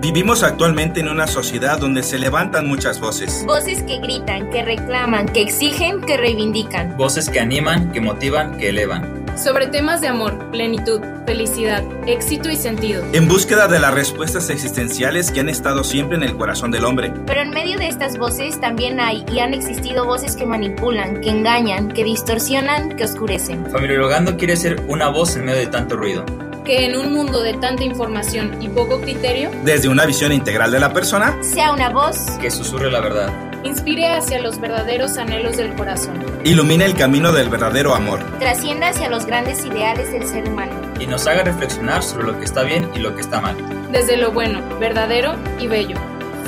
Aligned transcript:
Vivimos 0.00 0.42
actualmente 0.42 1.00
en 1.00 1.08
una 1.10 1.26
sociedad 1.26 1.78
donde 1.78 2.02
se 2.02 2.18
levantan 2.18 2.66
muchas 2.66 3.00
voces. 3.00 3.44
Voces 3.46 3.82
que 3.82 3.98
gritan, 3.98 4.48
que 4.48 4.62
reclaman, 4.62 5.26
que 5.26 5.42
exigen, 5.42 6.00
que 6.00 6.16
reivindican. 6.16 6.96
Voces 6.96 7.28
que 7.28 7.38
animan, 7.38 7.92
que 7.92 8.00
motivan, 8.00 8.56
que 8.56 8.70
elevan. 8.70 9.26
Sobre 9.36 9.66
temas 9.66 10.00
de 10.00 10.08
amor, 10.08 10.50
plenitud, 10.50 11.02
felicidad, 11.26 11.84
éxito 12.06 12.48
y 12.48 12.56
sentido. 12.56 13.04
En 13.12 13.28
búsqueda 13.28 13.68
de 13.68 13.78
las 13.78 13.92
respuestas 13.92 14.48
existenciales 14.48 15.30
que 15.30 15.40
han 15.40 15.50
estado 15.50 15.84
siempre 15.84 16.16
en 16.16 16.22
el 16.22 16.34
corazón 16.34 16.70
del 16.70 16.86
hombre. 16.86 17.12
Pero 17.26 17.42
en 17.42 17.50
medio 17.50 17.76
de 17.78 17.88
estas 17.88 18.16
voces 18.16 18.58
también 18.58 19.00
hay 19.00 19.26
y 19.30 19.40
han 19.40 19.52
existido 19.52 20.06
voces 20.06 20.34
que 20.34 20.46
manipulan, 20.46 21.20
que 21.20 21.28
engañan, 21.28 21.88
que 21.88 22.04
distorsionan, 22.04 22.96
que 22.96 23.04
oscurecen. 23.04 23.70
Familiologando 23.70 24.38
quiere 24.38 24.56
ser 24.56 24.82
una 24.88 25.08
voz 25.08 25.36
en 25.36 25.44
medio 25.44 25.60
de 25.60 25.66
tanto 25.66 25.96
ruido 25.96 26.24
que 26.70 26.84
en 26.84 26.96
un 26.96 27.12
mundo 27.12 27.42
de 27.42 27.54
tanta 27.54 27.82
información 27.82 28.62
y 28.62 28.68
poco 28.68 29.00
criterio, 29.00 29.50
desde 29.64 29.88
una 29.88 30.06
visión 30.06 30.30
integral 30.30 30.70
de 30.70 30.78
la 30.78 30.92
persona, 30.92 31.36
sea 31.42 31.72
una 31.72 31.90
voz 31.90 32.16
que 32.40 32.48
susurre 32.48 32.92
la 32.92 33.00
verdad, 33.00 33.28
inspire 33.64 34.06
hacia 34.06 34.40
los 34.40 34.60
verdaderos 34.60 35.18
anhelos 35.18 35.56
del 35.56 35.74
corazón, 35.74 36.24
ilumine 36.44 36.84
el 36.84 36.94
camino 36.94 37.32
del 37.32 37.48
verdadero 37.48 37.92
amor, 37.92 38.20
trascienda 38.38 38.90
hacia 38.90 39.10
los 39.10 39.26
grandes 39.26 39.64
ideales 39.64 40.12
del 40.12 40.28
ser 40.28 40.48
humano. 40.48 40.70
Y 41.00 41.08
nos 41.08 41.26
haga 41.26 41.42
reflexionar 41.42 42.04
sobre 42.04 42.28
lo 42.28 42.38
que 42.38 42.44
está 42.44 42.62
bien 42.62 42.88
y 42.94 43.00
lo 43.00 43.16
que 43.16 43.22
está 43.22 43.40
mal, 43.40 43.56
desde 43.90 44.16
lo 44.16 44.30
bueno, 44.30 44.60
verdadero 44.78 45.34
y 45.58 45.66
bello. 45.66 45.96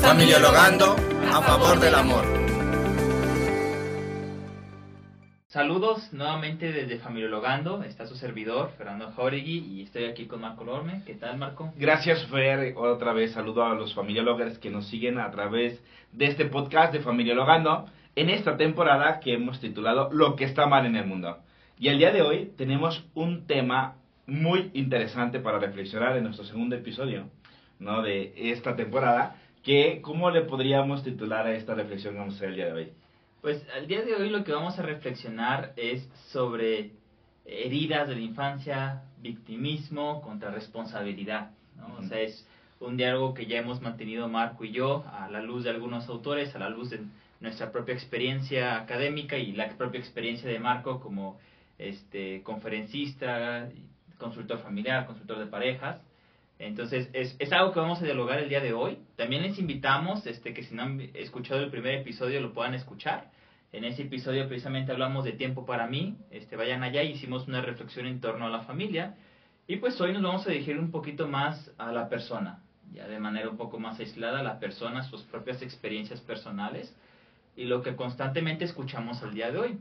Familiologando 0.01 0.95
a 1.33 1.43
favor 1.43 1.81
del 1.81 1.97
amor. 1.97 2.42
Saludos 5.53 6.11
nuevamente 6.15 6.73
desde 6.73 6.97
Familiologando, 6.97 7.83
está 7.83 8.07
su 8.07 8.17
servidor 8.17 8.71
Fernando 8.79 9.13
Jauregui 9.15 9.59
y 9.59 9.83
estoy 9.83 10.07
aquí 10.07 10.25
con 10.25 10.41
Marco 10.41 10.65
Lorme. 10.65 11.03
¿Qué 11.05 11.13
tal 11.13 11.37
Marco? 11.37 11.75
Gracias 11.77 12.25
Fer, 12.29 12.73
otra 12.75 13.13
vez 13.13 13.33
saludo 13.33 13.63
a 13.63 13.75
los 13.75 13.93
familiólogos 13.93 14.59
que 14.61 14.71
nos 14.71 14.89
siguen 14.89 15.19
a 15.19 15.31
través 15.31 15.79
de 16.11 16.25
este 16.25 16.47
podcast 16.47 16.95
de 16.95 17.01
Familiologando 17.01 17.85
en 18.17 18.31
esta 18.31 18.57
temporada 18.57 19.21
que 19.21 19.35
hemos 19.35 19.61
titulado 19.61 20.09
Lo 20.11 20.37
que 20.37 20.45
está 20.45 20.67
mal 20.67 20.87
en 20.87 20.97
el 20.97 21.05
mundo. 21.05 21.37
Y 21.79 21.89
el 21.89 21.99
día 21.99 22.13
de 22.13 22.23
hoy 22.23 22.51
tenemos 22.57 23.05
un 23.13 23.47
tema 23.47 23.97
muy 24.27 24.71
interesante 24.73 25.39
para 25.39 25.59
reflexionar 25.59 26.17
en 26.17 26.25
nuestro 26.25 26.47
segundo 26.47 26.77
episodio 26.77 27.29
¿no? 27.79 28.01
de 28.01 28.33
esta 28.37 28.75
temporada, 28.75 29.37
que 29.63 30.01
¿cómo 30.01 30.31
le 30.31 30.41
podríamos 30.41 31.05
titular 31.05 31.47
a 31.47 31.53
esta 31.53 31.75
reflexión 31.75 32.15
que 32.15 32.21
vamos 32.21 32.37
a 32.37 32.37
hacer 32.39 32.49
el 32.49 32.57
día 32.57 32.67
de 32.69 32.73
hoy? 32.73 32.93
Pues 33.43 33.61
al 33.75 33.89
día 33.89 34.03
de 34.03 34.15
hoy 34.15 34.31
lo 34.31 34.45
que 34.45 34.53
vamos 34.53 34.79
a 34.79 34.83
reflexionar 34.83 35.73
es 35.75 36.09
sobre 36.31 36.93
heridas 37.45 38.07
de 38.07 38.15
la 38.15 38.21
infancia, 38.21 39.03
victimismo 39.19 40.23
contra 40.23 40.53
responsabilidad. 40.53 41.51
¿no? 41.77 41.97
O 41.99 42.03
sea, 42.05 42.21
es 42.21 42.47
un 42.79 42.97
diálogo 42.97 43.35
que 43.35 43.47
ya 43.47 43.59
hemos 43.59 43.83
mantenido 43.83 44.29
Marco 44.29 44.65
y 44.65 44.71
yo 44.71 45.05
a 45.13 45.29
la 45.29 45.43
luz 45.43 45.65
de 45.65 45.71
algunos 45.71 46.09
autores, 46.09 46.55
a 46.55 46.61
la 46.61 46.69
luz 46.69 46.91
de 46.91 47.01
nuestra 47.41 47.73
propia 47.73 47.95
experiencia 47.95 48.77
académica 48.77 49.37
y 49.37 49.51
la 49.51 49.77
propia 49.77 49.99
experiencia 49.99 50.49
de 50.49 50.61
Marco 50.61 51.01
como 51.01 51.41
este 51.79 52.45
conferencista, 52.45 53.69
consultor 54.19 54.61
familiar, 54.61 55.05
consultor 55.05 55.41
de 55.41 55.47
parejas. 55.47 56.01
Entonces, 56.63 57.11
es, 57.13 57.35
es, 57.41 57.53
algo 57.53 57.73
que 57.73 57.81
vamos 57.81 58.01
a 58.01 58.05
dialogar 58.05 58.39
el 58.39 58.49
día 58.49 58.61
de 58.61 58.73
hoy. 58.73 58.99
También 59.17 59.43
les 59.43 59.59
invitamos, 59.59 60.25
este, 60.29 60.55
que 60.55 60.63
si 60.63 60.77
no 60.77 60.83
han 60.83 61.01
escuchado 61.15 61.61
el 61.61 61.71
primer 61.71 61.97
episodio, 61.97 62.41
lo 62.41 62.53
puedan 62.53 62.75
escuchar. 62.75 63.33
En 63.73 63.85
ese 63.85 64.03
episodio 64.03 64.47
precisamente 64.47 64.93
hablamos 64.93 65.25
de 65.25 65.33
tiempo 65.33 65.67
para 65.67 65.89
mí. 65.89 66.17
Este, 66.31 66.55
vayan 66.55 66.85
allá 66.85 67.03
y 67.03 67.13
hicimos 67.13 67.49
una 67.49 67.63
reflexión 67.63 68.07
en 68.07 68.21
torno 68.21 68.47
a 68.47 68.49
la 68.49 68.61
familia. 68.61 69.17
Y 69.67 69.79
pues 69.79 70.01
hoy 70.01 70.13
nos 70.13 70.23
vamos 70.23 70.47
a 70.47 70.51
dirigir 70.51 70.79
un 70.79 70.93
poquito 70.93 71.27
más 71.27 71.69
a 71.79 71.91
la 71.91 72.09
persona, 72.09 72.63
ya 72.93 73.09
de 73.09 73.19
manera 73.19 73.51
un 73.51 73.57
poco 73.57 73.81
más 73.81 73.99
aislada, 73.99 74.39
a 74.39 74.45
la 74.45 74.61
persona, 74.61 75.03
sus 75.03 75.23
propias 75.25 75.63
experiencias 75.63 76.21
personales 76.21 76.95
y 77.57 77.65
lo 77.65 77.83
que 77.83 77.97
constantemente 77.97 78.67
escuchamos 78.67 79.21
al 79.25 79.35
día 79.35 79.51
de 79.51 79.59
hoy. 79.59 79.79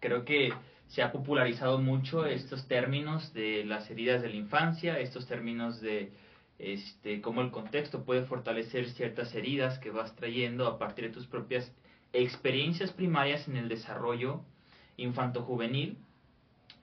Creo 0.00 0.24
que 0.24 0.52
se 0.88 1.02
ha 1.02 1.12
popularizado 1.12 1.78
mucho 1.78 2.26
estos 2.26 2.66
términos 2.68 3.32
de 3.34 3.64
las 3.64 3.90
heridas 3.90 4.22
de 4.22 4.28
la 4.28 4.36
infancia, 4.36 4.98
estos 4.98 5.26
términos 5.26 5.80
de 5.80 6.12
este, 6.58 7.20
cómo 7.20 7.40
el 7.40 7.50
contexto 7.50 8.04
puede 8.04 8.24
fortalecer 8.24 8.88
ciertas 8.90 9.34
heridas 9.34 9.78
que 9.78 9.90
vas 9.90 10.14
trayendo 10.14 10.66
a 10.68 10.78
partir 10.78 11.06
de 11.06 11.10
tus 11.10 11.26
propias 11.26 11.72
experiencias 12.12 12.92
primarias 12.92 13.48
en 13.48 13.56
el 13.56 13.68
desarrollo 13.68 14.42
infanto-juvenil. 14.96 15.98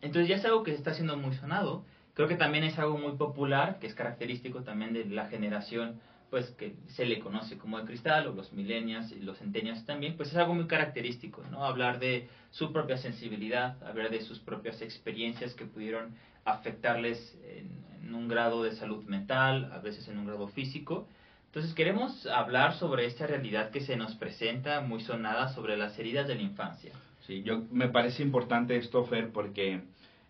Entonces 0.01 0.28
ya 0.28 0.35
es 0.35 0.45
algo 0.45 0.63
que 0.63 0.73
está 0.73 0.94
siendo 0.94 1.16
muy 1.16 1.34
sonado. 1.35 1.85
Creo 2.13 2.28
que 2.28 2.35
también 2.35 2.66
es 2.66 2.78
algo 2.78 2.97
muy 2.97 3.13
popular, 3.13 3.79
que 3.79 3.88
es 3.88 3.95
característico 3.95 4.63
también 4.63 4.94
de 4.94 5.06
la 5.06 5.28
generación 5.28 6.01
pues 6.31 6.49
que 6.51 6.75
se 6.87 7.05
le 7.05 7.19
conoce 7.19 7.57
como 7.57 7.77
de 7.77 7.85
cristal, 7.85 8.25
o 8.25 8.33
los 8.33 8.53
millennials 8.53 9.11
y 9.11 9.19
los 9.19 9.37
centennials 9.37 9.85
también, 9.85 10.15
pues 10.15 10.29
es 10.29 10.37
algo 10.37 10.55
muy 10.55 10.65
característico, 10.65 11.43
¿no? 11.51 11.65
Hablar 11.65 11.99
de 11.99 12.29
su 12.51 12.71
propia 12.71 12.95
sensibilidad, 12.95 13.83
hablar 13.83 14.09
de 14.09 14.21
sus 14.21 14.39
propias 14.39 14.81
experiencias 14.81 15.53
que 15.53 15.65
pudieron 15.65 16.15
afectarles 16.45 17.37
en, 17.43 17.91
un 18.15 18.27
grado 18.27 18.63
de 18.63 18.73
salud 18.73 19.05
mental, 19.05 19.71
a 19.71 19.79
veces 19.79 20.07
en 20.09 20.17
un 20.17 20.25
grado 20.25 20.47
físico. 20.49 21.07
Entonces 21.45 21.73
queremos 21.73 22.25
hablar 22.27 22.73
sobre 22.75 23.05
esta 23.05 23.25
realidad 23.25 23.69
que 23.69 23.79
se 23.79 23.95
nos 23.95 24.15
presenta 24.15 24.81
muy 24.81 25.01
sonada 25.01 25.53
sobre 25.53 25.77
las 25.77 25.97
heridas 25.97 26.27
de 26.27 26.35
la 26.35 26.41
infancia. 26.41 26.91
Sí, 27.25 27.41
yo 27.43 27.63
me 27.71 27.87
parece 27.87 28.21
importante 28.21 28.75
esto, 28.75 29.05
Fer, 29.05 29.31
porque 29.31 29.81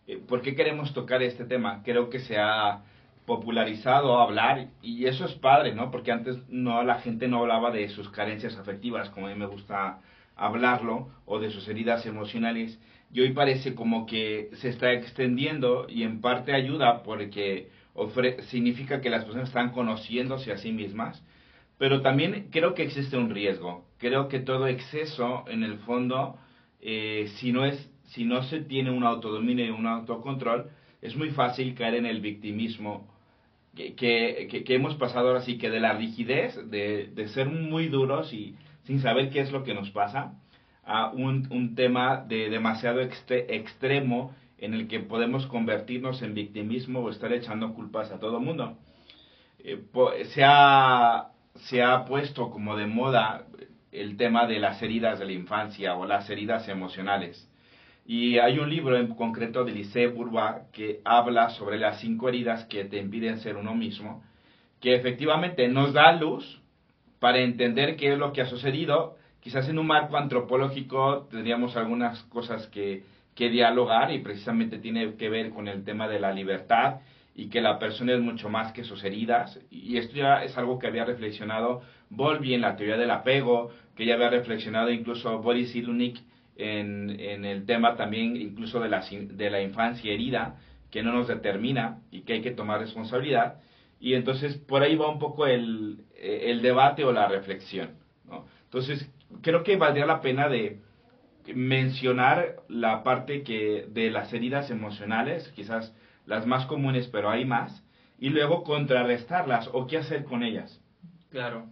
eh, 0.08 0.18
¿por 0.28 0.44
qué 0.44 0.56
queremos 0.56 0.94
tocar 0.94 1.24
este 1.24 1.46
tema? 1.46 1.82
Creo 1.84 2.12
que 2.12 2.20
se 2.20 2.38
ha 2.38 2.84
popularizado 3.32 4.20
hablar 4.20 4.68
y 4.82 5.06
eso 5.06 5.24
es 5.24 5.32
padre, 5.36 5.74
¿no? 5.74 5.90
Porque 5.90 6.12
antes 6.12 6.36
no 6.50 6.84
la 6.84 6.96
gente 6.96 7.30
no 7.30 7.40
hablaba 7.40 7.72
de 7.72 7.88
sus 7.88 8.10
carencias 8.10 8.58
afectivas, 8.58 9.10
como 9.10 9.28
a 9.28 9.30
mí 9.30 9.40
me 9.40 9.46
gusta 9.46 10.02
hablarlo, 10.36 11.08
o 11.26 11.40
de 11.40 11.50
sus 11.50 11.66
heridas 11.70 12.06
emocionales. 12.06 12.78
Y 13.14 13.22
hoy 13.22 13.32
parece 13.32 13.74
como 13.74 14.06
que 14.06 14.50
se 14.56 14.68
está 14.68 14.92
extendiendo 14.92 15.86
y 15.88 16.04
en 16.04 16.20
parte 16.20 16.52
ayuda 16.54 17.04
porque 17.04 17.70
significa 18.50 19.00
que 19.00 19.10
las 19.10 19.24
personas 19.24 19.48
están 19.48 19.72
conociéndose 19.72 20.52
a 20.52 20.58
sí 20.58 20.74
mismas, 20.74 21.24
pero 21.78 22.02
también 22.02 22.50
creo 22.52 22.74
que 22.74 22.84
existe 22.84 23.16
un 23.16 23.30
riesgo. 23.30 23.86
Creo 23.98 24.28
que 24.28 24.40
todo 24.40 24.68
exceso, 24.68 25.46
en 25.48 25.64
el 25.64 25.78
fondo, 25.80 26.38
eh, 26.82 27.32
si, 27.38 27.54
no 27.54 27.64
es, 27.64 27.90
si 28.08 28.26
no 28.26 28.44
se 28.44 28.60
tiene 28.60 28.92
un 28.92 29.06
autodominio 29.06 29.66
y 29.66 29.70
un 29.70 29.88
autocontrol, 29.88 30.70
es 31.02 31.16
muy 31.16 31.30
fácil 31.30 31.76
caer 31.76 31.96
en 31.96 32.06
el 32.06 32.20
victimismo 32.20 33.11
que, 33.76 33.96
que, 33.96 34.64
que, 34.66 34.76
hemos 34.76 34.96
pasado 34.96 35.30
ahora 35.30 35.42
sí, 35.42 35.58
que 35.58 35.70
de 35.70 35.80
la 35.80 35.94
rigidez, 35.94 36.56
de, 36.70 37.10
de, 37.14 37.28
ser 37.30 37.48
muy 37.48 37.88
duros 37.88 38.34
y 38.34 38.56
sin 38.84 39.02
saber 39.02 39.30
qué 39.30 39.40
es 39.40 39.52
lo 39.52 39.64
que 39.64 39.74
nos 39.74 39.92
pasa, 39.92 40.34
a 40.84 41.12
un, 41.12 41.48
un 41.52 41.76
tema 41.76 42.18
de 42.28 42.50
demasiado 42.50 43.00
extremo 43.02 44.36
en 44.58 44.74
el 44.74 44.88
que 44.88 45.00
podemos 45.00 45.48
convertirnos 45.48 46.22
en 46.22 46.34
victimismo 46.34 47.00
o 47.00 47.10
estar 47.10 47.32
echando 47.34 47.74
culpas 47.74 48.12
a 48.12 48.20
todo 48.20 48.38
el 48.38 48.44
mundo. 48.44 48.78
Eh, 49.60 49.82
se, 50.34 50.44
ha, 50.44 51.30
se 51.56 51.82
ha 51.82 52.06
puesto 52.06 52.50
como 52.52 52.76
de 52.76 52.88
moda 52.88 53.46
el 53.92 54.18
tema 54.18 54.48
de 54.48 54.60
las 54.60 54.82
heridas 54.82 55.20
de 55.20 55.26
la 55.26 55.34
infancia 55.34 55.96
o 55.96 56.06
las 56.06 56.30
heridas 56.30 56.68
emocionales. 56.68 57.48
Y 58.06 58.40
hay 58.40 58.60
un 58.60 58.70
libro 58.70 58.98
en 58.98 59.14
concreto 59.14 59.64
de 59.64 59.72
Lisée 59.72 60.08
Bourbois 60.08 60.64
que 60.74 61.02
habla 61.06 61.50
sobre 61.52 61.78
las 61.78 62.00
cinco 62.00 62.30
heridas 62.30 62.66
que 62.66 62.86
te 62.86 62.98
impiden 62.98 63.40
ser 63.40 63.56
uno 63.56 63.76
mismo, 63.76 64.24
que 64.80 64.96
efectivamente 64.96 65.68
nos 65.68 65.94
da 65.94 66.12
luz 66.14 66.62
para 67.20 67.40
entender 67.40 67.96
qué 67.96 68.14
es 68.14 68.18
lo 68.18 68.34
que 68.34 68.42
ha 68.42 68.48
sucedido. 68.48 69.18
Quizás 69.40 69.70
en 69.70 69.80
un 69.80 69.88
marco 69.88 70.18
antropológico 70.18 71.28
tendríamos 71.30 71.78
algunas 71.78 72.22
cosas 72.24 72.68
que, 72.68 73.04
que 73.36 73.50
dialogar 73.50 74.12
y 74.12 74.20
precisamente 74.20 74.80
tiene 74.80 75.16
que 75.16 75.30
ver 75.30 75.52
con 75.52 75.68
el 75.68 75.84
tema 75.84 76.08
de 76.08 76.20
la 76.20 76.34
libertad 76.34 77.02
y 77.36 77.50
que 77.50 77.62
la 77.62 77.80
persona 77.80 78.14
es 78.14 78.20
mucho 78.20 78.50
más 78.50 78.74
que 78.74 78.84
sus 78.84 79.04
heridas. 79.04 79.60
Y 79.70 79.98
esto 79.98 80.16
ya 80.16 80.44
es 80.44 80.58
algo 80.58 80.80
que 80.80 80.88
había 80.88 81.06
reflexionado 81.06 81.82
Volvi 82.10 82.54
en 82.54 82.62
la 82.62 82.76
teoría 82.76 82.98
del 82.98 83.12
apego, 83.12 83.72
que 83.96 84.06
ya 84.06 84.16
había 84.16 84.30
reflexionado 84.30 84.90
incluso 84.90 85.40
Boris 85.40 85.72
Cyrulnik 85.72 86.20
en, 86.56 87.20
en 87.20 87.46
el 87.46 87.66
tema 87.66 87.96
también 87.96 88.36
incluso 88.36 88.80
de 88.80 88.90
la, 88.90 89.04
de 89.10 89.50
la 89.50 89.62
infancia 89.62 90.12
herida, 90.12 90.58
que 90.90 91.04
no 91.04 91.14
nos 91.14 91.28
determina 91.28 92.00
y 92.12 92.22
que 92.22 92.34
hay 92.34 92.42
que 92.42 92.52
tomar 92.52 92.80
responsabilidad. 92.80 93.62
Y 94.00 94.14
entonces 94.16 94.58
por 94.58 94.84
ahí 94.84 94.96
va 94.96 95.10
un 95.10 95.20
poco 95.20 95.48
el, 95.48 96.04
el 96.18 96.62
debate 96.62 97.06
o 97.06 97.12
la 97.12 97.28
reflexión. 97.28 97.92
¿no? 98.28 98.46
Entonces 98.66 99.10
creo 99.42 99.64
que 99.64 99.78
valdría 99.78 100.06
la 100.06 100.22
pena 100.22 100.50
de 100.50 100.80
mencionar 101.56 102.58
la 102.68 103.04
parte 103.04 103.44
que 103.44 103.86
de 103.90 104.12
las 104.12 104.32
heridas 104.34 104.70
emocionales, 104.70 105.52
quizás 105.56 105.96
las 106.26 106.46
más 106.46 106.66
comunes, 106.66 107.08
pero 107.08 107.30
hay 107.30 107.46
más, 107.46 107.84
y 108.20 108.30
luego 108.30 108.64
contrarrestarlas 108.64 109.70
o 109.74 109.88
qué 109.88 109.98
hacer 109.98 110.24
con 110.26 110.44
ellas. 110.44 110.80
Claro. 111.32 111.68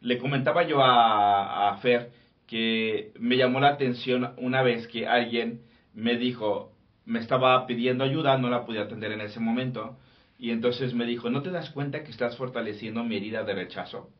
Le 0.00 0.18
comentaba 0.18 0.62
yo 0.62 0.82
a, 0.82 1.70
a 1.70 1.76
Fer 1.78 2.10
que 2.50 3.12
me 3.16 3.36
llamó 3.36 3.60
la 3.60 3.68
atención 3.68 4.34
una 4.36 4.62
vez 4.62 4.88
que 4.88 5.06
alguien 5.06 5.60
me 5.94 6.16
dijo, 6.16 6.72
me 7.04 7.20
estaba 7.20 7.64
pidiendo 7.68 8.02
ayuda, 8.02 8.38
no 8.38 8.50
la 8.50 8.66
pude 8.66 8.80
atender 8.80 9.12
en 9.12 9.20
ese 9.20 9.38
momento, 9.38 9.98
Y 10.36 10.50
entonces 10.50 10.92
me 10.94 11.04
dijo, 11.04 11.30
¿no 11.30 11.42
te 11.42 11.50
das 11.50 11.70
cuenta 11.70 12.02
que 12.02 12.10
estás 12.10 12.36
fortaleciendo 12.36 13.04
mi 13.04 13.16
herida 13.16 13.44
de 13.44 13.54
rechazo? 13.54 14.10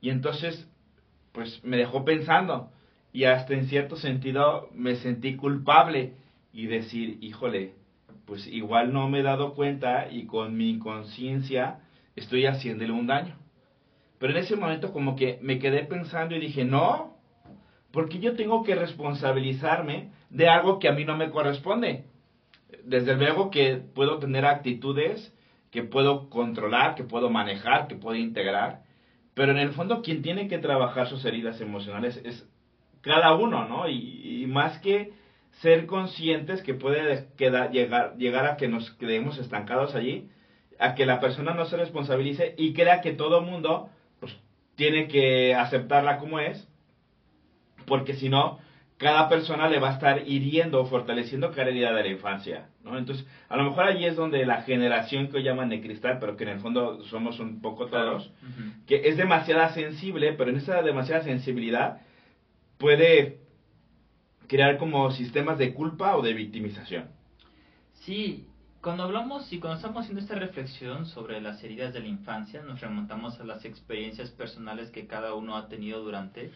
Y 0.00 0.10
entonces, 0.10 0.68
pues 1.32 1.64
me 1.64 1.78
dejó 1.78 2.04
pensando 2.04 2.70
y 3.12 3.24
hasta 3.24 3.54
en 3.54 3.66
cierto 3.66 3.96
sentido 3.96 4.68
me 4.74 4.96
sentí 4.96 5.34
culpable 5.36 6.12
y 6.52 6.66
decir, 6.66 7.18
híjole, 7.22 7.72
pues 8.26 8.46
igual 8.46 8.92
no 8.92 9.08
me 9.08 9.20
he 9.20 9.22
dado 9.22 9.54
cuenta 9.54 10.08
y 10.12 10.26
con 10.26 10.56
mi 10.56 10.78
conciencia 10.78 11.80
estoy 12.14 12.46
haciéndole 12.46 12.92
un 12.92 13.06
daño. 13.06 13.36
Pero 14.18 14.32
en 14.34 14.44
ese 14.44 14.54
momento 14.54 14.92
como 14.92 15.16
que 15.16 15.38
me 15.42 15.58
quedé 15.58 15.84
pensando 15.84 16.36
y 16.36 16.40
dije, 16.40 16.64
no, 16.64 17.11
porque 17.92 18.18
yo 18.18 18.34
tengo 18.34 18.62
que 18.62 18.74
responsabilizarme 18.74 20.10
de 20.30 20.48
algo 20.48 20.78
que 20.78 20.88
a 20.88 20.92
mí 20.92 21.04
no 21.04 21.16
me 21.16 21.30
corresponde. 21.30 22.04
Desde 22.84 23.14
luego 23.16 23.50
que 23.50 23.76
puedo 23.76 24.18
tener 24.18 24.46
actitudes 24.46 25.32
que 25.70 25.82
puedo 25.82 26.28
controlar, 26.28 26.94
que 26.94 27.04
puedo 27.04 27.30
manejar, 27.30 27.88
que 27.88 27.94
puedo 27.94 28.16
integrar, 28.16 28.82
pero 29.34 29.52
en 29.52 29.58
el 29.58 29.70
fondo 29.70 30.02
quien 30.02 30.22
tiene 30.22 30.46
que 30.46 30.58
trabajar 30.58 31.08
sus 31.08 31.24
heridas 31.24 31.60
emocionales 31.60 32.20
es 32.24 32.46
cada 33.00 33.34
uno, 33.34 33.66
¿no? 33.66 33.88
Y, 33.88 34.46
más 34.48 34.78
que 34.80 35.12
ser 35.62 35.86
conscientes 35.86 36.62
que 36.62 36.74
puede 36.74 37.28
llegar 37.38 38.46
a 38.46 38.56
que 38.56 38.68
nos 38.68 38.90
quedemos 38.92 39.38
estancados 39.38 39.94
allí, 39.94 40.28
a 40.78 40.94
que 40.94 41.06
la 41.06 41.20
persona 41.20 41.54
no 41.54 41.64
se 41.64 41.76
responsabilice 41.78 42.54
y 42.58 42.74
crea 42.74 43.00
que 43.00 43.12
todo 43.12 43.40
mundo 43.40 43.88
pues, 44.20 44.36
tiene 44.74 45.08
que 45.08 45.54
aceptarla 45.54 46.18
como 46.18 46.38
es, 46.38 46.68
porque 47.92 48.14
si 48.14 48.30
no, 48.30 48.58
cada 48.96 49.28
persona 49.28 49.68
le 49.68 49.78
va 49.78 49.90
a 49.90 49.92
estar 49.92 50.26
hiriendo 50.26 50.80
o 50.80 50.86
fortaleciendo 50.86 51.50
cada 51.50 51.68
herida 51.68 51.92
de 51.92 52.04
la 52.04 52.08
infancia, 52.08 52.70
¿no? 52.82 52.96
Entonces, 52.96 53.26
a 53.50 53.58
lo 53.58 53.64
mejor 53.64 53.84
allí 53.84 54.06
es 54.06 54.16
donde 54.16 54.46
la 54.46 54.62
generación 54.62 55.28
que 55.28 55.36
hoy 55.36 55.42
llaman 55.42 55.68
de 55.68 55.82
cristal, 55.82 56.16
pero 56.18 56.34
que 56.34 56.44
en 56.44 56.50
el 56.52 56.60
fondo 56.60 57.04
somos 57.04 57.38
un 57.38 57.60
poco 57.60 57.88
todos, 57.88 58.32
que 58.86 59.02
es 59.10 59.18
demasiada 59.18 59.74
sensible, 59.74 60.32
pero 60.32 60.48
en 60.48 60.56
esa 60.56 60.80
demasiada 60.80 61.22
sensibilidad 61.22 62.00
puede 62.78 63.40
crear 64.46 64.78
como 64.78 65.10
sistemas 65.10 65.58
de 65.58 65.74
culpa 65.74 66.16
o 66.16 66.22
de 66.22 66.32
victimización. 66.32 67.10
Sí, 68.06 68.48
cuando 68.80 69.02
hablamos 69.02 69.52
y 69.52 69.60
cuando 69.60 69.76
estamos 69.76 70.00
haciendo 70.00 70.22
esta 70.22 70.36
reflexión 70.36 71.04
sobre 71.04 71.42
las 71.42 71.62
heridas 71.62 71.92
de 71.92 72.00
la 72.00 72.08
infancia, 72.08 72.62
nos 72.62 72.80
remontamos 72.80 73.38
a 73.38 73.44
las 73.44 73.66
experiencias 73.66 74.30
personales 74.30 74.90
que 74.90 75.06
cada 75.06 75.34
uno 75.34 75.58
ha 75.58 75.68
tenido 75.68 76.02
durante 76.02 76.52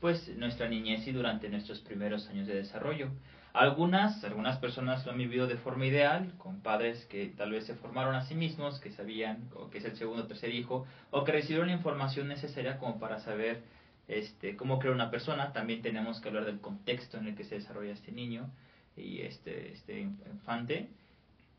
pues 0.00 0.28
nuestra 0.36 0.68
niñez 0.68 1.06
y 1.06 1.12
durante 1.12 1.48
nuestros 1.48 1.80
primeros 1.80 2.28
años 2.28 2.46
de 2.46 2.54
desarrollo. 2.54 3.10
Algunas, 3.52 4.22
algunas 4.22 4.58
personas 4.58 5.04
lo 5.04 5.12
han 5.12 5.18
vivido 5.18 5.46
de 5.46 5.56
forma 5.56 5.86
ideal, 5.86 6.32
con 6.38 6.60
padres 6.60 7.04
que 7.06 7.26
tal 7.36 7.50
vez 7.50 7.66
se 7.66 7.74
formaron 7.74 8.14
a 8.14 8.24
sí 8.26 8.34
mismos, 8.34 8.78
que 8.80 8.92
sabían 8.92 9.48
o 9.54 9.70
que 9.70 9.78
es 9.78 9.84
el 9.84 9.96
segundo 9.96 10.22
o 10.22 10.26
tercer 10.26 10.54
hijo, 10.54 10.86
o 11.10 11.24
que 11.24 11.32
recibieron 11.32 11.66
la 11.66 11.74
información 11.74 12.28
necesaria 12.28 12.78
como 12.78 13.00
para 13.00 13.18
saber 13.20 13.62
este, 14.06 14.56
cómo 14.56 14.78
crear 14.78 14.94
una 14.94 15.10
persona. 15.10 15.52
También 15.52 15.82
tenemos 15.82 16.20
que 16.20 16.28
hablar 16.28 16.44
del 16.44 16.60
contexto 16.60 17.18
en 17.18 17.26
el 17.26 17.34
que 17.34 17.44
se 17.44 17.56
desarrolla 17.56 17.92
este 17.92 18.12
niño 18.12 18.50
y 18.96 19.20
este, 19.22 19.72
este 19.72 20.00
infante. 20.00 20.88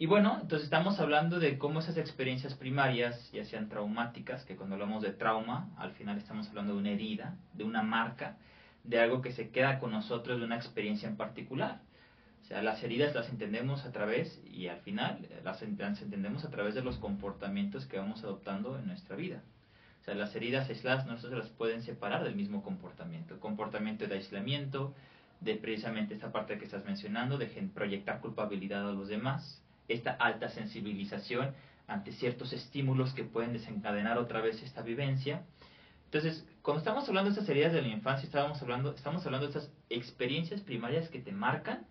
Y 0.01 0.07
bueno, 0.07 0.39
entonces 0.41 0.63
estamos 0.63 0.99
hablando 0.99 1.39
de 1.39 1.59
cómo 1.59 1.79
esas 1.79 1.95
experiencias 1.95 2.55
primarias, 2.55 3.31
ya 3.33 3.45
sean 3.45 3.69
traumáticas, 3.69 4.43
que 4.45 4.55
cuando 4.55 4.73
hablamos 4.73 5.03
de 5.03 5.11
trauma, 5.11 5.69
al 5.77 5.91
final 5.91 6.17
estamos 6.17 6.49
hablando 6.49 6.73
de 6.73 6.79
una 6.79 6.89
herida, 6.89 7.35
de 7.53 7.63
una 7.65 7.83
marca, 7.83 8.35
de 8.83 8.99
algo 8.99 9.21
que 9.21 9.31
se 9.31 9.51
queda 9.51 9.77
con 9.77 9.91
nosotros, 9.91 10.39
de 10.39 10.45
una 10.45 10.55
experiencia 10.55 11.07
en 11.07 11.17
particular. 11.17 11.81
O 12.41 12.45
sea, 12.45 12.63
las 12.63 12.81
heridas 12.81 13.13
las 13.13 13.29
entendemos 13.29 13.85
a 13.85 13.91
través, 13.91 14.41
y 14.51 14.69
al 14.69 14.79
final 14.79 15.19
las 15.43 15.61
entendemos 15.61 16.45
a 16.45 16.49
través 16.49 16.73
de 16.73 16.81
los 16.81 16.97
comportamientos 16.97 17.85
que 17.85 17.99
vamos 17.99 18.23
adoptando 18.23 18.79
en 18.79 18.87
nuestra 18.87 19.15
vida. 19.15 19.43
O 20.01 20.03
sea, 20.03 20.15
las 20.15 20.35
heridas 20.35 20.67
aisladas 20.67 21.05
no 21.05 21.19
se 21.19 21.29
las 21.29 21.49
pueden 21.49 21.83
separar 21.83 22.23
del 22.23 22.35
mismo 22.35 22.63
comportamiento. 22.63 23.39
Comportamiento 23.39 24.07
de 24.07 24.15
aislamiento, 24.15 24.95
de 25.41 25.57
precisamente 25.57 26.15
esta 26.15 26.31
parte 26.31 26.57
que 26.57 26.65
estás 26.65 26.85
mencionando, 26.85 27.37
de 27.37 27.45
proyectar 27.71 28.19
culpabilidad 28.19 28.89
a 28.89 28.93
los 28.93 29.07
demás, 29.07 29.60
esta 29.93 30.11
alta 30.11 30.49
sensibilización 30.49 31.53
ante 31.87 32.11
ciertos 32.13 32.53
estímulos 32.53 33.13
que 33.13 33.23
pueden 33.23 33.53
desencadenar 33.53 34.17
otra 34.17 34.41
vez 34.41 34.61
esta 34.63 34.81
vivencia. 34.81 35.43
Entonces, 36.05 36.45
cuando 36.61 36.79
estamos 36.79 37.07
hablando 37.07 37.29
de 37.29 37.35
estas 37.35 37.49
heridas 37.49 37.73
de 37.73 37.81
la 37.81 37.87
infancia, 37.87 38.25
estamos 38.25 38.61
hablando, 38.61 38.93
estamos 38.93 39.25
hablando 39.25 39.47
de 39.47 39.57
estas 39.57 39.71
experiencias 39.89 40.61
primarias 40.61 41.09
que 41.09 41.19
te 41.19 41.31
marcan 41.31 41.85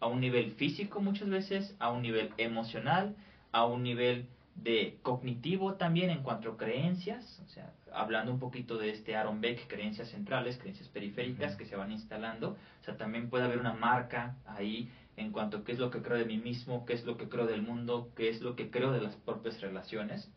a 0.00 0.06
un 0.06 0.20
nivel 0.20 0.52
físico 0.52 1.00
muchas 1.00 1.28
veces, 1.28 1.76
a 1.78 1.90
un 1.90 2.02
nivel 2.02 2.32
emocional, 2.38 3.14
a 3.52 3.64
un 3.66 3.82
nivel 3.82 4.26
de 4.54 4.98
cognitivo 5.02 5.74
también 5.74 6.10
en 6.10 6.22
cuanto 6.22 6.50
a 6.50 6.56
creencias, 6.56 7.40
o 7.44 7.48
sea, 7.48 7.72
hablando 7.92 8.32
un 8.32 8.38
poquito 8.38 8.76
de 8.76 8.90
este 8.90 9.16
Aaron 9.16 9.40
Beck, 9.40 9.66
creencias 9.68 10.08
centrales, 10.08 10.58
creencias 10.58 10.88
periféricas 10.88 11.56
que 11.56 11.64
se 11.64 11.76
van 11.76 11.92
instalando, 11.92 12.56
o 12.80 12.84
sea, 12.84 12.96
también 12.96 13.30
puede 13.30 13.44
haber 13.44 13.58
una 13.58 13.72
marca 13.72 14.36
ahí 14.46 14.90
en 15.16 15.32
cuanto 15.32 15.58
a 15.58 15.64
qué 15.64 15.72
es 15.72 15.78
lo 15.78 15.90
que 15.90 16.02
creo 16.02 16.18
de 16.18 16.24
mí 16.24 16.38
mismo, 16.38 16.84
qué 16.86 16.94
es 16.94 17.04
lo 17.04 17.16
que 17.16 17.28
creo 17.28 17.46
del 17.46 17.62
mundo, 17.62 18.10
qué 18.16 18.28
es 18.28 18.40
lo 18.40 18.56
que 18.56 18.70
creo 18.70 18.92
de 18.92 19.00
las 19.00 19.16
propias 19.16 19.60
relaciones. 19.60 20.30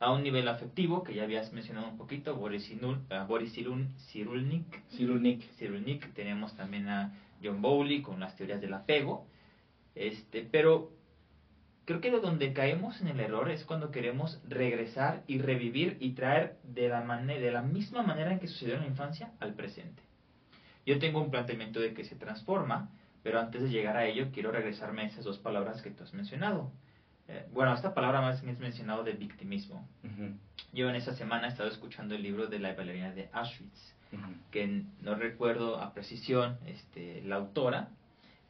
A 0.00 0.12
un 0.12 0.22
nivel 0.22 0.48
afectivo, 0.48 1.02
que 1.02 1.14
ya 1.14 1.24
habías 1.24 1.52
mencionado 1.52 1.88
un 1.88 1.96
poquito, 1.96 2.36
Boris, 2.36 2.70
Inul, 2.70 2.98
uh, 3.10 3.26
Boris 3.26 3.54
Cyrulnik, 3.54 4.82
Cyrulnik, 4.90 6.14
tenemos 6.14 6.56
también 6.56 6.88
a 6.88 7.12
John 7.42 7.62
Bowley 7.62 8.02
con 8.02 8.20
las 8.20 8.36
teorías 8.36 8.60
del 8.60 8.74
apego, 8.74 9.26
este, 9.94 10.46
pero 10.50 10.90
Creo 11.84 12.00
que 12.00 12.10
de 12.10 12.20
donde 12.20 12.54
caemos 12.54 12.98
en 13.02 13.08
el 13.08 13.20
error 13.20 13.50
es 13.50 13.64
cuando 13.64 13.90
queremos 13.90 14.40
regresar 14.48 15.22
y 15.26 15.38
revivir 15.38 15.98
y 16.00 16.12
traer 16.12 16.56
de 16.62 16.88
la, 16.88 17.02
de 17.02 17.52
la 17.52 17.60
misma 17.60 18.02
manera 18.02 18.32
en 18.32 18.38
que 18.38 18.48
sucedió 18.48 18.76
en 18.76 18.80
la 18.80 18.86
infancia 18.86 19.32
al 19.38 19.52
presente. 19.52 20.02
Yo 20.86 20.98
tengo 20.98 21.20
un 21.20 21.30
planteamiento 21.30 21.80
de 21.80 21.92
que 21.92 22.04
se 22.04 22.16
transforma, 22.16 22.90
pero 23.24 23.40
antes 23.40 23.62
de 23.62 23.70
llegar 23.70 23.96
a 23.96 24.04
ello 24.04 24.28
quiero 24.32 24.52
regresarme 24.52 25.02
a 25.02 25.06
esas 25.06 25.24
dos 25.24 25.38
palabras 25.38 25.80
que 25.82 25.90
tú 25.90 26.04
has 26.04 26.12
mencionado. 26.12 26.70
Eh, 27.26 27.46
bueno, 27.52 27.72
esta 27.74 27.94
palabra 27.94 28.20
más 28.20 28.42
bien 28.42 28.54
es 28.54 28.60
mencionado 28.60 29.02
de 29.02 29.14
victimismo. 29.14 29.88
Yo 30.74 30.90
en 30.90 30.94
esa 30.94 31.14
semana 31.14 31.46
he 31.46 31.50
estado 31.50 31.70
escuchando 31.70 32.14
el 32.14 32.22
libro 32.22 32.48
de 32.48 32.58
la 32.58 32.74
bailarina 32.74 33.12
de 33.12 33.30
Auschwitz, 33.32 33.94
que 34.50 34.84
no 35.00 35.14
recuerdo 35.14 35.80
a 35.80 35.94
precisión 35.94 36.58
este, 36.66 37.22
la 37.22 37.36
autora, 37.36 37.88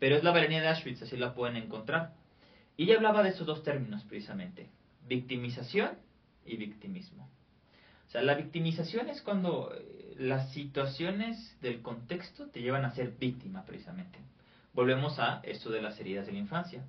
pero 0.00 0.16
es 0.16 0.24
la 0.24 0.32
bailarina 0.32 0.60
de 0.60 0.68
Auschwitz, 0.68 1.02
así 1.02 1.16
la 1.16 1.34
pueden 1.34 1.56
encontrar. 1.56 2.12
Y 2.76 2.84
ella 2.84 2.96
hablaba 2.96 3.22
de 3.22 3.28
esos 3.28 3.46
dos 3.46 3.62
términos 3.62 4.02
precisamente, 4.02 4.68
victimización 5.06 5.92
y 6.44 6.56
victimismo. 6.56 7.28
O 8.08 8.10
sea, 8.10 8.22
la 8.22 8.34
victimización 8.34 9.08
es 9.08 9.22
cuando 9.22 9.72
eh, 9.72 10.16
las 10.18 10.52
situaciones 10.52 11.56
del 11.60 11.80
contexto 11.80 12.48
te 12.48 12.60
llevan 12.60 12.84
a 12.84 12.92
ser 12.92 13.12
víctima 13.12 13.64
precisamente. 13.64 14.18
Volvemos 14.74 15.18
a 15.20 15.40
esto 15.44 15.70
de 15.70 15.80
las 15.80 15.98
heridas 16.00 16.26
de 16.26 16.32
la 16.32 16.38
infancia. 16.38 16.84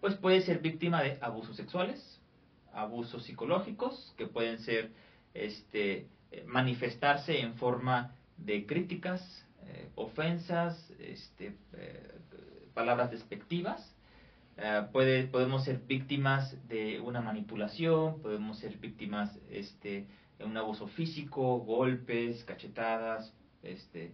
Pues 0.00 0.14
puede 0.14 0.40
ser 0.42 0.60
víctima 0.60 1.02
de 1.02 1.18
abusos 1.20 1.56
sexuales, 1.56 2.20
abusos 2.72 3.24
psicológicos, 3.24 4.14
que 4.16 4.26
pueden 4.26 4.60
ser 4.60 4.92
este, 5.34 6.06
eh, 6.30 6.44
manifestarse 6.46 7.40
en 7.40 7.54
forma 7.56 8.14
de 8.36 8.66
críticas, 8.66 9.20
eh, 9.66 9.88
ofensas, 9.96 10.90
este, 11.00 11.56
palabras 12.72 13.10
despectivas, 13.10 13.94
eh, 14.56 14.86
podemos 14.92 15.64
ser 15.64 15.80
víctimas 15.80 16.56
de 16.68 17.00
una 17.00 17.20
manipulación, 17.20 18.20
podemos 18.22 18.58
ser 18.58 18.78
víctimas 18.78 19.36
este, 19.50 20.06
de 20.38 20.44
un 20.44 20.56
abuso 20.56 20.86
físico, 20.86 21.58
golpes, 21.58 22.44
cachetadas, 22.44 23.34
este, 23.62 24.12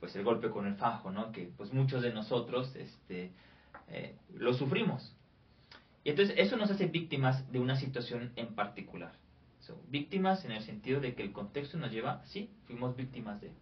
pues 0.00 0.16
el 0.16 0.24
golpe 0.24 0.50
con 0.50 0.66
el 0.66 0.74
fajo, 0.76 1.10
¿no? 1.10 1.30
Que 1.30 1.52
pues 1.56 1.72
muchos 1.72 2.02
de 2.02 2.12
nosotros 2.12 2.74
este, 2.74 3.32
eh, 3.88 4.16
lo 4.34 4.54
sufrimos. 4.54 5.14
Y 6.02 6.10
entonces 6.10 6.34
eso 6.38 6.56
nos 6.56 6.70
hace 6.70 6.86
víctimas 6.86 7.50
de 7.52 7.60
una 7.60 7.76
situación 7.76 8.32
en 8.36 8.54
particular. 8.54 9.12
víctimas 9.88 10.44
en 10.44 10.50
el 10.52 10.62
sentido 10.62 11.00
de 11.00 11.14
que 11.14 11.22
el 11.22 11.32
contexto 11.32 11.78
nos 11.78 11.92
lleva, 11.92 12.24
sí, 12.26 12.50
fuimos 12.66 12.96
víctimas 12.96 13.40
de. 13.40 13.52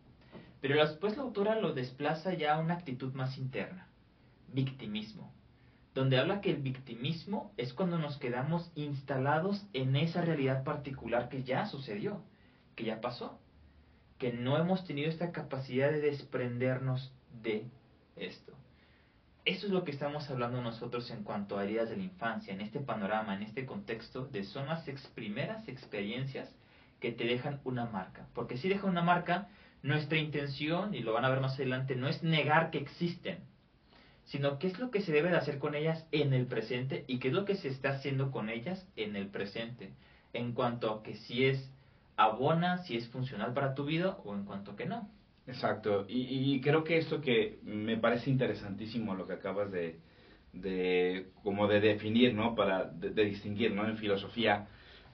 Pero 0.62 0.76
después 0.76 1.16
la 1.16 1.25
autora 1.25 1.61
lo 1.61 1.75
desplaza 1.75 2.33
ya 2.33 2.54
a 2.54 2.61
una 2.61 2.75
actitud 2.75 3.12
más 3.12 3.37
interna, 3.37 3.88
victimismo 4.52 5.33
donde 5.99 6.16
habla 6.16 6.40
que 6.40 6.50
el 6.50 6.62
victimismo 6.62 7.52
es 7.57 7.73
cuando 7.73 7.99
nos 7.99 8.18
quedamos 8.18 8.71
instalados 8.76 9.66
en 9.73 9.97
esa 9.97 10.23
realidad 10.23 10.62
particular 10.62 11.28
que 11.28 11.42
ya 11.42 11.66
sucedió, 11.66 12.23
que 12.76 12.85
ya 12.85 13.00
pasó, 13.00 13.40
que 14.18 14.32
no 14.32 14.58
hemos 14.58 14.84
tenido 14.84 15.08
esta 15.08 15.32
capacidad 15.32 15.90
de 15.90 16.00
desprendernos 16.00 17.12
de 17.42 17.66
esto. 18.16 18.52
Eso 19.44 19.66
es 19.66 19.72
lo 19.72 19.84
que 19.84 19.92
estamos 19.92 20.28
hablando 20.28 20.60
nosotros 20.60 21.10
en 21.10 21.22
cuanto 21.22 21.56
a 21.56 21.64
heridas 21.64 21.88
de 21.88 21.96
la 21.96 22.02
infancia, 22.02 22.52
en 22.52 22.60
este 22.60 22.80
panorama, 22.80 23.34
en 23.34 23.42
este 23.42 23.64
contexto, 23.64 24.26
de 24.26 24.44
son 24.44 24.66
las 24.66 24.84
primeras 25.14 25.66
experiencias 25.68 26.54
que 27.00 27.12
te 27.12 27.25
dejan 27.25 27.60
una 27.64 27.87
marca. 27.87 28.26
Porque 28.34 28.58
si 28.58 28.68
dejan 28.68 28.90
una 28.90 29.02
marca, 29.02 29.48
nuestra 29.82 30.18
intención, 30.18 30.94
y 30.94 31.00
lo 31.00 31.14
van 31.14 31.25
a 31.25 31.30
ver 31.30 31.40
más 31.40 31.54
adelante, 31.54 31.96
no 31.96 32.08
es 32.08 32.22
negar 32.22 32.70
que 32.70 32.78
existen, 32.78 33.38
sino 34.25 34.58
qué 34.58 34.66
es 34.66 34.78
lo 34.78 34.90
que 34.90 35.00
se 35.00 35.12
debe 35.12 35.30
de 35.30 35.38
hacer 35.38 35.58
con 35.58 35.75
ellas 35.75 36.06
en 36.12 36.34
el 36.34 36.46
presente 36.46 37.04
y 37.06 37.18
qué 37.18 37.28
es 37.28 37.34
lo 37.34 37.44
que 37.44 37.56
se 37.56 37.68
está 37.68 37.90
haciendo 37.90 38.30
con 38.30 38.50
ellas 38.50 38.87
en 38.96 39.16
el 39.16 39.28
presente, 39.28 39.94
en 40.34 40.52
cuanto 40.52 40.92
a 40.92 41.02
que 41.02 41.16
si 41.16 41.46
es 41.46 41.72
abona, 42.18 42.78
si 42.78 42.96
es 42.96 43.08
funcional 43.08 43.54
para 43.54 43.75
tu 43.75 43.84
vida 43.84 44.18
o 44.25 44.34
en 44.34 44.44
cuanto 44.44 44.76
que 44.76 44.84
no. 44.84 45.08
Exacto, 45.46 46.04
y, 46.08 46.60
creo 46.60 46.84
que 46.84 46.98
esto 46.98 47.22
que 47.22 47.58
me 47.62 47.96
parece 47.96 48.28
interesantísimo 48.28 49.14
lo 49.14 49.26
que 49.26 49.32
acabas 49.32 49.72
de, 49.72 49.98
de 50.52 51.28
como 51.42 51.66
de 51.68 51.80
definir, 51.80 52.34
¿no? 52.34 52.54
Para 52.54 52.84
de, 52.84 53.25
distinguir, 53.25 53.72
¿no? 53.72 53.88
En 53.88 53.96
filosofía, 53.96 54.66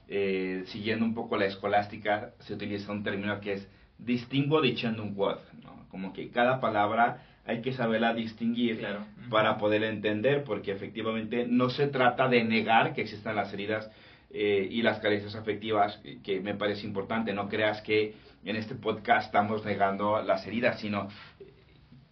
eh, 0.08 0.64
siguiendo 0.66 1.04
un 1.04 1.14
poco 1.14 1.37
la 1.37 1.44
escolástica, 1.44 2.32
se 2.40 2.54
utiliza 2.54 2.90
un 2.90 3.04
término 3.04 3.38
que 3.40 3.52
es 3.52 3.68
distingo 3.99 4.61
diciendo 4.61 5.04
un 5.04 5.14
quod, 5.14 5.38
¿no? 5.62 5.87
Como 5.88 6.12
que 6.12 6.30
cada 6.30 6.58
palabra 6.58 7.23
hay 7.46 7.61
que 7.61 7.73
saberla 7.73 8.12
distinguir 8.12 8.84
para 9.30 9.58
poder 9.58 9.84
entender, 9.84 10.42
porque 10.42 10.73
efectivamente 10.73 11.46
no 11.46 11.70
se 11.70 11.87
trata 11.87 12.26
de 12.26 12.42
negar 12.42 12.92
que 12.92 13.02
existan 13.02 13.37
las 13.37 13.52
heridas 13.52 13.88
eh, 14.37 14.67
y 14.69 14.83
las 14.83 14.99
carencias 14.99 15.37
afectivas, 15.37 16.00
que 16.25 16.41
me 16.41 16.57
parece 16.57 16.85
importante. 16.85 17.33
No 17.33 17.49
creas 17.49 17.81
que 17.83 18.17
en 18.45 18.57
este 18.57 18.75
podcast 18.75 19.26
estamos 19.26 19.64
negando 19.64 20.21
las 20.23 20.45
heridas, 20.45 20.81
sino 20.81 21.09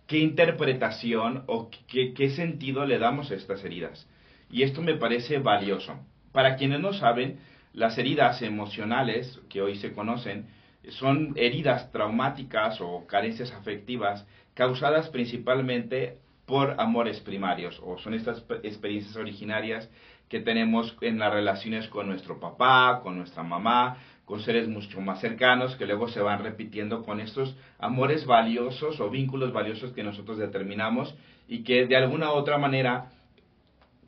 qué 0.07 0.19
interpretación 0.19 1.43
o 1.49 1.69
qué, 1.89 2.15
qué 2.15 2.31
sentido 2.31 2.87
le 2.87 3.01
damos 3.01 3.33
a 3.33 3.35
estas 3.35 3.65
heridas. 3.65 4.09
Y 4.53 4.63
esto 4.63 4.83
me 4.83 4.95
parece 4.95 5.39
valioso. 5.39 5.99
Para 6.31 6.55
quienes 6.55 6.79
no 6.79 6.93
saben, 6.93 7.41
las 7.73 7.99
heridas 7.99 8.41
emocionales 8.41 9.41
que 9.49 9.61
hoy 9.61 9.75
se 9.77 9.93
conocen 9.93 10.47
son 10.91 11.33
heridas 11.35 11.91
traumáticas 11.91 12.81
o 12.81 13.05
carencias 13.09 13.51
afectivas 13.51 14.25
causadas 14.55 15.09
principalmente 15.09 16.19
por 16.47 16.75
amores 16.79 17.21
primarios 17.21 17.81
o 17.83 17.99
son 17.99 18.15
estas 18.15 18.45
experiencias 18.63 19.17
originarias 19.17 19.89
que 20.33 20.41
tenemos 20.41 20.97
en 21.03 21.19
las 21.19 21.31
relaciones 21.31 21.89
con 21.89 22.07
nuestro 22.07 22.41
papá, 22.41 23.01
con 23.03 23.19
nuestra 23.19 23.43
mamá, 23.43 23.99
con 24.25 24.41
seres 24.41 24.67
mucho 24.67 24.99
más 25.03 25.21
cercanos 25.21 25.77
que 25.77 25.85
luego 25.85 26.09
se 26.09 26.23
van 26.23 26.43
repitiendo 26.43 27.03
con 27.03 27.21
estos 27.21 27.55
amores 27.79 28.25
valiosos 28.25 28.99
o 28.99 29.11
vínculos 29.11 29.53
valiosos 29.53 29.93
que 29.93 30.03
nosotros 30.03 30.39
determinamos 30.39 31.15
y 31.49 31.65
que 31.65 31.87
de 31.87 31.97
alguna 31.97 32.31
u 32.33 32.37
otra 32.37 32.57
manera 32.57 33.11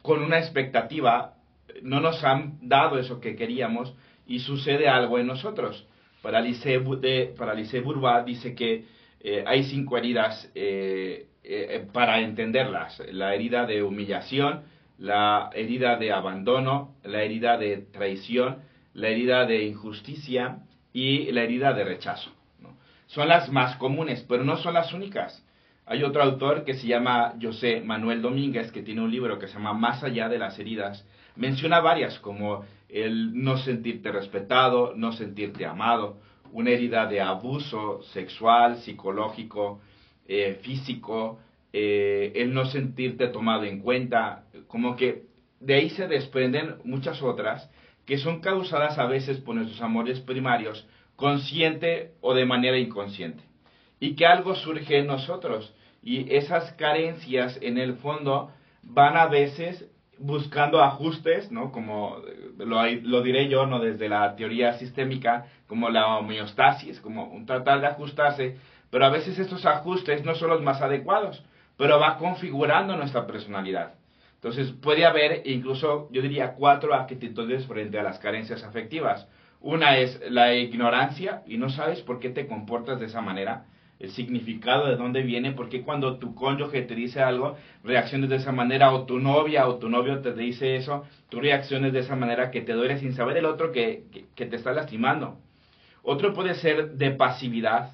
con 0.00 0.22
una 0.22 0.38
expectativa 0.38 1.34
no 1.82 2.00
nos 2.00 2.24
han 2.24 2.56
dado 2.62 2.98
eso 2.98 3.20
que 3.20 3.36
queríamos 3.36 3.94
y 4.26 4.38
sucede 4.38 4.88
algo 4.88 5.18
en 5.18 5.26
nosotros. 5.26 5.86
Para 6.22 6.38
Alice, 6.38 6.80
de, 7.02 7.34
para 7.36 7.54
dice 7.54 8.54
que 8.54 8.86
eh, 9.20 9.44
hay 9.46 9.64
cinco 9.64 9.98
heridas 9.98 10.50
eh, 10.54 11.26
eh, 11.42 11.86
para 11.92 12.20
entenderlas. 12.20 13.02
La 13.12 13.34
herida 13.34 13.66
de 13.66 13.82
humillación, 13.82 14.72
la 14.98 15.50
herida 15.54 15.96
de 15.96 16.12
abandono, 16.12 16.94
la 17.02 17.22
herida 17.22 17.56
de 17.56 17.78
traición, 17.78 18.58
la 18.94 19.08
herida 19.08 19.44
de 19.46 19.64
injusticia 19.64 20.58
y 20.92 21.30
la 21.32 21.42
herida 21.42 21.72
de 21.72 21.84
rechazo. 21.84 22.30
Son 23.06 23.28
las 23.28 23.50
más 23.50 23.76
comunes, 23.76 24.24
pero 24.28 24.44
no 24.44 24.56
son 24.56 24.74
las 24.74 24.92
únicas. 24.92 25.44
Hay 25.86 26.02
otro 26.02 26.22
autor 26.22 26.64
que 26.64 26.74
se 26.74 26.86
llama 26.86 27.34
José 27.40 27.82
Manuel 27.82 28.22
Domínguez, 28.22 28.72
que 28.72 28.82
tiene 28.82 29.02
un 29.02 29.10
libro 29.10 29.38
que 29.38 29.48
se 29.48 29.54
llama 29.54 29.74
Más 29.74 30.02
allá 30.02 30.28
de 30.28 30.38
las 30.38 30.58
heridas. 30.58 31.06
Menciona 31.36 31.80
varias, 31.80 32.18
como 32.20 32.64
el 32.88 33.42
no 33.42 33.58
sentirte 33.58 34.10
respetado, 34.10 34.94
no 34.96 35.12
sentirte 35.12 35.66
amado, 35.66 36.20
una 36.52 36.70
herida 36.70 37.06
de 37.06 37.20
abuso 37.20 38.02
sexual, 38.12 38.76
psicológico, 38.78 39.80
eh, 40.26 40.58
físico, 40.62 41.40
eh, 41.76 42.30
el 42.36 42.54
no 42.54 42.66
sentirte 42.66 43.26
tomado 43.26 43.64
en 43.64 43.80
cuenta, 43.80 44.44
como 44.68 44.94
que 44.94 45.24
de 45.58 45.74
ahí 45.74 45.90
se 45.90 46.06
desprenden 46.06 46.76
muchas 46.84 47.20
otras 47.20 47.68
que 48.06 48.16
son 48.16 48.40
causadas 48.40 48.96
a 48.96 49.06
veces 49.06 49.38
por 49.38 49.56
nuestros 49.56 49.82
amores 49.82 50.20
primarios, 50.20 50.86
consciente 51.16 52.12
o 52.20 52.32
de 52.32 52.46
manera 52.46 52.78
inconsciente, 52.78 53.42
y 53.98 54.14
que 54.14 54.24
algo 54.24 54.54
surge 54.54 54.98
en 54.98 55.08
nosotros, 55.08 55.74
y 56.00 56.32
esas 56.36 56.72
carencias 56.74 57.58
en 57.60 57.78
el 57.78 57.94
fondo 57.94 58.52
van 58.84 59.16
a 59.16 59.26
veces 59.26 59.90
buscando 60.16 60.80
ajustes, 60.80 61.50
¿no? 61.50 61.72
Como 61.72 62.18
lo, 62.56 62.88
lo, 62.88 63.22
diré 63.22 63.48
yo, 63.48 63.66
¿no? 63.66 63.80
Desde 63.80 64.08
la 64.08 64.36
teoría 64.36 64.74
sistémica, 64.74 65.46
como 65.66 65.90
la 65.90 66.18
homeostasis, 66.18 67.00
como 67.00 67.24
un 67.24 67.46
tratar 67.46 67.80
de 67.80 67.88
ajustarse, 67.88 68.58
pero 68.90 69.06
a 69.06 69.10
veces 69.10 69.40
estos 69.40 69.66
ajustes 69.66 70.24
no 70.24 70.36
son 70.36 70.50
los 70.50 70.62
más 70.62 70.80
adecuados, 70.80 71.42
pero 71.76 71.98
va 71.98 72.18
configurando 72.18 72.96
nuestra 72.96 73.26
personalidad. 73.26 73.94
Entonces 74.34 74.72
puede 74.72 75.06
haber 75.06 75.42
incluso, 75.46 76.08
yo 76.12 76.20
diría, 76.20 76.54
cuatro 76.54 76.94
actitudes 76.94 77.66
frente 77.66 77.98
a 77.98 78.02
las 78.02 78.18
carencias 78.18 78.62
afectivas. 78.62 79.26
Una 79.60 79.96
es 79.96 80.20
la 80.28 80.54
ignorancia 80.54 81.42
y 81.46 81.56
no 81.56 81.70
sabes 81.70 82.02
por 82.02 82.20
qué 82.20 82.28
te 82.28 82.46
comportas 82.46 83.00
de 83.00 83.06
esa 83.06 83.22
manera 83.22 83.64
el 83.98 84.10
significado 84.10 84.86
de 84.86 84.96
dónde 84.96 85.22
viene, 85.22 85.52
porque 85.52 85.82
cuando 85.82 86.18
tu 86.18 86.34
cónyuge 86.34 86.82
te 86.82 86.94
dice 86.94 87.22
algo, 87.22 87.56
reacciones 87.82 88.28
de 88.28 88.36
esa 88.36 88.52
manera, 88.52 88.92
o 88.92 89.06
tu 89.06 89.18
novia 89.18 89.66
o 89.66 89.76
tu 89.76 89.88
novio 89.88 90.20
te 90.20 90.32
dice 90.34 90.76
eso, 90.76 91.04
tú 91.28 91.40
reacciones 91.40 91.92
de 91.92 92.00
esa 92.00 92.16
manera 92.16 92.50
que 92.50 92.60
te 92.60 92.72
duele 92.72 92.98
sin 92.98 93.14
saber 93.14 93.36
el 93.36 93.46
otro 93.46 93.72
que, 93.72 94.04
que, 94.34 94.46
te 94.46 94.56
está 94.56 94.72
lastimando. 94.72 95.38
Otro 96.02 96.34
puede 96.34 96.54
ser 96.54 96.92
de 96.92 97.12
pasividad, 97.12 97.92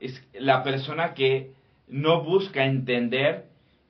es 0.00 0.22
la 0.32 0.62
persona 0.62 1.14
que 1.14 1.52
no 1.88 2.22
busca 2.22 2.64
entender 2.64 3.46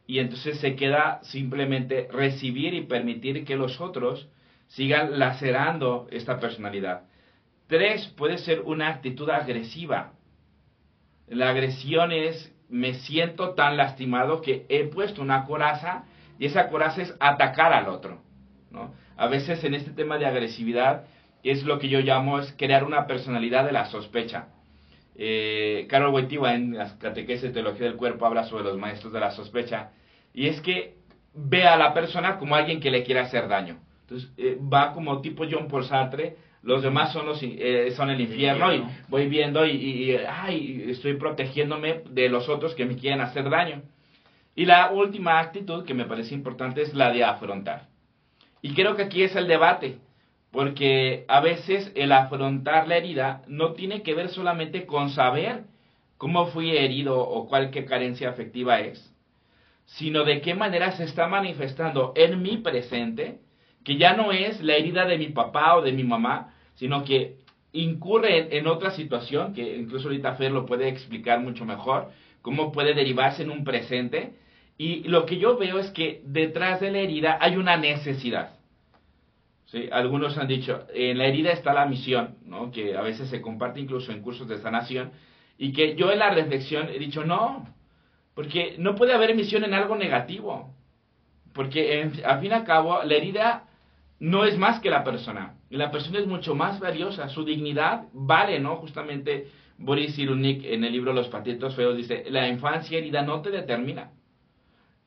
y 0.07 0.21
entonces 0.21 0.59
se 0.59 0.77
queda 0.77 1.21
simplemente 1.23 2.09
recibir 2.11 2.75
y 2.75 2.83
permitir 2.83 3.45
que 3.45 3.57
los 3.57 3.81
otros 3.81 4.29
sigan 4.69 5.19
lacerando 5.19 6.07
esta 6.11 6.41
personalidad. 6.41 7.03
Tres, 7.67 8.07
puede 8.17 8.39
ser 8.39 8.61
una 8.61 8.89
actitud 8.89 9.29
agresiva 9.29 10.13
la 11.31 11.51
agresión 11.51 12.13
es, 12.13 12.55
me 12.69 12.95
siento 12.95 13.55
tan 13.55 13.77
lastimado 13.77 14.41
que 14.41 14.67
he 14.69 14.85
puesto 14.85 15.23
una 15.23 15.45
coraza 15.45 16.05
y 16.39 16.47
esa 16.47 16.69
coraza 16.69 17.03
es 17.03 17.15
atacar 17.21 17.73
al 17.73 17.89
otro. 17.89 18.23
¿no? 18.71 18.95
A 19.17 19.27
veces 19.27 19.63
en 19.65 19.75
este 19.75 19.91
tema 19.91 20.19
de 20.19 20.27
agresividad 20.27 21.05
es 21.43 21.65
lo 21.65 21.79
que 21.79 21.89
yo 21.89 22.01
llamo 22.01 22.39
es 22.39 22.55
crear 22.57 22.85
una 22.85 23.07
personalidad 23.07 23.65
de 23.65 23.73
la 23.73 23.87
sospecha. 23.87 24.49
Eh, 25.19 25.87
Carol 25.91 26.15
Wojtyła 26.15 26.55
en 26.55 26.77
las 26.77 26.93
catequesis 26.95 27.43
de 27.43 27.51
teología 27.51 27.87
del 27.87 27.97
cuerpo 27.97 28.25
habla 28.25 28.45
sobre 28.45 28.65
los 28.65 28.79
maestros 28.79 29.13
de 29.13 29.21
la 29.21 29.33
sospecha 29.33 29.91
y 30.33 30.47
es 30.47 30.61
que 30.61 30.95
ve 31.35 31.67
a 31.67 31.77
la 31.77 31.93
persona 31.93 32.39
como 32.39 32.55
alguien 32.55 32.79
que 32.79 32.91
le 32.91 33.03
quiere 33.03 33.21
hacer 33.21 33.49
daño. 33.49 33.81
Entonces 34.03 34.31
eh, 34.37 34.57
va 34.61 34.93
como 34.93 35.21
tipo 35.21 35.45
John 35.51 35.67
Paul 35.69 35.85
Sartre 35.85 36.37
los 36.63 36.83
demás 36.83 37.13
son, 37.13 37.27
los, 37.27 37.39
eh, 37.43 37.93
son 37.97 38.11
el 38.11 38.21
infierno 38.21 38.75
y 38.75 38.83
voy 39.09 39.29
viendo 39.29 39.65
y, 39.65 40.17
ay, 40.29 40.87
estoy 40.89 41.15
protegiéndome 41.15 42.03
de 42.11 42.29
los 42.29 42.49
otros 42.49 42.75
que 42.75 42.85
me 42.85 42.97
quieren 42.97 43.21
hacer 43.21 43.49
daño. 43.49 43.83
Y 44.57 44.67
la 44.67 44.91
última 44.91 45.39
actitud 45.39 45.85
que 45.85 45.95
me 45.95 46.05
parece 46.05 46.35
importante 46.35 46.83
es 46.83 46.95
la 46.95 47.13
de 47.13 47.23
afrontar. 47.23 47.87
Y 48.61 48.75
creo 48.75 48.97
que 48.97 49.05
aquí 49.05 49.23
es 49.23 49.37
el 49.37 49.47
debate, 49.47 49.99
porque 50.59 51.25
a 51.29 51.39
veces 51.39 51.93
el 51.95 52.11
afrontar 52.11 52.89
la 52.89 52.97
herida 52.97 53.43
no 53.47 53.75
tiene 53.75 54.03
que 54.03 54.13
ver 54.13 54.29
solamente 54.29 54.87
con 54.87 55.11
saber 55.11 55.67
cómo 56.17 56.47
fui 56.47 56.77
herido 56.77 57.17
o 57.17 57.47
cuál 57.47 57.71
carencia 57.71 58.29
afectiva 58.29 58.81
es, 58.81 59.15
sino 59.85 60.25
de 60.25 60.41
qué 60.41 60.57
manera 60.57 60.91
se 60.97 61.05
está 61.05 61.29
manifestando 61.29 62.13
en 62.17 62.43
mi 62.43 62.57
presente 62.57 63.39
que 63.85 63.99
ya 63.99 64.17
no 64.17 64.33
es 64.33 64.61
la 64.61 64.75
herida 64.75 65.07
de 65.07 65.17
mi 65.17 65.29
papá 65.29 65.77
o 65.77 65.83
de 65.83 65.93
mi 65.93 66.03
mamá, 66.03 66.53
sino 66.75 67.05
que 67.05 67.37
incurre 67.71 68.59
en, 68.59 68.67
otra 68.67 68.91
situación, 68.91 69.55
que 69.55 69.77
incluso 69.77 70.09
ahorita 70.09 70.35
Fer 70.35 70.51
lo 70.51 70.67
puede 70.67 70.89
explicar 70.89 71.39
mucho 71.39 71.65
mejor, 71.67 72.11
cómo 72.43 72.73
puede 72.73 72.95
derivarse 72.95 73.45
en 73.45 73.53
un 73.53 73.63
presente. 73.63 74.33
Y 74.77 75.05
lo 75.05 75.25
que 75.25 75.39
yo 75.39 75.57
veo 75.57 75.79
es 75.79 75.91
que 75.91 76.21
detrás 76.25 76.81
de 76.81 76.91
la 76.91 76.99
herida 76.99 77.39
hay 77.41 77.57
una 77.57 77.77
necesidad. 77.77 78.58
¿Sí? 79.71 79.87
Algunos 79.93 80.39
han 80.39 80.49
dicho, 80.49 80.87
en 80.95 81.19
la 81.19 81.27
herida 81.27 81.53
está 81.53 81.75
la 81.75 81.85
misión, 81.85 82.39
¿no? 82.47 82.71
que 82.71 82.97
a 82.97 83.03
veces 83.03 83.29
se 83.29 83.43
comparte 83.43 83.81
incluso 83.81 84.13
en 84.13 84.23
cursos 84.23 84.49
de 84.49 84.59
sanación, 84.59 85.13
y 85.59 85.73
que 85.73 85.95
yo 85.95 86.11
en 86.11 86.21
la 86.21 86.31
reflexión 86.31 86.89
he 86.89 86.99
dicho, 86.99 87.25
no, 87.25 87.69
porque 88.35 88.77
no 88.79 88.95
puede 88.95 89.13
haber 89.13 89.35
misión 89.35 89.65
en 89.65 89.75
algo 89.75 89.95
negativo, 89.97 90.75
porque 91.53 92.11
al 92.25 92.41
fin 92.41 92.51
y 92.51 92.55
al 92.55 92.65
cabo 92.65 93.03
la 93.03 93.15
herida 93.15 93.65
no 94.21 94.45
es 94.45 94.57
más 94.57 94.81
que 94.81 94.91
la 94.91 95.05
persona. 95.05 95.57
La 95.69 95.91
persona 95.91 96.21
es 96.21 96.27
mucho 96.27 96.55
más 96.55 96.81
valiosa, 96.81 97.29
su 97.29 97.45
dignidad 97.45 98.05
vale, 98.13 98.61
¿no? 98.61 98.77
Justamente 98.77 99.49
Boris 99.77 100.17
Cyrulnik 100.17 100.65
en 100.65 100.85
el 100.85 100.93
libro 100.93 101.13
Los 101.13 101.29
patientos 101.29 101.75
feos 101.75 101.97
dice, 101.97 102.25
la 102.31 102.49
infancia 102.49 102.97
herida 102.97 103.23
no 103.23 103.43
te 103.43 103.51
determina. 103.51 104.13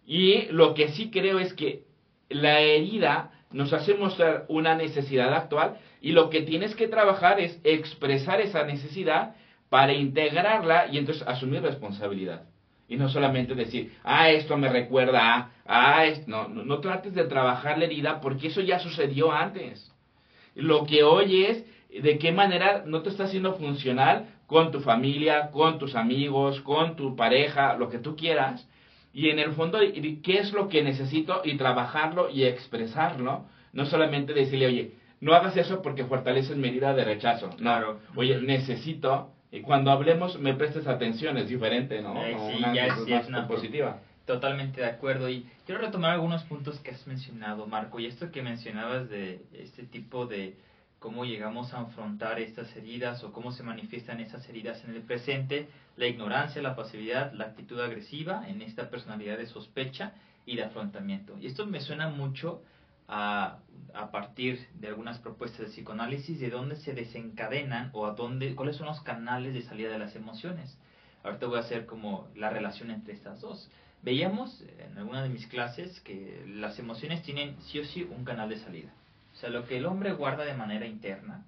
Y 0.05 0.47
lo 0.51 0.73
que 0.75 0.89
sí 0.89 1.09
creo 1.09 1.39
es 1.39 1.53
que 1.53 1.85
la 2.29 2.59
herida 2.59 3.31
nos 3.53 3.73
hace 3.73 3.93
mostrar 3.93 4.45
una 4.47 4.75
necesidad 4.75 5.33
actual 5.33 5.77
y 6.01 6.11
lo 6.11 6.29
que 6.29 6.41
tienes 6.41 6.75
que 6.75 6.87
trabajar 6.87 7.39
es 7.39 7.59
expresar 7.63 8.41
esa 8.41 8.63
necesidad 8.63 9.35
para 9.69 9.93
integrarla 9.93 10.87
y 10.91 10.97
entonces 10.97 11.27
asumir 11.27 11.61
responsabilidad. 11.61 12.43
Y 12.87 12.97
no 12.97 13.07
solamente 13.07 13.55
decir, 13.55 13.93
ah, 14.03 14.29
esto 14.29 14.57
me 14.57 14.67
recuerda 14.67 15.33
a, 15.35 15.51
ah, 15.65 16.05
no, 16.27 16.49
no, 16.49 16.63
no 16.65 16.79
trates 16.79 17.13
de 17.13 17.23
trabajar 17.23 17.77
la 17.77 17.85
herida 17.85 18.19
porque 18.19 18.47
eso 18.47 18.59
ya 18.59 18.79
sucedió 18.79 19.31
antes. 19.31 19.91
Lo 20.55 20.85
que 20.85 21.03
hoy 21.03 21.45
es 21.45 21.65
de 21.89 22.17
qué 22.17 22.31
manera 22.31 22.83
no 22.85 23.01
te 23.01 23.09
está 23.09 23.25
haciendo 23.25 23.53
funcional 23.53 24.27
con 24.47 24.71
tu 24.71 24.81
familia, 24.81 25.51
con 25.51 25.79
tus 25.79 25.95
amigos, 25.95 26.59
con 26.61 26.97
tu 26.97 27.15
pareja, 27.15 27.75
lo 27.75 27.89
que 27.89 27.99
tú 27.99 28.17
quieras. 28.17 28.67
Y 29.13 29.29
en 29.29 29.39
el 29.39 29.53
fondo, 29.53 29.79
¿qué 29.79 30.37
es 30.37 30.53
lo 30.53 30.69
que 30.69 30.83
necesito? 30.83 31.41
Y 31.43 31.57
trabajarlo 31.57 32.29
y 32.29 32.43
expresarlo. 32.43 33.45
No 33.73 33.85
solamente 33.85 34.33
decirle, 34.33 34.67
oye, 34.67 34.91
no 35.19 35.33
hagas 35.33 35.55
eso 35.57 35.81
porque 35.81 36.05
fortaleces 36.05 36.57
mi 36.57 36.69
herida 36.69 36.93
de 36.93 37.05
rechazo. 37.05 37.49
Claro. 37.51 37.99
Oye, 38.15 38.41
necesito, 38.41 39.31
y 39.51 39.61
cuando 39.61 39.91
hablemos 39.91 40.39
me 40.39 40.53
prestes 40.53 40.87
atención, 40.87 41.37
es 41.37 41.49
diferente, 41.49 42.01
¿no? 42.01 42.21
Eh, 42.23 42.35
sí, 42.51 42.63
ya 42.73 42.87
es, 42.87 43.27
una 43.27 43.47
positiva. 43.47 43.99
Totalmente 44.25 44.81
de 44.81 44.87
acuerdo. 44.87 45.29
Y 45.29 45.45
quiero 45.65 45.81
retomar 45.81 46.11
algunos 46.11 46.43
puntos 46.43 46.79
que 46.79 46.91
has 46.91 47.05
mencionado, 47.05 47.67
Marco. 47.67 47.99
Y 47.99 48.05
esto 48.05 48.31
que 48.31 48.41
mencionabas 48.41 49.09
de 49.09 49.41
este 49.53 49.83
tipo 49.83 50.25
de 50.25 50.55
cómo 51.01 51.25
llegamos 51.25 51.73
a 51.73 51.81
afrontar 51.81 52.39
estas 52.39 52.75
heridas 52.75 53.23
o 53.23 53.33
cómo 53.33 53.51
se 53.51 53.63
manifiestan 53.63 54.19
esas 54.19 54.47
heridas 54.47 54.83
en 54.85 54.91
el 54.91 55.01
presente, 55.01 55.67
la 55.97 56.05
ignorancia, 56.05 56.61
la 56.61 56.75
pasividad, 56.75 57.33
la 57.33 57.45
actitud 57.45 57.79
agresiva 57.81 58.47
en 58.47 58.61
esta 58.61 58.87
personalidad 58.91 59.39
de 59.39 59.47
sospecha 59.47 60.13
y 60.45 60.57
de 60.57 60.63
afrontamiento. 60.63 61.39
Y 61.39 61.47
esto 61.47 61.65
me 61.65 61.81
suena 61.81 62.09
mucho 62.09 62.61
a, 63.07 63.57
a, 63.95 64.11
partir 64.11 64.67
de 64.75 64.89
algunas 64.89 65.17
propuestas 65.17 65.61
de 65.61 65.65
psicoanálisis 65.71 66.39
de 66.39 66.51
dónde 66.51 66.75
se 66.75 66.93
desencadenan 66.93 67.89
o 67.93 68.05
a 68.05 68.11
dónde, 68.11 68.53
cuáles 68.53 68.75
son 68.75 68.85
los 68.85 69.01
canales 69.01 69.55
de 69.55 69.63
salida 69.63 69.89
de 69.89 69.97
las 69.97 70.15
emociones. 70.15 70.77
Ahorita 71.23 71.47
voy 71.47 71.57
a 71.57 71.61
hacer 71.61 71.87
como 71.87 72.27
la 72.35 72.51
relación 72.51 72.91
entre 72.91 73.15
estas 73.15 73.41
dos. 73.41 73.71
Veíamos 74.03 74.63
en 74.77 74.99
alguna 74.99 75.23
de 75.23 75.29
mis 75.29 75.47
clases 75.47 75.99
que 76.01 76.43
las 76.45 76.77
emociones 76.77 77.23
tienen 77.23 77.59
sí 77.63 77.79
o 77.79 77.85
sí 77.85 78.03
un 78.03 78.23
canal 78.23 78.49
de 78.49 78.59
salida. 78.59 78.93
Sea, 79.41 79.49
lo 79.49 79.65
que 79.65 79.77
el 79.77 79.87
hombre 79.87 80.13
guarda 80.13 80.45
de 80.45 80.53
manera 80.53 80.85
interna, 80.85 81.43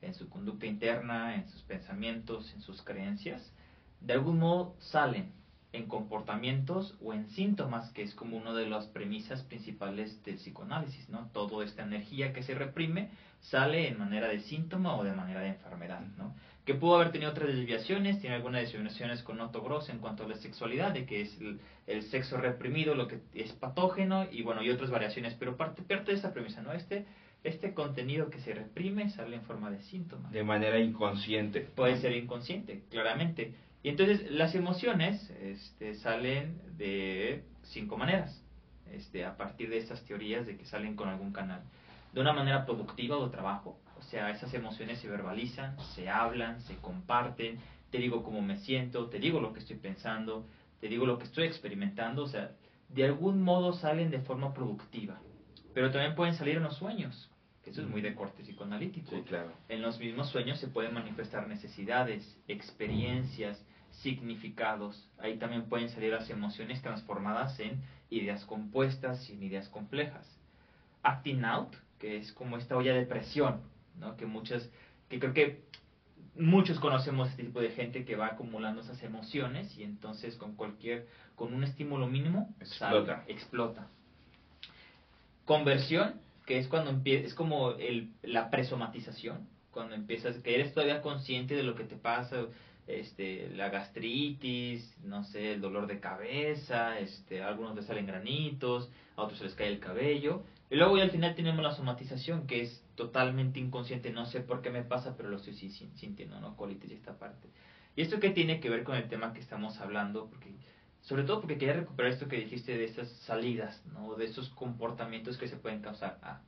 en 0.00 0.14
su 0.14 0.28
conducta 0.28 0.66
interna, 0.66 1.34
en 1.34 1.48
sus 1.48 1.62
pensamientos, 1.62 2.52
en 2.54 2.62
sus 2.62 2.80
creencias, 2.82 3.52
de 4.00 4.12
algún 4.12 4.38
modo 4.38 4.76
salen 4.78 5.32
en 5.72 5.88
comportamientos 5.88 6.96
o 7.02 7.12
en 7.12 7.28
síntomas, 7.30 7.90
que 7.90 8.02
es 8.02 8.14
como 8.14 8.36
una 8.36 8.52
de 8.52 8.68
las 8.68 8.86
premisas 8.86 9.42
principales 9.42 10.22
del 10.22 10.36
psicoanálisis, 10.36 11.08
¿no? 11.08 11.28
Toda 11.32 11.64
esta 11.64 11.82
energía 11.82 12.32
que 12.32 12.44
se 12.44 12.54
reprime 12.54 13.10
sale 13.40 13.88
en 13.88 13.98
manera 13.98 14.28
de 14.28 14.38
síntoma 14.42 14.94
o 14.94 15.02
de 15.02 15.12
manera 15.12 15.40
de 15.40 15.48
enfermedad, 15.48 16.02
¿no? 16.16 16.36
Que 16.64 16.74
pudo 16.74 16.96
haber 16.96 17.12
tenido 17.12 17.30
otras 17.30 17.48
desviaciones, 17.48 18.20
tiene 18.20 18.36
algunas 18.36 18.62
desviaciones 18.62 19.22
con 19.22 19.40
Otto 19.40 19.60
Gross 19.60 19.90
en 19.90 19.98
cuanto 19.98 20.24
a 20.24 20.28
la 20.28 20.36
sexualidad, 20.36 20.92
de 20.92 21.04
que 21.04 21.20
es 21.20 21.38
el, 21.86 22.02
sexo 22.04 22.38
reprimido 22.38 22.94
lo 22.94 23.06
que 23.06 23.20
es 23.34 23.52
patógeno 23.52 24.26
y 24.30 24.42
bueno, 24.42 24.62
y 24.62 24.70
otras 24.70 24.90
variaciones, 24.90 25.34
pero 25.34 25.56
parte, 25.56 25.82
parte 25.82 26.12
de 26.12 26.18
esa 26.18 26.32
premisa, 26.32 26.62
¿no? 26.62 26.72
Este, 26.72 27.04
este 27.44 27.74
contenido 27.74 28.30
que 28.30 28.40
se 28.40 28.54
reprime 28.54 29.10
sale 29.10 29.36
en 29.36 29.42
forma 29.42 29.70
de 29.70 29.82
síntomas. 29.82 30.32
De 30.32 30.42
manera 30.42 30.78
inconsciente. 30.78 31.60
Puede 31.60 31.98
ser 32.00 32.16
inconsciente, 32.16 32.82
claramente. 32.90 33.54
Y 33.82 33.90
entonces 33.90 34.30
las 34.30 34.54
emociones 34.54 35.30
este, 35.42 35.94
salen 35.96 36.58
de 36.78 37.44
cinco 37.64 37.98
maneras, 37.98 38.42
este, 38.90 39.26
a 39.26 39.36
partir 39.36 39.68
de 39.68 39.76
estas 39.76 40.02
teorías 40.06 40.46
de 40.46 40.56
que 40.56 40.64
salen 40.64 40.96
con 40.96 41.10
algún 41.10 41.32
canal. 41.32 41.60
De 42.14 42.20
una 42.20 42.32
manera 42.32 42.64
productiva 42.64 43.18
o 43.18 43.26
de 43.26 43.32
trabajo, 43.32 43.78
o 44.04 44.10
sea, 44.10 44.30
esas 44.30 44.52
emociones 44.52 44.98
se 44.98 45.08
verbalizan, 45.08 45.76
se 45.94 46.08
hablan, 46.08 46.60
se 46.62 46.76
comparten, 46.76 47.58
te 47.90 47.98
digo 47.98 48.22
cómo 48.22 48.42
me 48.42 48.58
siento, 48.58 49.08
te 49.08 49.18
digo 49.18 49.40
lo 49.40 49.52
que 49.52 49.60
estoy 49.60 49.76
pensando, 49.76 50.46
te 50.80 50.88
digo 50.88 51.06
lo 51.06 51.18
que 51.18 51.24
estoy 51.24 51.46
experimentando, 51.46 52.24
o 52.24 52.28
sea, 52.28 52.52
de 52.88 53.04
algún 53.04 53.42
modo 53.42 53.72
salen 53.72 54.10
de 54.10 54.20
forma 54.20 54.52
productiva. 54.52 55.20
Pero 55.72 55.90
también 55.90 56.14
pueden 56.14 56.34
salir 56.34 56.56
en 56.56 56.64
los 56.64 56.76
sueños, 56.76 57.30
que 57.62 57.70
eso 57.70 57.80
es 57.80 57.88
muy 57.88 58.02
de 58.02 58.14
corte 58.14 58.42
psicoanalítico. 58.42 59.10
Sí, 59.10 59.22
claro. 59.22 59.52
En 59.68 59.80
los 59.80 59.98
mismos 59.98 60.28
sueños 60.28 60.60
se 60.60 60.68
pueden 60.68 60.92
manifestar 60.92 61.48
necesidades, 61.48 62.38
experiencias, 62.46 63.64
significados. 64.02 65.08
Ahí 65.18 65.38
también 65.38 65.68
pueden 65.68 65.88
salir 65.88 66.12
las 66.12 66.28
emociones 66.28 66.82
transformadas 66.82 67.58
en 67.58 67.80
ideas 68.10 68.44
compuestas 68.44 69.28
y 69.30 69.32
en 69.32 69.42
ideas 69.42 69.68
complejas. 69.70 70.26
Acting 71.02 71.44
out, 71.44 71.74
que 71.98 72.18
es 72.18 72.32
como 72.32 72.58
esta 72.58 72.76
olla 72.76 72.94
de 72.94 73.06
presión, 73.06 73.60
¿no? 73.98 74.16
que 74.16 74.26
muchas, 74.26 74.68
que 75.08 75.18
creo 75.18 75.32
que 75.32 75.64
muchos 76.36 76.80
conocemos 76.80 77.30
este 77.30 77.44
tipo 77.44 77.60
de 77.60 77.70
gente 77.70 78.04
que 78.04 78.16
va 78.16 78.26
acumulando 78.26 78.80
esas 78.80 79.02
emociones 79.02 79.76
y 79.78 79.84
entonces 79.84 80.36
con 80.36 80.56
cualquier, 80.56 81.06
con 81.36 81.54
un 81.54 81.64
estímulo 81.64 82.06
mínimo, 82.06 82.54
explota. 82.60 83.24
explota. 83.28 83.88
Conversión, 85.44 86.20
que 86.46 86.58
es 86.58 86.68
cuando 86.68 86.90
empieza, 86.90 87.26
es 87.26 87.34
como 87.34 87.72
el, 87.72 88.12
la 88.22 88.50
presomatización, 88.50 89.48
cuando 89.70 89.94
empiezas, 89.94 90.38
que 90.38 90.54
eres 90.54 90.72
todavía 90.72 91.02
consciente 91.02 91.54
de 91.54 91.62
lo 91.62 91.74
que 91.74 91.84
te 91.84 91.96
pasa, 91.96 92.46
este, 92.86 93.48
la 93.50 93.70
gastritis, 93.70 94.96
no 95.02 95.24
sé, 95.24 95.52
el 95.52 95.60
dolor 95.60 95.86
de 95.86 96.00
cabeza, 96.00 96.98
este, 96.98 97.42
algunos 97.42 97.74
les 97.74 97.86
salen 97.86 98.06
granitos, 98.06 98.90
a 99.16 99.22
otros 99.22 99.38
se 99.38 99.44
les 99.44 99.54
cae 99.54 99.68
el 99.68 99.80
cabello. 99.80 100.44
Y 100.70 100.76
luego 100.76 100.96
ya 100.96 101.04
al 101.04 101.10
final 101.10 101.34
tenemos 101.34 101.62
la 101.62 101.74
somatización, 101.74 102.46
que 102.46 102.62
es 102.62 102.84
totalmente 102.94 103.60
inconsciente, 103.60 104.10
no 104.10 104.26
sé 104.26 104.40
por 104.40 104.62
qué 104.62 104.70
me 104.70 104.82
pasa, 104.82 105.16
pero 105.16 105.28
lo 105.28 105.36
estoy 105.36 105.54
sintiendo, 105.54 106.40
¿no? 106.40 106.56
Colitis 106.56 106.90
y 106.90 106.94
esta 106.94 107.18
parte. 107.18 107.48
¿Y 107.96 108.02
esto 108.02 108.20
qué 108.20 108.30
tiene 108.30 108.60
que 108.60 108.70
ver 108.70 108.82
con 108.82 108.96
el 108.96 109.08
tema 109.08 109.32
que 109.32 109.40
estamos 109.40 109.80
hablando? 109.80 110.28
Porque, 110.28 110.54
sobre 111.02 111.22
todo 111.22 111.40
porque 111.40 111.58
quería 111.58 111.74
recuperar 111.74 112.12
esto 112.12 112.28
que 112.28 112.36
dijiste 112.36 112.76
de 112.76 112.84
estas 112.84 113.08
salidas, 113.26 113.84
¿no? 113.92 114.14
De 114.16 114.24
esos 114.24 114.50
comportamientos 114.50 115.38
que 115.38 115.48
se 115.48 115.56
pueden 115.56 115.80
causar 115.80 116.18
a 116.22 116.42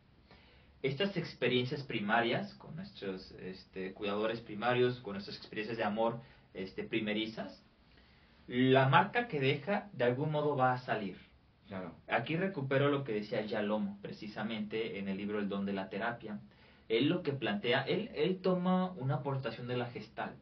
estas 0.83 1.17
experiencias 1.17 1.83
primarias 1.83 2.55
con 2.55 2.77
nuestros 2.77 3.33
este, 3.41 3.93
cuidadores 3.93 4.41
primarios, 4.41 5.01
con 5.01 5.15
nuestras 5.15 5.37
experiencias 5.37 5.79
de 5.79 5.85
amor 5.85 6.21
este, 6.55 6.85
primerizas, 6.85 7.63
la 8.47 8.89
marca 8.89 9.27
que 9.29 9.41
deja 9.41 9.89
de 9.93 10.05
algún 10.05 10.31
modo 10.31 10.57
va 10.57 10.73
a 10.73 10.79
salir. 10.79 11.17
Aquí 12.07 12.37
recupero 12.37 12.89
lo 12.91 13.03
que 13.03 13.13
decía 13.13 13.45
Yalom 13.45 14.01
precisamente 14.01 15.01
en 15.01 15.09
el 15.09 15.17
libro 15.17 15.41
El 15.41 15.49
don 15.49 15.67
de 15.67 15.73
la 15.73 15.89
terapia. 15.89 16.39
Él 16.89 17.09
lo 17.09 17.23
que 17.23 17.33
plantea, 17.33 17.83
él, 17.83 18.11
él 18.15 18.41
toma 18.41 18.93
una 18.93 19.17
aportación 19.17 19.67
de 19.67 19.77
la 19.77 19.87
gestalt, 19.87 20.39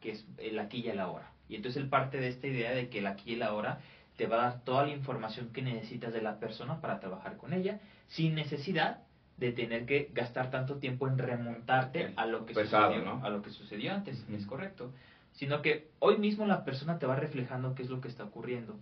que 0.00 0.10
es 0.10 0.26
el 0.36 0.58
aquí 0.58 0.82
y 0.84 0.88
el 0.88 1.00
ahora. 1.00 1.32
Y 1.48 1.56
entonces 1.56 1.82
él 1.82 1.88
parte 1.88 2.18
de 2.18 2.28
esta 2.28 2.46
idea 2.46 2.72
de 2.72 2.90
que 2.90 2.98
el 2.98 3.06
aquí 3.06 3.30
y 3.30 3.34
el 3.34 3.42
ahora 3.42 3.80
te 4.18 4.26
va 4.26 4.36
a 4.36 4.50
dar 4.50 4.64
toda 4.64 4.84
la 4.86 4.92
información 4.92 5.52
que 5.52 5.62
necesitas 5.62 6.12
de 6.12 6.20
la 6.20 6.38
persona 6.38 6.82
para 6.82 7.00
trabajar 7.00 7.38
con 7.38 7.54
ella, 7.54 7.80
sin 8.08 8.34
necesidad 8.34 9.05
de 9.36 9.52
tener 9.52 9.84
que 9.86 10.10
gastar 10.14 10.50
tanto 10.50 10.76
tiempo 10.76 11.08
en 11.08 11.18
remontarte 11.18 12.12
a 12.16 12.26
lo 12.26 12.46
que 12.46 12.54
sucedió, 12.54 13.20
a 13.22 13.28
lo 13.28 13.42
que 13.42 13.50
sucedió 13.50 13.92
antes, 13.92 14.24
es 14.30 14.46
correcto, 14.46 14.92
sino 15.32 15.60
que 15.60 15.90
hoy 15.98 16.18
mismo 16.18 16.46
la 16.46 16.64
persona 16.64 16.98
te 16.98 17.06
va 17.06 17.16
reflejando 17.16 17.74
qué 17.74 17.82
es 17.82 17.90
lo 17.90 18.00
que 18.00 18.08
está 18.08 18.24
ocurriendo. 18.24 18.78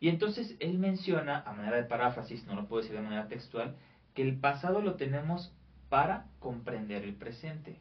Y 0.00 0.08
entonces 0.08 0.56
él 0.60 0.78
menciona, 0.78 1.42
a 1.46 1.52
manera 1.52 1.76
de 1.76 1.84
paráfrasis, 1.84 2.46
no 2.46 2.54
lo 2.54 2.66
puedo 2.66 2.82
decir 2.82 2.96
de 2.96 3.02
manera 3.02 3.28
textual, 3.28 3.76
que 4.14 4.22
el 4.22 4.36
pasado 4.36 4.80
lo 4.80 4.94
tenemos 4.94 5.52
para 5.90 6.26
comprender 6.38 7.04
el 7.04 7.14
presente. 7.14 7.78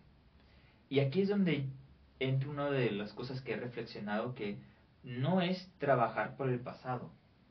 Y 0.90 1.00
aquí 1.00 1.22
es 1.22 1.30
donde 1.30 1.66
entra 2.20 2.50
una 2.50 2.70
de 2.70 2.92
las 2.92 3.14
cosas 3.14 3.40
que 3.42 3.54
he 3.54 3.58
reflexionado, 3.58 4.36
que 4.36 4.58
no 5.04 5.42
es 5.42 5.72
trabajar 5.78 6.36
por 6.36 6.50
el 6.50 6.60
pasado, 6.60 7.10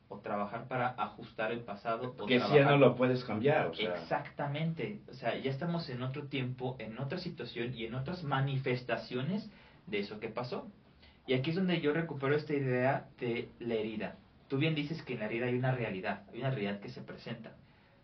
o 0.09 0.17
trabajar 0.19 0.67
para 0.67 0.89
ajustar 0.97 1.51
el 1.51 1.61
pasado. 1.61 2.15
O 2.17 2.25
que 2.25 2.39
si 2.39 2.55
ya 2.55 2.65
no 2.65 2.77
lo 2.77 2.95
puedes 2.95 3.23
cambiar. 3.23 3.71
Exactamente. 3.77 5.01
O 5.07 5.13
sea, 5.13 5.37
ya 5.37 5.51
estamos 5.51 5.87
en 5.89 6.01
otro 6.01 6.27
tiempo, 6.27 6.75
en 6.79 6.97
otra 6.99 7.19
situación 7.19 7.73
y 7.75 7.85
en 7.85 7.93
otras 7.93 8.23
manifestaciones 8.23 9.49
de 9.85 9.99
eso 9.99 10.19
que 10.19 10.29
pasó. 10.29 10.67
Y 11.27 11.35
aquí 11.35 11.51
es 11.51 11.55
donde 11.55 11.79
yo 11.79 11.93
recupero 11.93 12.35
esta 12.35 12.53
idea 12.53 13.07
de 13.19 13.49
la 13.59 13.75
herida. 13.75 14.15
Tú 14.47 14.57
bien 14.57 14.73
dices 14.73 15.03
que 15.03 15.13
en 15.13 15.19
la 15.19 15.25
herida 15.25 15.45
hay 15.45 15.55
una 15.55 15.71
realidad, 15.71 16.23
hay 16.33 16.39
una 16.39 16.49
realidad 16.49 16.79
que 16.79 16.89
se 16.89 17.01
presenta. 17.01 17.51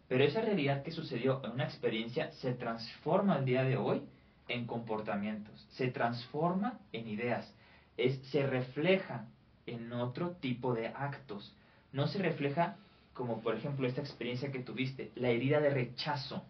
Pero 0.07 0.23
esa 0.23 0.41
realidad 0.41 0.83
que 0.83 0.91
sucedió 0.91 1.41
en 1.43 1.51
una 1.51 1.63
experiencia 1.63 2.31
se 2.33 2.53
transforma 2.53 3.33
al 3.33 3.45
día 3.45 3.63
de 3.63 3.77
hoy 3.77 4.03
en 4.47 4.67
comportamientos, 4.67 5.67
se 5.71 5.87
transforma 5.87 6.79
en 6.93 7.07
ideas, 7.07 7.51
es, 7.97 8.19
se 8.27 8.45
refleja 8.45 9.25
en 9.65 9.91
otro 9.91 10.33
tipo 10.33 10.75
de 10.75 10.89
actos 10.89 11.55
no 11.95 12.07
se 12.07 12.19
refleja 12.19 12.75
como 13.13 13.41
por 13.41 13.55
ejemplo 13.55 13.87
esta 13.87 14.01
experiencia 14.01 14.51
que 14.51 14.59
tuviste, 14.59 15.11
la 15.15 15.29
herida 15.29 15.61
de 15.61 15.69
rechazo, 15.69 16.43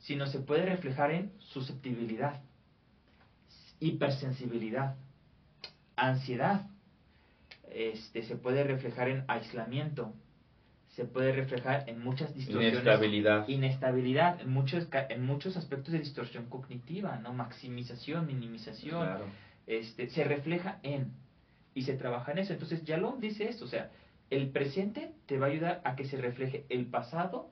sino 0.00 0.26
se 0.26 0.40
puede 0.40 0.64
reflejar 0.64 1.10
en 1.10 1.30
susceptibilidad, 1.38 2.40
hipersensibilidad, 3.78 4.96
ansiedad, 5.94 6.66
este, 7.70 8.22
se 8.22 8.36
puede 8.36 8.64
reflejar 8.64 9.10
en 9.10 9.24
aislamiento, 9.28 10.14
se 10.96 11.04
puede 11.04 11.32
reflejar 11.32 11.86
en 11.86 12.02
muchas 12.02 12.34
distorsiones. 12.34 12.72
Inestabilidad. 12.72 13.48
Inestabilidad, 13.48 14.40
en 14.40 14.50
muchos, 14.50 14.88
en 15.10 15.26
muchos 15.26 15.58
aspectos 15.58 15.92
de 15.92 15.98
distorsión 15.98 16.46
cognitiva, 16.46 17.18
¿no? 17.18 17.34
Maximización, 17.34 18.26
minimización. 18.26 19.06
Este, 19.66 20.08
se 20.08 20.24
refleja 20.24 20.78
en 20.82 21.12
y 21.74 21.82
se 21.82 21.92
trabaja 21.94 22.32
en 22.32 22.38
eso. 22.38 22.54
Entonces, 22.54 22.82
ya 22.84 22.96
lo 22.96 23.16
dice 23.18 23.48
esto, 23.48 23.66
o 23.66 23.68
sea, 23.68 23.90
el 24.30 24.50
presente 24.50 25.14
te 25.26 25.38
va 25.38 25.46
a 25.46 25.50
ayudar 25.50 25.80
a 25.84 25.96
que 25.96 26.04
se 26.04 26.16
refleje 26.16 26.66
el 26.68 26.86
pasado, 26.86 27.50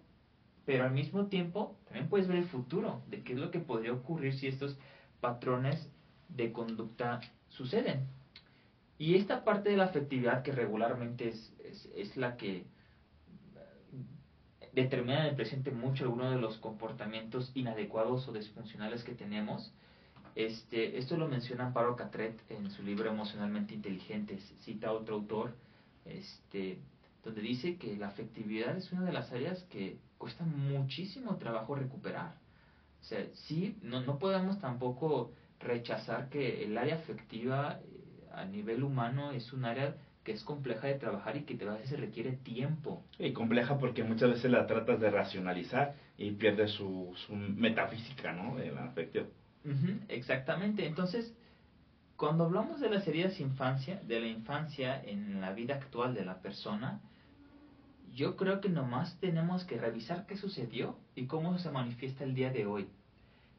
pero 0.64 0.84
al 0.84 0.92
mismo 0.92 1.26
tiempo 1.26 1.76
también 1.84 2.08
puedes 2.08 2.28
ver 2.28 2.38
el 2.38 2.48
futuro, 2.48 3.02
de 3.08 3.22
qué 3.22 3.32
es 3.32 3.38
lo 3.38 3.50
que 3.50 3.60
podría 3.60 3.92
ocurrir 3.92 4.34
si 4.34 4.48
estos 4.48 4.76
patrones 5.20 5.90
de 6.28 6.52
conducta 6.52 7.20
suceden. 7.48 8.06
Y 8.98 9.14
esta 9.14 9.44
parte 9.44 9.70
de 9.70 9.76
la 9.76 9.84
afectividad 9.84 10.42
que 10.42 10.52
regularmente 10.52 11.28
es, 11.28 11.52
es, 11.94 12.16
la 12.16 12.36
que 12.36 12.56
eh, 12.56 12.64
determina 14.72 15.20
en 15.20 15.26
el 15.26 15.36
presente 15.36 15.70
mucho 15.70 16.04
algunos 16.04 16.34
de 16.34 16.40
los 16.40 16.56
comportamientos 16.58 17.52
inadecuados 17.54 18.26
o 18.28 18.32
disfuncionales 18.32 19.04
que 19.04 19.12
tenemos. 19.12 19.72
Este, 20.34 20.98
esto 20.98 21.16
lo 21.16 21.28
menciona 21.28 21.66
Amparo 21.66 21.96
Catret 21.96 22.38
en 22.50 22.70
su 22.70 22.82
libro 22.82 23.10
Emocionalmente 23.10 23.74
Inteligentes. 23.74 24.42
Cita 24.64 24.88
a 24.88 24.92
otro 24.92 25.16
autor 25.16 25.54
este, 26.08 26.78
donde 27.24 27.40
dice 27.40 27.76
que 27.76 27.96
la 27.96 28.08
afectividad 28.08 28.76
es 28.76 28.90
una 28.92 29.04
de 29.04 29.12
las 29.12 29.30
áreas 29.32 29.62
que 29.64 29.98
cuesta 30.18 30.44
muchísimo 30.44 31.36
trabajo 31.36 31.74
recuperar. 31.74 32.34
O 33.00 33.04
sea, 33.04 33.24
sí, 33.46 33.76
no, 33.82 34.00
no 34.00 34.18
podemos 34.18 34.58
tampoco 34.60 35.32
rechazar 35.60 36.28
que 36.28 36.64
el 36.64 36.76
área 36.76 36.96
afectiva 36.96 37.80
eh, 37.82 38.28
a 38.32 38.44
nivel 38.44 38.82
humano 38.82 39.32
es 39.32 39.52
un 39.52 39.64
área 39.64 39.96
que 40.24 40.32
es 40.32 40.42
compleja 40.42 40.88
de 40.88 40.94
trabajar 40.94 41.36
y 41.36 41.42
que 41.42 41.64
a 41.64 41.74
veces 41.74 42.00
requiere 42.00 42.32
tiempo. 42.32 43.04
Y 43.18 43.32
compleja 43.32 43.78
porque 43.78 44.02
muchas 44.02 44.30
veces 44.30 44.50
la 44.50 44.66
tratas 44.66 44.98
de 44.98 45.08
racionalizar 45.08 45.94
y 46.18 46.32
pierdes 46.32 46.72
su, 46.72 47.14
su 47.26 47.36
metafísica, 47.36 48.32
¿no? 48.32 48.56
De 48.56 48.72
la 48.72 48.86
afectiva. 48.86 49.26
exactamente. 50.08 50.84
Entonces, 50.84 51.32
cuando 52.16 52.44
hablamos 52.44 52.80
de 52.80 52.88
las 52.88 53.06
heridas 53.06 53.40
infancia, 53.40 54.00
de 54.06 54.20
la 54.20 54.26
infancia 54.26 55.02
en 55.04 55.40
la 55.40 55.52
vida 55.52 55.74
actual 55.74 56.14
de 56.14 56.24
la 56.24 56.40
persona, 56.40 57.00
yo 58.14 58.36
creo 58.36 58.60
que 58.62 58.70
nomás 58.70 59.18
tenemos 59.20 59.64
que 59.64 59.76
revisar 59.78 60.26
qué 60.26 60.36
sucedió 60.36 60.98
y 61.14 61.26
cómo 61.26 61.58
se 61.58 61.70
manifiesta 61.70 62.24
el 62.24 62.34
día 62.34 62.50
de 62.50 62.64
hoy. 62.64 62.88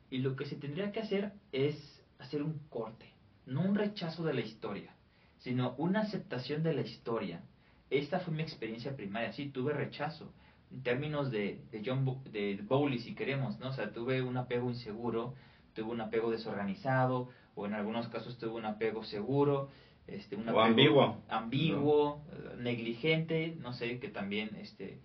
Y 0.10 0.20
lo 0.20 0.36
que 0.36 0.46
se 0.46 0.56
tendría 0.56 0.92
que 0.92 1.02
hacer 1.02 1.34
es 1.52 1.76
hacer 2.18 2.42
un 2.42 2.60
corte, 2.70 3.14
no 3.46 3.62
un 3.62 3.76
rechazo 3.76 4.24
de 4.24 4.34
la 4.34 4.42
historia, 4.42 4.96
sino 5.38 5.76
una 5.78 6.02
aceptación 6.02 6.64
de 6.64 6.74
la 6.74 6.82
historia. 6.82 7.44
Esta 7.92 8.20
fue 8.20 8.34
mi 8.34 8.42
experiencia 8.42 8.96
primaria, 8.96 9.34
sí, 9.34 9.50
tuve 9.50 9.74
rechazo. 9.74 10.34
En 10.72 10.82
términos 10.82 11.30
de, 11.30 11.62
de 11.72 11.84
John 11.86 12.24
de 12.32 12.60
Bowley, 12.64 13.00
si 13.00 13.14
queremos, 13.14 13.60
¿no? 13.60 13.70
O 13.70 13.74
sea, 13.74 13.94
tuve 13.94 14.22
un 14.22 14.36
apego 14.36 14.70
inseguro, 14.70 15.36
tuve 15.74 15.92
un 15.92 16.02
apego 16.02 16.32
desorganizado, 16.32 17.30
o 17.58 17.66
en 17.66 17.74
algunos 17.74 18.08
casos 18.08 18.38
tuvo 18.38 18.56
un 18.56 18.66
apego 18.66 19.04
seguro, 19.04 19.70
este, 20.06 20.36
un 20.36 20.44
apego 20.44 20.62
ambiguo, 20.62 21.22
ambiguo 21.28 22.24
negligente, 22.60 23.58
no 23.60 23.74
sé, 23.74 24.00
que 24.00 24.10
también, 24.10 24.56
este, 24.56 25.00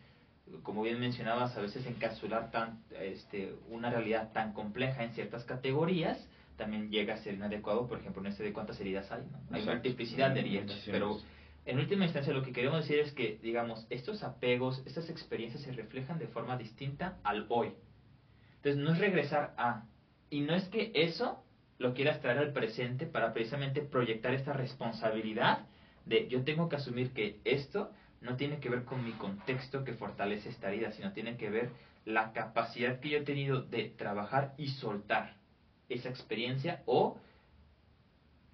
como 0.62 0.82
bien 0.82 1.00
mencionabas, 1.00 1.56
a 1.56 1.62
veces 1.62 1.86
encapsular 1.86 2.50
tan, 2.50 2.82
este, 3.00 3.54
una 3.70 3.90
realidad 3.90 4.32
tan 4.32 4.52
compleja 4.52 5.02
en 5.02 5.14
ciertas 5.14 5.44
categorías 5.44 6.28
también 6.56 6.90
llega 6.90 7.14
a 7.14 7.16
ser 7.16 7.34
inadecuado, 7.34 7.88
por 7.88 7.98
ejemplo, 7.98 8.20
en 8.20 8.28
este 8.28 8.44
de 8.44 8.52
cuántas 8.52 8.78
heridas 8.78 9.10
hay, 9.10 9.22
¿no? 9.32 9.56
Hay 9.56 9.64
multiplicidad 9.64 10.32
de 10.32 10.40
heridas, 10.40 10.70
pero 10.86 11.18
en 11.64 11.78
última 11.78 12.04
instancia 12.04 12.34
lo 12.34 12.42
que 12.42 12.52
queremos 12.52 12.82
decir 12.82 12.98
es 12.98 13.12
que, 13.12 13.38
digamos, 13.42 13.86
estos 13.88 14.22
apegos, 14.22 14.82
estas 14.84 15.08
experiencias 15.08 15.62
se 15.62 15.72
reflejan 15.72 16.18
de 16.18 16.26
forma 16.26 16.58
distinta 16.58 17.18
al 17.24 17.46
hoy. 17.48 17.72
Entonces 18.56 18.76
no 18.76 18.92
es 18.92 18.98
regresar 18.98 19.54
a, 19.56 19.86
y 20.28 20.40
no 20.42 20.54
es 20.54 20.68
que 20.68 20.92
eso 20.94 21.42
lo 21.78 21.94
quieras 21.94 22.20
traer 22.20 22.38
al 22.38 22.52
presente 22.52 23.06
para 23.06 23.32
precisamente 23.32 23.82
proyectar 23.82 24.34
esta 24.34 24.52
responsabilidad 24.52 25.66
de 26.04 26.28
yo 26.28 26.44
tengo 26.44 26.68
que 26.68 26.76
asumir 26.76 27.12
que 27.12 27.40
esto 27.44 27.90
no 28.20 28.36
tiene 28.36 28.58
que 28.58 28.68
ver 28.68 28.84
con 28.84 29.04
mi 29.04 29.12
contexto 29.12 29.84
que 29.84 29.94
fortalece 29.94 30.48
esta 30.48 30.68
herida, 30.68 30.92
sino 30.92 31.12
tiene 31.12 31.36
que 31.36 31.50
ver 31.50 31.70
la 32.04 32.32
capacidad 32.32 33.00
que 33.00 33.10
yo 33.10 33.18
he 33.18 33.24
tenido 33.24 33.62
de 33.62 33.84
trabajar 33.96 34.54
y 34.58 34.68
soltar 34.68 35.34
esa 35.88 36.08
experiencia 36.08 36.82
o 36.86 37.18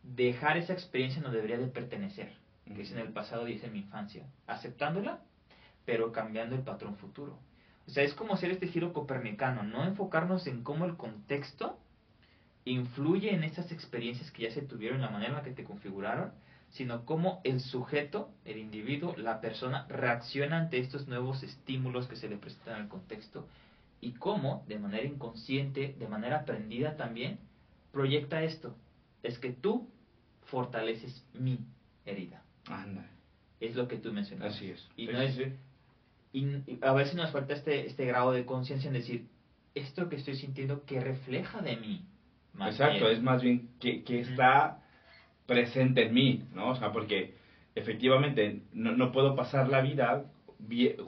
dejar 0.02 0.56
esa 0.56 0.72
experiencia 0.72 1.22
no 1.22 1.30
debería 1.30 1.58
de 1.58 1.66
pertenecer, 1.66 2.32
que 2.66 2.82
es 2.82 2.92
en 2.92 2.98
el 2.98 3.12
pasado 3.12 3.46
y 3.48 3.54
es 3.54 3.64
en 3.64 3.72
mi 3.72 3.80
infancia, 3.80 4.26
aceptándola, 4.46 5.20
pero 5.84 6.12
cambiando 6.12 6.54
el 6.54 6.62
patrón 6.62 6.96
futuro. 6.96 7.38
O 7.86 7.90
sea, 7.90 8.02
es 8.02 8.14
como 8.14 8.34
hacer 8.34 8.50
este 8.50 8.68
giro 8.68 8.92
copernicano, 8.92 9.62
no 9.62 9.84
enfocarnos 9.84 10.46
en 10.46 10.62
cómo 10.62 10.84
el 10.84 10.96
contexto 10.96 11.78
influye 12.70 13.34
en 13.34 13.44
estas 13.44 13.70
experiencias 13.72 14.30
que 14.30 14.44
ya 14.44 14.50
se 14.50 14.62
tuvieron, 14.62 15.00
la 15.00 15.10
manera 15.10 15.30
en 15.30 15.36
la 15.36 15.42
que 15.42 15.52
te 15.52 15.64
configuraron, 15.64 16.32
sino 16.70 17.04
cómo 17.04 17.40
el 17.44 17.60
sujeto, 17.60 18.30
el 18.44 18.58
individuo, 18.58 19.14
la 19.16 19.40
persona 19.40 19.86
reacciona 19.88 20.58
ante 20.58 20.78
estos 20.78 21.08
nuevos 21.08 21.42
estímulos 21.42 22.06
que 22.06 22.16
se 22.16 22.28
le 22.28 22.36
presentan 22.36 22.76
en 22.76 22.82
el 22.82 22.88
contexto 22.88 23.46
y 24.00 24.12
cómo, 24.12 24.64
de 24.68 24.78
manera 24.78 25.04
inconsciente, 25.04 25.96
de 25.98 26.08
manera 26.08 26.40
aprendida 26.40 26.96
también, 26.96 27.38
proyecta 27.92 28.42
esto. 28.42 28.76
Es 29.22 29.38
que 29.38 29.50
tú 29.50 29.88
fortaleces 30.44 31.24
mi 31.34 31.60
herida. 32.04 32.42
Anda. 32.66 33.08
Es 33.60 33.74
lo 33.74 33.88
que 33.88 33.96
tú 33.96 34.12
mencionas. 34.12 34.54
Así 34.54 34.70
es. 34.70 34.86
Y, 34.96 35.06
no 35.06 35.20
es, 35.20 35.36
y, 36.32 36.78
a 36.82 37.06
si 37.06 37.16
nos 37.16 37.32
falta 37.32 37.54
este, 37.54 37.86
este 37.86 38.04
grado 38.06 38.32
de 38.32 38.46
conciencia 38.46 38.88
en 38.88 38.94
decir, 38.94 39.26
esto 39.74 40.08
que 40.08 40.16
estoy 40.16 40.36
sintiendo, 40.36 40.84
¿qué 40.84 41.00
refleja 41.00 41.60
de 41.60 41.76
mí? 41.76 42.04
Exacto, 42.60 43.08
es 43.08 43.22
más 43.22 43.42
bien 43.42 43.68
que, 43.80 44.02
que 44.02 44.20
está 44.20 44.80
presente 45.46 46.06
en 46.06 46.14
mí, 46.14 46.44
¿no? 46.54 46.70
O 46.70 46.76
sea, 46.76 46.92
porque 46.92 47.34
efectivamente 47.74 48.62
no, 48.72 48.92
no 48.92 49.12
puedo 49.12 49.34
pasar 49.34 49.68
la 49.68 49.80
vida 49.80 50.24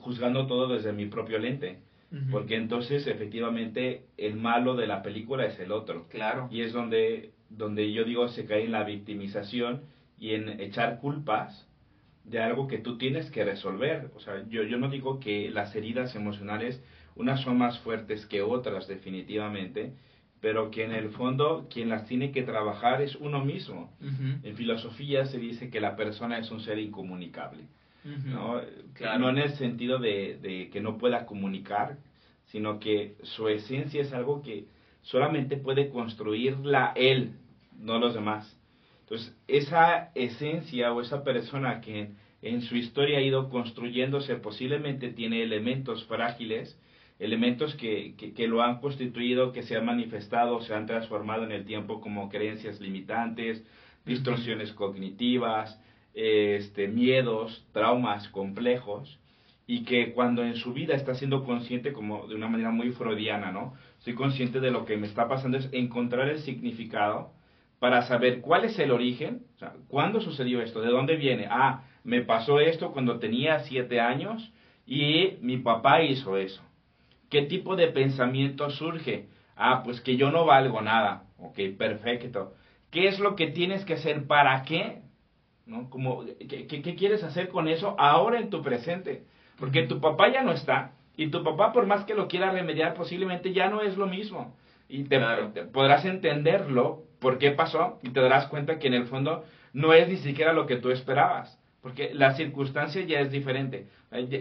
juzgando 0.01 0.47
todo 0.47 0.69
desde 0.69 0.93
mi 0.93 1.07
propio 1.07 1.39
lente. 1.39 1.79
Porque 2.33 2.57
entonces 2.57 3.07
efectivamente 3.07 4.07
el 4.17 4.35
malo 4.35 4.75
de 4.75 4.89
la 4.89 5.01
película 5.01 5.47
es 5.47 5.61
el 5.61 5.71
otro. 5.71 6.09
Claro. 6.09 6.49
Y 6.51 6.63
es 6.63 6.73
donde, 6.73 7.31
donde 7.51 7.93
yo 7.93 8.03
digo 8.03 8.27
se 8.27 8.47
cae 8.47 8.65
en 8.65 8.73
la 8.73 8.83
victimización 8.83 9.83
y 10.19 10.35
en 10.35 10.61
echar 10.61 10.99
culpas 10.99 11.69
de 12.25 12.41
algo 12.41 12.67
que 12.67 12.79
tú 12.79 12.99
tienes 12.99 13.31
que 13.31 13.45
resolver. 13.45 14.11
O 14.17 14.21
sea, 14.21 14.45
yo, 14.49 14.65
yo 14.65 14.77
no 14.77 14.89
digo 14.89 15.21
que 15.21 15.51
las 15.51 15.75
heridas 15.77 16.17
emocionales, 16.17 16.83
unas 17.15 17.43
son 17.43 17.59
más 17.59 17.79
fuertes 17.79 18.27
que 18.27 18.43
otras 18.43 18.89
definitivamente, 18.89 19.93
pero 20.41 20.71
que 20.71 20.85
en 20.85 20.93
el 20.93 21.11
fondo 21.11 21.69
quien 21.71 21.89
las 21.89 22.07
tiene 22.07 22.33
que 22.33 22.43
trabajar 22.43 23.03
es 23.03 23.17
uno 23.17 23.45
mismo. 23.45 23.93
En 24.43 24.57
filosofía 24.57 25.27
se 25.27 25.39
dice 25.39 25.71
que 25.71 25.81
la 25.81 25.97
persona 25.97 26.39
es 26.39 26.51
un 26.51 26.61
ser 26.61 26.79
incomunicable. 26.79 27.65
¿no? 28.05 28.63
no 29.19 29.29
en 29.29 29.39
el 29.39 29.53
sentido 29.57 29.99
de, 29.99 30.39
de, 30.41 30.71
que 30.71 30.81
no 30.81 30.97
pueda 30.97 31.27
comunicar, 31.27 31.99
sino 32.47 32.79
que 32.79 33.17
su 33.23 33.49
esencia 33.49 34.01
es 34.01 34.13
algo 34.15 34.43
que 34.43 34.65
solamente 35.03 35.59
puede 35.59 35.91
construirla 35.91 36.93
él, 36.97 37.35
no 37.79 37.99
los 37.99 38.15
demás. 38.15 38.57
Entonces, 39.03 39.37
esa 39.49 40.11
esencia 40.15 40.93
o 40.93 41.01
esa 41.01 41.25
persona 41.25 41.81
que 41.81 42.13
en 42.43 42.63
su 42.63 42.77
historia 42.77 43.19
ha 43.19 43.23
ido 43.23 43.51
construyéndose 43.51 44.37
posiblemente 44.37 45.11
tiene 45.11 45.43
elementos 45.43 46.05
frágiles, 46.07 46.79
elementos 47.21 47.75
que, 47.77 48.15
que, 48.17 48.49
lo 48.49 48.63
han 48.63 48.81
constituido, 48.81 49.53
que 49.53 49.63
se 49.63 49.77
han 49.77 49.85
manifestado, 49.85 50.63
se 50.63 50.75
han 50.75 50.87
transformado 50.87 51.45
en 51.45 51.53
el 51.53 51.67
tiempo 51.67 52.01
como 52.01 52.31
creencias 52.31 52.81
limitantes, 52.81 53.63
distorsiones 54.07 54.73
cognitivas, 54.73 55.79
este, 56.15 56.89
miedos, 56.89 57.67
traumas 57.73 58.29
complejos, 58.31 59.21
y 59.67 59.85
que 59.85 60.13
cuando 60.13 60.43
en 60.43 60.57
su 60.57 60.73
vida 60.73 60.95
está 60.95 61.15
siendo 61.15 61.45
consciente 61.45 61.93
como 61.93 62.27
de 62.27 62.35
una 62.35 62.49
manera 62.49 62.71
muy 62.71 62.91
freudiana, 62.91 63.53
¿no? 63.53 63.75
Soy 63.99 64.15
consciente 64.15 64.59
de 64.59 64.71
lo 64.71 64.87
que 64.87 64.97
me 64.97 65.07
está 65.07 65.29
pasando, 65.29 65.59
es 65.59 65.69
encontrar 65.73 66.29
el 66.29 66.41
significado 66.41 67.33
para 67.79 68.03
saber 68.03 68.41
cuál 68.41 68.65
es 68.65 68.79
el 68.79 68.91
origen, 68.91 69.43
o 69.55 69.59
sea, 69.59 69.75
cuándo 69.89 70.21
sucedió 70.23 70.63
esto, 70.63 70.81
de 70.81 70.89
dónde 70.89 71.17
viene. 71.17 71.47
Ah, 71.51 71.85
me 72.03 72.23
pasó 72.23 72.61
esto 72.61 72.93
cuando 72.93 73.19
tenía 73.19 73.61
siete 73.61 74.01
años 74.01 74.53
y 74.87 75.35
mi 75.43 75.59
papá 75.59 76.03
hizo 76.03 76.37
eso. 76.37 76.63
¿Qué 77.31 77.43
tipo 77.43 77.77
de 77.77 77.87
pensamiento 77.87 78.71
surge? 78.71 79.29
Ah, 79.57 79.83
pues 79.85 80.01
que 80.01 80.17
yo 80.17 80.33
no 80.33 80.45
valgo 80.45 80.81
nada. 80.83 81.25
Ok, 81.39 81.59
perfecto. 81.79 82.55
¿Qué 82.91 83.07
es 83.07 83.21
lo 83.21 83.37
que 83.37 83.47
tienes 83.47 83.85
que 83.85 83.95
hacer? 83.95 84.27
¿Para 84.27 84.63
qué? 84.65 85.03
¿No? 85.65 85.89
Como, 85.91 86.25
¿qué, 86.49 86.67
qué, 86.67 86.95
quieres 86.97 87.23
hacer 87.23 87.49
con 87.49 87.69
eso 87.69 87.95
ahora 87.99 88.41
en 88.41 88.51
tu 88.51 88.63
presente? 88.63 89.23
Porque 89.61 89.85
tu 89.85 90.01
papá 90.01 90.33
ya 90.33 90.43
no 90.43 90.51
está. 90.51 90.93
Y 91.17 91.29
tu 91.29 91.45
papá, 91.45 91.73
por 91.73 91.87
más 91.87 92.05
que 92.05 92.15
lo 92.15 92.27
quiera 92.27 92.51
remediar, 92.51 92.95
posiblemente 92.95 93.53
ya 93.53 93.69
no 93.71 93.81
es 93.81 93.97
lo 93.97 94.07
mismo. 94.07 94.57
Y 94.89 95.05
te, 95.05 95.21
podrás 95.73 96.05
entenderlo, 96.05 97.05
por 97.21 97.39
qué 97.39 97.53
pasó, 97.53 98.01
y 98.03 98.11
te 98.11 98.21
darás 98.21 98.49
cuenta 98.49 98.81
que 98.81 98.89
en 98.89 98.95
el 98.95 99.07
fondo 99.07 99.45
no 99.73 99.93
es 99.93 100.09
ni 100.09 100.17
siquiera 100.17 100.53
lo 100.53 100.67
que 100.67 100.77
tú 100.77 100.91
esperabas. 100.91 101.61
Porque 101.81 102.11
la 102.13 102.35
circunstancia 102.35 103.03
ya 103.03 103.21
es 103.21 103.31
diferente. 103.31 103.87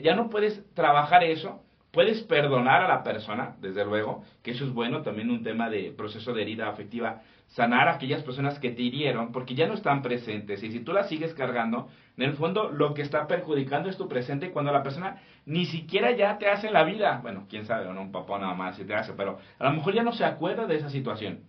Ya 0.02 0.16
no 0.16 0.30
puedes 0.30 0.64
trabajar 0.74 1.24
eso 1.24 1.62
puedes 1.92 2.22
perdonar 2.24 2.84
a 2.84 2.88
la 2.88 3.04
persona, 3.04 3.56
desde 3.62 3.86
luego, 3.86 4.24
que 4.44 4.52
eso 4.52 4.66
es 4.66 4.74
bueno, 4.74 5.02
también 5.02 5.30
un 5.30 5.44
tema 5.44 5.70
de 5.70 5.92
proceso 5.92 6.34
de 6.34 6.42
herida 6.42 6.70
afectiva, 6.70 7.22
sanar 7.48 7.88
a 7.88 7.94
aquellas 7.94 8.24
personas 8.24 8.60
que 8.60 8.72
te 8.72 8.82
hirieron 8.82 9.32
porque 9.32 9.56
ya 9.56 9.68
no 9.68 9.74
están 9.74 10.04
presentes 10.04 10.62
y 10.62 10.72
si 10.72 10.82
tú 10.82 10.94
las 10.94 11.10
sigues 11.10 11.34
cargando, 11.34 11.90
en 12.16 12.24
el 12.24 12.34
fondo 12.34 12.70
lo 12.70 12.94
que 12.94 13.02
está 13.02 13.28
perjudicando 13.28 13.90
es 13.90 13.98
tu 13.98 14.08
presente 14.08 14.52
cuando 14.52 14.72
la 14.72 14.84
persona 14.84 15.22
ni 15.46 15.66
siquiera 15.66 16.12
ya 16.12 16.38
te 16.38 16.48
hace 16.48 16.70
la 16.70 16.84
vida, 16.84 17.20
bueno, 17.24 17.48
quién 17.50 17.66
sabe, 17.66 17.88
o 17.88 17.94
no, 17.94 18.02
un 18.02 18.12
papá 18.12 18.38
nada 18.38 18.54
más 18.54 18.76
si 18.76 18.86
te 18.86 18.94
hace, 18.94 19.14
pero 19.14 19.40
a 19.58 19.64
lo 19.64 19.74
mejor 19.74 19.94
ya 19.94 20.04
no 20.04 20.12
se 20.12 20.26
acuerda 20.26 20.68
de 20.68 20.76
esa 20.76 20.90
situación. 20.90 21.40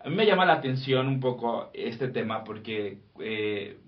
A 0.00 0.10
mí 0.10 0.16
me 0.16 0.26
llama 0.26 0.44
la 0.44 0.54
atención 0.54 1.08
un 1.08 1.20
poco 1.20 1.70
este 1.72 2.08
tema 2.08 2.44
porque 2.44 2.98
eh, 3.20 3.78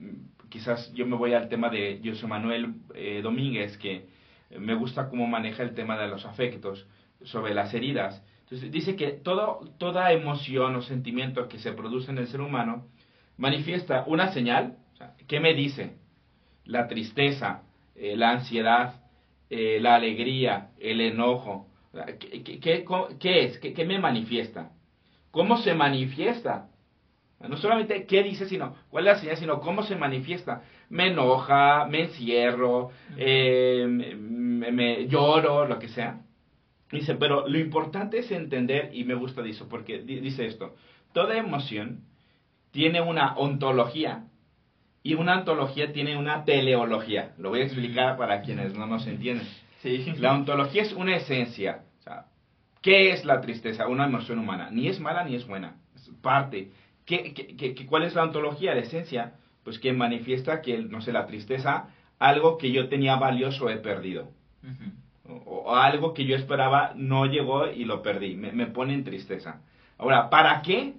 quizás 0.48 0.90
yo 0.94 1.06
me 1.06 1.16
voy 1.16 1.34
al 1.34 1.50
tema 1.50 1.68
de 1.68 2.00
José 2.02 2.26
Manuel 2.26 2.76
eh, 2.94 3.20
Domínguez, 3.22 3.76
que 3.76 4.06
me 4.50 4.74
gusta 4.74 5.08
cómo 5.08 5.26
maneja 5.26 5.62
el 5.62 5.74
tema 5.74 5.98
de 5.98 6.08
los 6.08 6.24
afectos 6.24 6.86
sobre 7.22 7.54
las 7.54 7.72
heridas. 7.74 8.22
Entonces 8.40 8.70
dice 8.70 8.94
que 8.94 9.10
todo, 9.10 9.60
toda 9.78 10.12
emoción 10.12 10.76
o 10.76 10.82
sentimiento 10.82 11.48
que 11.48 11.58
se 11.58 11.72
produce 11.72 12.12
en 12.12 12.18
el 12.18 12.28
ser 12.28 12.40
humano 12.40 12.86
manifiesta 13.36 14.04
una 14.06 14.32
señal. 14.32 14.76
¿Qué 15.26 15.40
me 15.40 15.52
dice? 15.54 15.96
La 16.64 16.86
tristeza, 16.86 17.62
eh, 17.96 18.16
la 18.16 18.30
ansiedad, 18.30 19.02
eh, 19.50 19.78
la 19.80 19.96
alegría, 19.96 20.70
el 20.78 21.00
enojo. 21.00 21.66
¿Qué, 22.20 22.60
qué, 22.60 23.44
es? 23.44 23.58
¿Qué, 23.58 23.84
me 23.84 23.98
manifiesta? 23.98 24.70
¿Cómo 25.30 25.56
se 25.58 25.74
manifiesta? 25.74 26.68
No 27.40 27.56
solamente 27.56 28.06
qué 28.06 28.22
dice, 28.22 28.48
sino 28.48 28.76
cuál 28.90 29.06
es 29.06 29.14
la 29.14 29.20
señal, 29.20 29.36
sino 29.36 29.60
cómo 29.60 29.82
se 29.82 29.96
manifiesta. 29.96 30.62
Me 30.88 31.08
enoja, 31.08 31.86
me 31.86 32.04
encierro, 32.04 32.90
eh, 33.16 33.86
me, 33.88 34.14
lloro, 35.08 35.66
lo 35.66 35.78
que 35.78 35.88
sea. 35.88 36.22
Dice, 36.90 37.16
pero 37.16 37.48
lo 37.48 37.58
importante 37.58 38.18
es 38.18 38.30
entender, 38.30 38.90
y 38.92 39.04
me 39.04 39.14
gusta 39.14 39.44
eso, 39.44 39.68
porque 39.68 39.98
dice 39.98 40.46
esto, 40.46 40.76
toda 41.12 41.36
emoción 41.36 42.04
tiene 42.70 43.00
una 43.00 43.36
ontología 43.36 44.24
y 45.02 45.14
una 45.14 45.38
ontología 45.38 45.92
tiene 45.92 46.16
una 46.16 46.44
teleología. 46.44 47.34
Lo 47.38 47.50
voy 47.50 47.60
a 47.60 47.64
explicar 47.64 48.16
para 48.16 48.42
quienes 48.42 48.74
no 48.74 48.86
nos 48.86 49.06
entienden. 49.06 49.46
Sí. 49.82 50.04
La 50.18 50.32
ontología 50.34 50.82
es 50.82 50.92
una 50.92 51.16
esencia. 51.16 51.82
¿Qué 52.82 53.10
es 53.10 53.24
la 53.24 53.40
tristeza? 53.40 53.88
Una 53.88 54.04
emoción 54.06 54.38
humana. 54.38 54.68
Ni 54.70 54.86
es 54.88 55.00
mala 55.00 55.24
ni 55.24 55.34
es 55.34 55.46
buena. 55.46 55.76
Es 55.94 56.08
parte. 56.22 56.70
¿Qué, 57.04 57.34
qué, 57.34 57.86
cuál 57.86 58.04
es 58.04 58.14
la 58.14 58.22
ontología? 58.22 58.74
La 58.74 58.82
esencia, 58.82 59.34
pues 59.64 59.78
que 59.80 59.92
manifiesta 59.92 60.60
que, 60.60 60.78
no 60.78 61.00
sé, 61.00 61.12
la 61.12 61.26
tristeza, 61.26 61.88
algo 62.18 62.58
que 62.58 62.70
yo 62.70 62.88
tenía 62.88 63.16
valioso 63.16 63.68
he 63.70 63.78
perdido 63.78 64.30
o, 65.28 65.74
algo 65.74 66.14
que 66.14 66.24
yo 66.24 66.36
esperaba 66.36 66.92
no 66.94 67.26
llegó 67.26 67.68
y 67.70 67.84
lo 67.84 68.02
perdí. 68.02 68.34
Me, 68.36 68.66
pone 68.66 68.94
en 68.94 69.04
tristeza. 69.04 69.60
Ahora, 69.98 70.30
¿para 70.30 70.62
qué? 70.62 70.94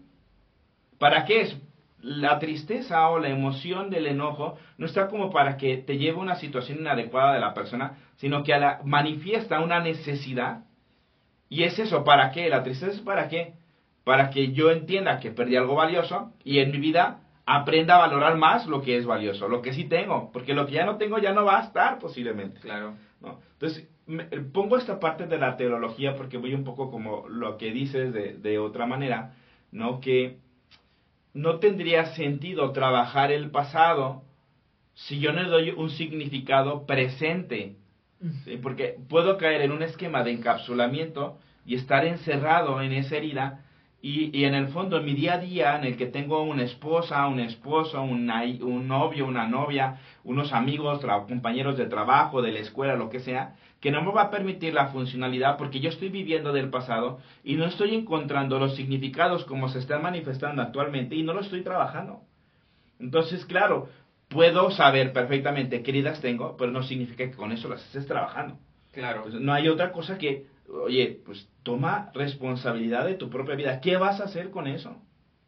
¿Para 0.97 1.25
qué 1.25 1.41
es? 1.41 1.57
La 2.01 2.39
tristeza 2.39 3.09
o 3.09 3.19
la 3.19 3.29
emoción 3.29 3.89
del 3.89 4.07
enojo 4.07 4.57
no 4.77 4.85
está 4.85 5.07
como 5.07 5.31
para 5.31 5.57
que 5.57 5.77
te 5.77 5.97
lleve 5.97 6.17
a 6.17 6.21
una 6.21 6.35
situación 6.35 6.79
inadecuada 6.79 7.33
de 7.33 7.39
la 7.39 7.53
persona, 7.53 7.97
sino 8.17 8.43
que 8.43 8.57
la, 8.57 8.81
manifiesta 8.83 9.61
una 9.61 9.79
necesidad. 9.79 10.65
Y 11.49 11.63
es 11.63 11.79
eso, 11.79 12.03
¿para 12.03 12.31
qué? 12.31 12.49
La 12.49 12.63
tristeza 12.63 12.91
es 12.91 13.01
para 13.01 13.29
qué? 13.29 13.53
Para 14.03 14.29
que 14.29 14.51
yo 14.53 14.71
entienda 14.71 15.19
que 15.19 15.31
perdí 15.31 15.55
algo 15.55 15.75
valioso 15.75 16.33
y 16.43 16.59
en 16.59 16.71
mi 16.71 16.77
vida 16.77 17.21
aprenda 17.47 17.95
a 17.95 17.99
valorar 17.99 18.37
más 18.37 18.67
lo 18.67 18.81
que 18.81 18.97
es 18.97 19.05
valioso, 19.05 19.47
lo 19.47 19.61
que 19.61 19.73
sí 19.73 19.85
tengo, 19.85 20.31
porque 20.33 20.53
lo 20.53 20.67
que 20.67 20.73
ya 20.73 20.85
no 20.85 20.97
tengo 20.97 21.17
ya 21.17 21.33
no 21.33 21.45
va 21.45 21.59
a 21.59 21.63
estar 21.63 21.97
posiblemente. 21.97 22.59
Claro. 22.59 22.95
¿no? 23.21 23.39
Entonces, 23.53 23.89
pongo 24.51 24.77
esta 24.77 24.99
parte 24.99 25.27
de 25.27 25.37
la 25.37 25.55
teología 25.55 26.15
porque 26.17 26.37
voy 26.37 26.53
un 26.53 26.65
poco 26.65 26.91
como 26.91 27.27
lo 27.29 27.57
que 27.57 27.71
dices 27.71 28.13
de, 28.13 28.33
de 28.33 28.59
otra 28.59 28.85
manera, 28.85 29.33
¿no? 29.71 30.01
Que 30.01 30.39
no 31.33 31.59
tendría 31.59 32.15
sentido 32.15 32.73
trabajar 32.73 33.31
el 33.31 33.49
pasado 33.49 34.23
si 34.93 35.19
yo 35.19 35.31
no 35.31 35.41
le 35.41 35.49
doy 35.49 35.69
un 35.69 35.89
significado 35.89 36.85
presente. 36.85 37.77
Porque 38.61 38.95
puedo 39.07 39.37
caer 39.37 39.61
en 39.61 39.71
un 39.71 39.83
esquema 39.83 40.23
de 40.23 40.31
encapsulamiento 40.31 41.37
y 41.65 41.75
estar 41.75 42.03
encerrado 42.03 42.81
en 42.81 42.91
esa 42.91 43.15
herida 43.15 43.63
y, 44.07 44.29
y, 44.31 44.45
en 44.45 44.53
el 44.53 44.67
fondo, 44.69 44.97
en 44.97 45.05
mi 45.05 45.13
día 45.13 45.33
a 45.33 45.37
día, 45.37 45.75
en 45.75 45.83
el 45.83 45.97
que 45.97 46.05
tengo 46.05 46.41
una 46.41 46.63
esposa, 46.63 47.27
un 47.27 47.41
esposo, 47.41 48.01
una, 48.01 48.43
un 48.43 48.87
novio, 48.87 49.25
una 49.25 49.47
novia, 49.47 49.99
unos 50.23 50.53
amigos, 50.53 51.05
compañeros 51.27 51.77
de 51.77 51.87
trabajo, 51.87 52.41
de 52.41 52.53
la 52.53 52.59
escuela, 52.59 52.95
lo 52.95 53.09
que 53.09 53.19
sea, 53.19 53.55
que 53.81 53.91
no 53.91 54.01
me 54.01 54.13
va 54.13 54.21
a 54.23 54.31
permitir 54.31 54.73
la 54.73 54.87
funcionalidad 54.87 55.57
porque 55.57 55.81
yo 55.81 55.89
estoy 55.89 56.07
viviendo 56.07 56.53
del 56.53 56.69
pasado 56.69 57.19
y 57.43 57.55
no 57.55 57.65
estoy 57.65 57.95
encontrando 57.95 58.59
los 58.59 58.77
significados 58.77 59.43
como 59.43 59.67
se 59.67 59.79
están 59.79 60.01
manifestando 60.01 60.61
actualmente 60.61 61.15
y 61.15 61.23
no 61.23 61.33
lo 61.33 61.41
estoy 61.41 61.63
trabajando. 61.63 62.21
Entonces, 63.01 63.43
claro, 63.43 63.89
puedo 64.29 64.71
saber 64.71 65.11
perfectamente 65.11 65.83
qué 65.83 65.91
heridas 65.91 66.21
tengo, 66.21 66.55
pero 66.55 66.71
no 66.71 66.81
significa 66.81 67.29
que 67.29 67.35
con 67.35 67.51
eso 67.51 67.67
las 67.67 67.83
estés 67.83 68.07
trabajando. 68.07 68.57
Claro. 68.93 69.25
no 69.29 69.53
hay 69.53 69.67
otra 69.67 69.91
cosa 69.91 70.17
que 70.17 70.47
oye, 70.69 71.21
pues 71.25 71.47
toma 71.63 72.11
responsabilidad 72.13 73.05
de 73.05 73.15
tu 73.15 73.29
propia 73.29 73.55
vida. 73.55 73.81
¿Qué 73.81 73.97
vas 73.97 74.19
a 74.19 74.25
hacer 74.25 74.49
con 74.49 74.67
eso? 74.67 74.95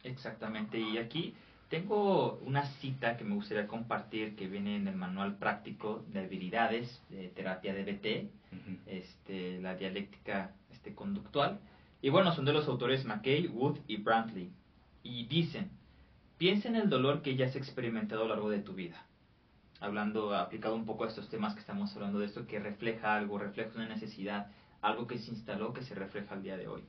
Exactamente. 0.04 0.80
Y 0.80 0.98
aquí 0.98 1.36
tengo 1.70 2.40
una 2.46 2.66
cita 2.66 3.18
que 3.18 3.24
me 3.24 3.36
gustaría 3.36 3.68
compartir 3.68 4.36
que 4.36 4.48
viene 4.48 4.76
en 4.76 4.88
el 4.88 4.96
manual 4.96 5.36
práctico 5.36 6.04
de 6.08 6.22
habilidades 6.22 7.02
de 7.10 7.28
terapia 7.30 7.74
DBT, 7.74 8.30
este, 8.88 9.62
la 9.62 9.76
dialéctica 9.76 10.52
este, 10.72 10.96
conductual. 10.96 11.60
Y 12.02 12.10
bueno, 12.10 12.34
son 12.34 12.46
de 12.46 12.54
los 12.54 12.68
autores 12.68 13.06
McKay, 13.06 13.48
Wood 13.48 13.80
y 13.88 13.98
Brantley. 13.98 14.50
Y 15.04 15.26
dicen, 15.26 15.70
piensa 16.38 16.70
en 16.70 16.76
el 16.76 16.90
dolor 16.90 17.22
que 17.22 17.36
ya 17.36 17.46
has 17.46 17.56
experimentado 17.56 18.22
a 18.22 18.28
lo 18.28 18.34
largo 18.34 18.50
de 18.50 18.60
tu 18.60 18.74
vida. 18.74 19.06
Hablando, 19.80 20.36
aplicado 20.36 20.76
un 20.76 20.86
poco 20.86 21.04
a 21.04 21.08
estos 21.08 21.30
temas 21.30 21.54
que 21.54 21.62
estamos 21.62 21.94
hablando 21.96 22.20
de 22.20 22.26
esto, 22.26 22.48
que 22.48 22.60
refleja 22.60 23.16
algo, 23.16 23.38
refleja 23.38 23.72
una 23.76 23.88
necesidad, 23.88 24.48
algo 24.82 25.08
que 25.08 25.20
se 25.20 25.32
instaló 25.32 25.74
que 25.74 25.84
se 25.84 25.96
refleja 25.96 26.36
al 26.36 26.44
día 26.44 26.58
de 26.58 26.68
hoy. 26.68 26.84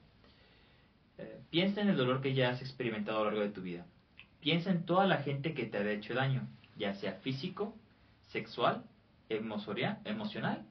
Eh, 1.19 1.41
piensa 1.51 1.81
en 1.81 1.89
el 1.89 1.97
dolor 1.97 2.21
que 2.21 2.35
ya 2.35 2.51
has 2.51 2.63
experimentado 2.63 3.19
a 3.19 3.25
lo 3.25 3.31
largo 3.31 3.43
de 3.43 3.51
tu 3.51 3.63
vida. 3.63 3.87
Piensa 4.41 4.71
en 4.71 4.85
toda 4.85 5.07
la 5.07 5.23
gente 5.23 5.55
que 5.55 5.67
te 5.67 5.79
ha 5.79 5.91
hecho 5.91 6.15
daño, 6.15 6.49
ya 6.77 6.95
sea 6.95 7.15
físico, 7.15 7.75
sexual, 8.29 8.85
emocional 9.29 10.65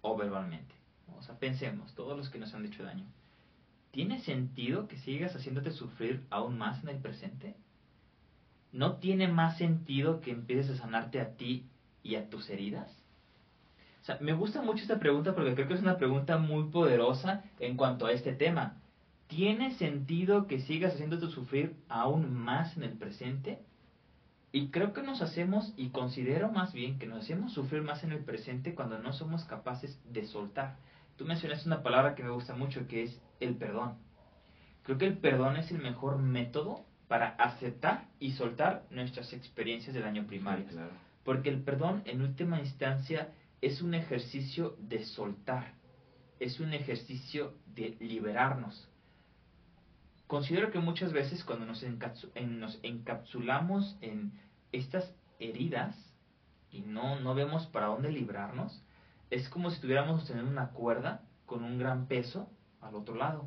o 0.00 0.16
verbalmente. 0.16 0.74
O 1.18 1.22
sea, 1.22 1.38
pensemos, 1.38 1.94
todos 1.94 2.16
los 2.16 2.30
que 2.30 2.38
nos 2.38 2.52
han 2.54 2.66
hecho 2.66 2.82
daño. 2.82 3.06
¿Tiene 3.92 4.20
sentido 4.20 4.88
que 4.88 4.96
sigas 4.98 5.36
haciéndote 5.36 5.70
sufrir 5.70 6.26
aún 6.30 6.58
más 6.58 6.82
en 6.82 6.88
el 6.88 6.98
presente? 6.98 7.54
¿No 8.72 8.96
tiene 8.96 9.28
más 9.28 9.58
sentido 9.58 10.20
que 10.20 10.30
empieces 10.30 10.70
a 10.70 10.82
sanarte 10.82 11.20
a 11.20 11.36
ti 11.36 11.68
y 12.02 12.16
a 12.16 12.28
tus 12.30 12.48
heridas? 12.48 13.01
O 14.02 14.04
sea, 14.04 14.18
me 14.20 14.32
gusta 14.32 14.62
mucho 14.62 14.82
esta 14.82 14.98
pregunta 14.98 15.32
porque 15.32 15.54
creo 15.54 15.68
que 15.68 15.74
es 15.74 15.80
una 15.80 15.96
pregunta 15.96 16.36
muy 16.36 16.64
poderosa 16.64 17.44
en 17.60 17.76
cuanto 17.76 18.06
a 18.06 18.12
este 18.12 18.32
tema. 18.32 18.80
¿Tiene 19.28 19.74
sentido 19.74 20.48
que 20.48 20.60
sigas 20.60 20.94
haciéndote 20.94 21.28
sufrir 21.28 21.76
aún 21.88 22.34
más 22.34 22.76
en 22.76 22.82
el 22.82 22.98
presente? 22.98 23.60
Y 24.50 24.68
creo 24.68 24.92
que 24.92 25.02
nos 25.02 25.22
hacemos, 25.22 25.72
y 25.76 25.90
considero 25.90 26.50
más 26.50 26.72
bien 26.72 26.98
que 26.98 27.06
nos 27.06 27.20
hacemos 27.20 27.52
sufrir 27.52 27.82
más 27.82 28.02
en 28.02 28.10
el 28.10 28.24
presente 28.24 28.74
cuando 28.74 28.98
no 28.98 29.12
somos 29.12 29.44
capaces 29.44 29.96
de 30.12 30.26
soltar. 30.26 30.76
Tú 31.16 31.24
mencionaste 31.24 31.68
una 31.68 31.84
palabra 31.84 32.16
que 32.16 32.24
me 32.24 32.30
gusta 32.30 32.56
mucho, 32.56 32.88
que 32.88 33.04
es 33.04 33.20
el 33.38 33.54
perdón. 33.54 33.94
Creo 34.82 34.98
que 34.98 35.06
el 35.06 35.16
perdón 35.16 35.56
es 35.56 35.70
el 35.70 35.78
mejor 35.78 36.18
método 36.18 36.84
para 37.06 37.28
aceptar 37.28 38.08
y 38.18 38.32
soltar 38.32 38.82
nuestras 38.90 39.32
experiencias 39.32 39.94
del 39.94 40.04
año 40.04 40.26
primario. 40.26 40.66
Porque 41.24 41.50
el 41.50 41.62
perdón, 41.62 42.02
en 42.04 42.20
última 42.20 42.58
instancia, 42.58 43.28
es 43.62 43.80
un 43.80 43.94
ejercicio 43.94 44.76
de 44.80 45.04
soltar, 45.04 45.74
es 46.40 46.58
un 46.58 46.74
ejercicio 46.74 47.54
de 47.66 47.96
liberarnos. 48.00 48.88
Considero 50.26 50.72
que 50.72 50.80
muchas 50.80 51.12
veces 51.12 51.44
cuando 51.44 51.64
nos, 51.64 51.82
encapsulamos 52.82 53.96
en 54.00 54.32
estas 54.72 55.14
heridas 55.38 55.96
y 56.72 56.80
no, 56.80 57.20
no 57.20 57.34
vemos 57.34 57.66
para 57.68 57.86
dónde 57.86 58.10
librarnos, 58.10 58.82
es 59.30 59.48
como 59.48 59.70
si 59.70 59.76
estuviéramos 59.76 60.20
sosteniendo 60.20 60.50
una 60.50 60.70
cuerda 60.70 61.22
con 61.46 61.62
un 61.62 61.78
gran 61.78 62.08
peso 62.08 62.50
al 62.80 62.96
otro 62.96 63.14
lado, 63.14 63.46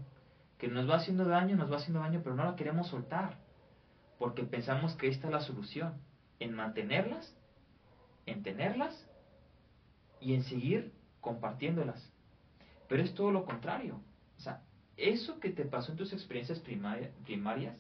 que 0.57 0.69
nos 0.69 0.89
va 0.89 0.95
haciendo 0.95 1.25
daño, 1.25 1.57
nos 1.57 1.69
va 1.69 1.77
haciendo 1.77 1.99
daño, 1.99 2.21
pero 2.23 2.35
no 2.35 2.45
la 2.45 2.55
queremos 2.55 2.87
soltar, 2.87 3.37
porque 4.17 4.43
pensamos 4.43 4.95
que 4.95 5.09
esta 5.09 5.27
es 5.27 5.33
la 5.33 5.41
solución, 5.41 5.95
en 6.39 6.53
mantenerlas, 6.53 7.35
en 8.25 8.43
tenerlas 8.43 9.09
y 10.25 10.33
en 10.33 10.43
seguir 10.43 10.91
compartiéndolas. 11.21 12.01
Pero 12.89 13.03
es 13.03 13.13
todo 13.13 13.31
lo 13.31 13.45
contrario. 13.45 14.01
O 14.37 14.41
sea, 14.41 14.61
eso 14.97 15.39
que 15.39 15.51
te 15.51 15.65
pasó 15.65 15.91
en 15.91 15.97
tus 15.99 16.13
experiencias 16.13 16.59
primarias, 16.59 17.77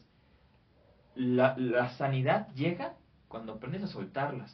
la, 1.15 1.55
la 1.57 1.89
sanidad 1.97 2.53
llega 2.53 2.95
cuando 3.27 3.53
aprendes 3.53 3.83
a 3.83 3.87
soltarlas, 3.87 4.51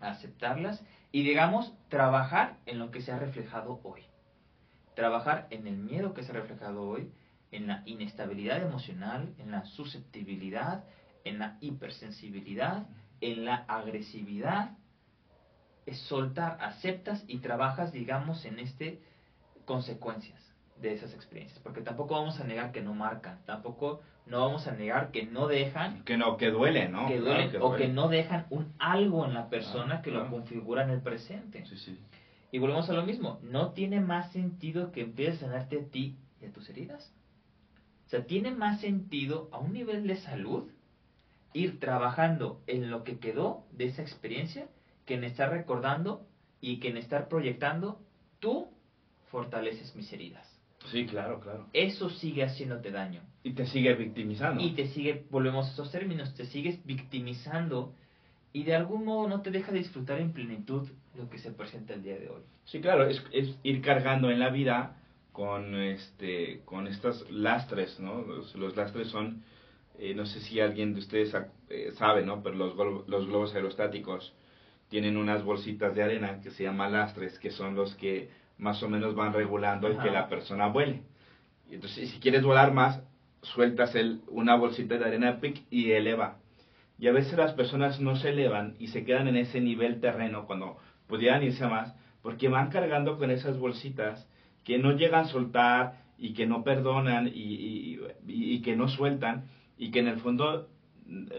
a 0.00 0.10
aceptarlas 0.10 0.82
y 1.12 1.22
digamos, 1.24 1.72
trabajar 1.88 2.58
en 2.66 2.78
lo 2.78 2.90
que 2.90 3.02
se 3.02 3.12
ha 3.12 3.18
reflejado 3.18 3.80
hoy. 3.84 4.02
trabajar 4.94 5.46
en 5.50 5.66
el 5.66 5.76
miedo 5.78 6.14
que 6.14 6.22
se 6.22 6.32
ha 6.32 6.34
reflejado 6.34 6.82
hoy, 6.88 7.10
en 7.50 7.66
la 7.66 7.82
inestabilidad 7.86 8.62
emocional, 8.62 9.34
en 9.38 9.50
la 9.50 9.64
susceptibilidad, 9.64 10.84
en 11.24 11.38
la 11.38 11.58
hipersensibilidad, 11.60 12.86
en 13.20 13.44
la 13.44 13.56
agresividad. 13.68 14.76
Es 15.86 15.98
soltar, 16.02 16.58
aceptas 16.60 17.24
y 17.26 17.38
trabajas, 17.38 17.92
digamos, 17.92 18.44
en 18.44 18.58
este 18.58 19.00
consecuencias 19.64 20.40
de 20.80 20.92
esas 20.92 21.14
experiencias, 21.14 21.60
porque 21.60 21.80
tampoco 21.80 22.14
vamos 22.14 22.40
a 22.40 22.44
negar 22.44 22.72
que 22.72 22.82
no 22.82 22.92
marcan, 22.92 23.38
tampoco 23.46 24.00
no 24.26 24.40
vamos 24.40 24.66
a 24.66 24.72
negar 24.72 25.10
que 25.10 25.24
no 25.24 25.46
dejan 25.46 26.02
que 26.04 26.16
no 26.16 26.36
que 26.36 26.50
duele, 26.50 26.88
¿no? 26.88 27.06
Que 27.08 27.18
duele, 27.18 27.58
o 27.60 27.74
que 27.74 27.88
no 27.88 28.08
dejan 28.08 28.46
un 28.50 28.72
algo 28.78 29.24
en 29.24 29.34
la 29.34 29.48
persona 29.48 30.02
que 30.02 30.10
lo 30.10 30.28
configura 30.28 30.82
en 30.82 30.90
el 30.90 31.00
presente. 31.00 31.64
Sí, 31.66 31.76
sí. 31.76 31.98
Y 32.50 32.58
volvemos 32.58 32.88
a 32.90 32.92
lo 32.92 33.04
mismo, 33.04 33.38
no 33.42 33.70
tiene 33.70 34.00
más 34.00 34.30
sentido 34.32 34.92
que 34.92 35.02
empieces 35.02 35.42
a 35.42 35.46
sanarte 35.46 35.80
a 35.80 35.84
ti 35.84 36.16
y 36.40 36.46
a 36.46 36.52
tus 36.52 36.68
heridas. 36.68 37.12
O 38.06 38.08
sea, 38.10 38.26
tiene 38.26 38.50
más 38.50 38.80
sentido 38.80 39.48
a 39.52 39.58
un 39.58 39.72
nivel 39.72 40.06
de 40.06 40.16
salud 40.16 40.68
ir 41.54 41.80
trabajando 41.80 42.60
en 42.66 42.90
lo 42.90 43.04
que 43.04 43.18
quedó 43.18 43.64
de 43.72 43.86
esa 43.86 44.02
experiencia 44.02 44.66
que 45.06 45.14
en 45.14 45.24
estar 45.24 45.50
recordando 45.50 46.26
y 46.60 46.78
que 46.80 46.88
en 46.88 46.96
estar 46.96 47.28
proyectando 47.28 48.00
tú 48.38 48.68
fortaleces 49.30 49.94
mis 49.96 50.12
heridas. 50.12 50.48
Sí, 50.90 51.06
claro, 51.06 51.40
claro. 51.40 51.68
Eso 51.72 52.10
sigue 52.10 52.44
haciéndote 52.44 52.90
daño. 52.90 53.22
Y 53.42 53.52
te 53.52 53.66
sigue 53.66 53.94
victimizando. 53.94 54.62
Y 54.62 54.72
te 54.72 54.88
sigue, 54.88 55.24
volvemos 55.30 55.68
a 55.68 55.72
esos 55.72 55.90
términos, 55.90 56.34
te 56.34 56.46
sigues 56.46 56.84
victimizando 56.84 57.94
y 58.52 58.64
de 58.64 58.74
algún 58.74 59.04
modo 59.04 59.28
no 59.28 59.40
te 59.40 59.50
deja 59.50 59.72
disfrutar 59.72 60.20
en 60.20 60.32
plenitud 60.32 60.88
lo 61.16 61.30
que 61.30 61.38
se 61.38 61.52
presenta 61.52 61.94
el 61.94 62.02
día 62.02 62.18
de 62.18 62.28
hoy. 62.28 62.42
Sí, 62.64 62.80
claro, 62.80 63.06
es, 63.06 63.22
es 63.32 63.56
ir 63.62 63.80
cargando 63.80 64.30
en 64.30 64.40
la 64.40 64.50
vida 64.50 64.96
con 65.32 65.74
este 65.74 66.60
con 66.64 66.86
estas 66.86 67.28
lastres, 67.30 67.98
¿no? 67.98 68.22
Los, 68.22 68.76
lastres 68.76 69.08
son, 69.08 69.42
eh, 69.98 70.14
no 70.14 70.26
sé 70.26 70.40
si 70.40 70.60
alguien 70.60 70.92
de 70.94 71.00
ustedes 71.00 71.34
eh, 71.70 71.92
sabe, 71.96 72.24
¿no? 72.24 72.42
Pero 72.42 72.56
los, 72.56 73.08
los 73.08 73.26
globos 73.26 73.54
aerostáticos 73.54 74.34
tienen 74.92 75.16
unas 75.16 75.42
bolsitas 75.42 75.94
de 75.94 76.02
arena 76.02 76.38
que 76.42 76.50
se 76.50 76.64
llaman 76.64 76.92
lastres, 76.92 77.38
que 77.38 77.50
son 77.50 77.74
los 77.74 77.94
que 77.94 78.28
más 78.58 78.82
o 78.82 78.90
menos 78.90 79.14
van 79.14 79.32
regulando 79.32 79.88
el 79.88 79.96
que 79.96 80.10
la 80.10 80.28
persona 80.28 80.66
vuele. 80.66 81.00
Entonces, 81.70 82.10
si 82.10 82.20
quieres 82.20 82.42
volar 82.44 82.74
más, 82.74 83.02
sueltas 83.40 83.94
el, 83.94 84.20
una 84.28 84.54
bolsita 84.54 84.98
de 84.98 85.04
arena 85.06 85.40
pic 85.40 85.62
y 85.70 85.92
eleva. 85.92 86.36
Y 86.98 87.08
a 87.08 87.12
veces 87.12 87.38
las 87.38 87.54
personas 87.54 88.00
no 88.00 88.16
se 88.16 88.28
elevan 88.28 88.74
y 88.78 88.88
se 88.88 89.06
quedan 89.06 89.28
en 89.28 89.36
ese 89.36 89.62
nivel 89.62 89.98
terreno 89.98 90.44
cuando 90.46 90.76
pudieran 91.06 91.42
irse 91.42 91.66
más, 91.66 91.94
porque 92.20 92.50
van 92.50 92.68
cargando 92.68 93.16
con 93.16 93.30
esas 93.30 93.58
bolsitas 93.58 94.28
que 94.62 94.76
no 94.76 94.92
llegan 94.92 95.24
a 95.24 95.28
soltar 95.28 96.02
y 96.18 96.34
que 96.34 96.46
no 96.46 96.64
perdonan 96.64 97.28
y, 97.28 97.98
y, 98.26 98.60
que 98.60 98.76
no 98.76 98.88
sueltan 98.88 99.46
y 99.78 99.90
que 99.90 100.00
en 100.00 100.08
el 100.08 100.20
fondo 100.20 100.68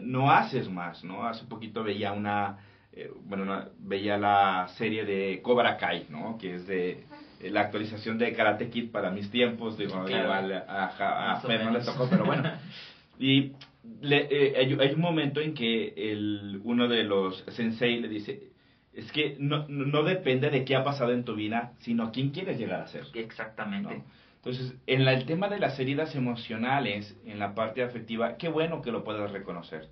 no 0.01 0.31
haces 0.31 0.71
más, 0.71 1.03
¿no? 1.03 1.27
Hace 1.27 1.45
poquito 1.45 1.83
veía 1.83 2.13
una, 2.13 2.57
eh, 2.95 3.11
bueno, 3.25 3.65
veía 3.79 4.17
la 4.17 4.67
serie 4.77 5.03
de 5.03 5.41
Cobra 5.41 5.77
Kai, 5.77 6.05
¿no? 6.09 6.37
Que 6.37 6.55
es 6.55 6.67
de 6.67 7.03
la 7.41 7.61
actualización 7.61 8.17
de 8.17 8.33
Karate 8.33 8.69
Kid 8.69 8.91
para 8.91 9.09
mis 9.09 9.29
tiempos, 9.31 9.77
digo, 9.77 10.07
igual 10.07 10.53
a, 10.67 11.39
a, 11.39 11.41
no 11.41 11.71
le 11.71 11.79
tocó, 11.81 12.07
pero 12.09 12.25
bueno. 12.25 12.43
Y 13.19 13.53
le, 14.01 14.27
eh, 14.29 14.55
hay, 14.57 14.93
un 14.93 14.99
momento 14.99 15.39
en 15.39 15.53
que 15.53 15.93
el, 15.95 16.59
uno 16.63 16.87
de 16.87 17.03
los 17.03 17.43
sensei 17.49 18.01
le 18.01 18.09
dice, 18.09 18.49
es 18.91 19.11
que 19.11 19.35
no, 19.39 19.67
no 19.67 20.03
depende 20.03 20.49
de 20.49 20.65
qué 20.65 20.75
ha 20.75 20.83
pasado 20.83 21.11
en 21.11 21.23
tu 21.23 21.35
vida, 21.35 21.73
sino 21.79 22.11
quién 22.11 22.31
quieres 22.31 22.57
llegar 22.57 22.81
a 22.81 22.87
ser. 22.87 23.05
Exactamente. 23.13 24.01
Entonces, 24.37 24.73
en 24.87 25.07
el 25.07 25.25
tema 25.25 25.47
de 25.47 25.59
las 25.59 25.79
heridas 25.79 26.15
emocionales, 26.15 27.15
en 27.25 27.39
la 27.39 27.53
parte 27.53 27.83
afectiva, 27.83 28.35
qué 28.37 28.49
bueno 28.49 28.81
que 28.81 28.91
lo 28.91 29.03
puedas 29.03 29.31
reconocer. 29.31 29.89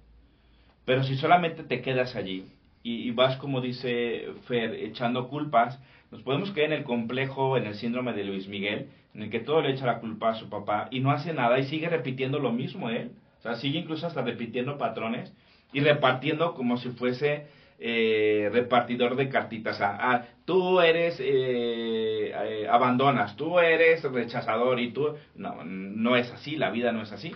Pero 0.83 1.03
si 1.03 1.15
solamente 1.15 1.63
te 1.63 1.81
quedas 1.81 2.15
allí 2.15 2.47
y, 2.83 3.11
vas, 3.11 3.37
como 3.37 3.61
dice 3.61 4.27
Fer, 4.47 4.73
echando 4.75 5.27
culpas, 5.29 5.79
nos 6.09 6.23
podemos 6.23 6.51
quedar 6.51 6.71
en 6.71 6.79
el 6.79 6.83
complejo, 6.83 7.57
en 7.57 7.67
el 7.67 7.75
síndrome 7.75 8.13
de 8.13 8.23
Luis 8.23 8.47
Miguel, 8.47 8.89
en 9.13 9.23
el 9.23 9.29
que 9.29 9.39
todo 9.39 9.61
le 9.61 9.71
echa 9.71 9.85
la 9.85 9.99
culpa 9.99 10.29
a 10.29 10.35
su 10.35 10.49
papá 10.49 10.87
y 10.91 10.99
no 10.99 11.11
hace 11.11 11.33
nada 11.33 11.59
y 11.59 11.65
sigue 11.65 11.89
repitiendo 11.89 12.39
lo 12.39 12.51
mismo 12.51 12.89
él. 12.89 13.11
O 13.39 13.41
sea, 13.41 13.55
sigue 13.55 13.79
incluso 13.79 14.07
hasta 14.07 14.21
repitiendo 14.21 14.77
patrones 14.77 15.33
y 15.73 15.79
repartiendo 15.79 16.53
como 16.53 16.77
si 16.77 16.89
fuese 16.89 17.45
eh, 17.79 18.49
repartidor 18.51 19.15
de 19.15 19.29
cartitas. 19.29 19.79
ah, 19.81 20.25
tú 20.45 20.81
eres, 20.81 21.19
eh, 21.19 22.31
eh, 22.31 22.67
abandonas, 22.69 23.35
tú 23.35 23.59
eres 23.59 24.03
rechazador 24.03 24.79
y 24.79 24.91
tú... 24.91 25.15
No, 25.35 25.63
no 25.63 26.15
es 26.15 26.29
así, 26.31 26.57
la 26.57 26.69
vida 26.69 26.91
no 26.91 27.01
es 27.01 27.11
así. 27.11 27.31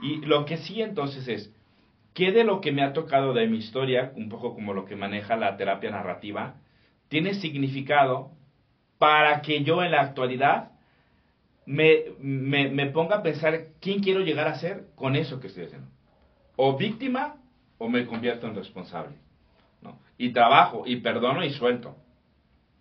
Y 0.00 0.16
lo 0.26 0.44
que 0.44 0.56
sí 0.56 0.82
entonces 0.82 1.28
es, 1.28 1.53
¿qué 2.14 2.32
de 2.32 2.44
lo 2.44 2.60
que 2.60 2.72
me 2.72 2.82
ha 2.82 2.92
tocado 2.92 3.34
de 3.34 3.46
mi 3.46 3.58
historia, 3.58 4.12
un 4.16 4.28
poco 4.28 4.54
como 4.54 4.72
lo 4.72 4.86
que 4.86 4.96
maneja 4.96 5.36
la 5.36 5.56
terapia 5.56 5.90
narrativa, 5.90 6.54
tiene 7.08 7.34
significado 7.34 8.30
para 8.98 9.42
que 9.42 9.62
yo 9.64 9.82
en 9.82 9.90
la 9.90 10.00
actualidad 10.00 10.70
me, 11.66 12.04
me, 12.20 12.70
me 12.70 12.86
ponga 12.86 13.16
a 13.16 13.22
pensar 13.22 13.66
quién 13.80 14.00
quiero 14.00 14.20
llegar 14.20 14.48
a 14.48 14.58
ser 14.58 14.84
con 14.94 15.16
eso 15.16 15.40
que 15.40 15.48
estoy 15.48 15.64
haciendo? 15.64 15.88
O 16.56 16.76
víctima 16.76 17.36
o 17.78 17.88
me 17.88 18.06
convierto 18.06 18.46
en 18.46 18.54
responsable. 18.54 19.16
Y 20.16 20.32
trabajo, 20.32 20.84
y 20.86 20.96
perdono 20.96 21.44
y 21.44 21.50
suelto. 21.50 21.96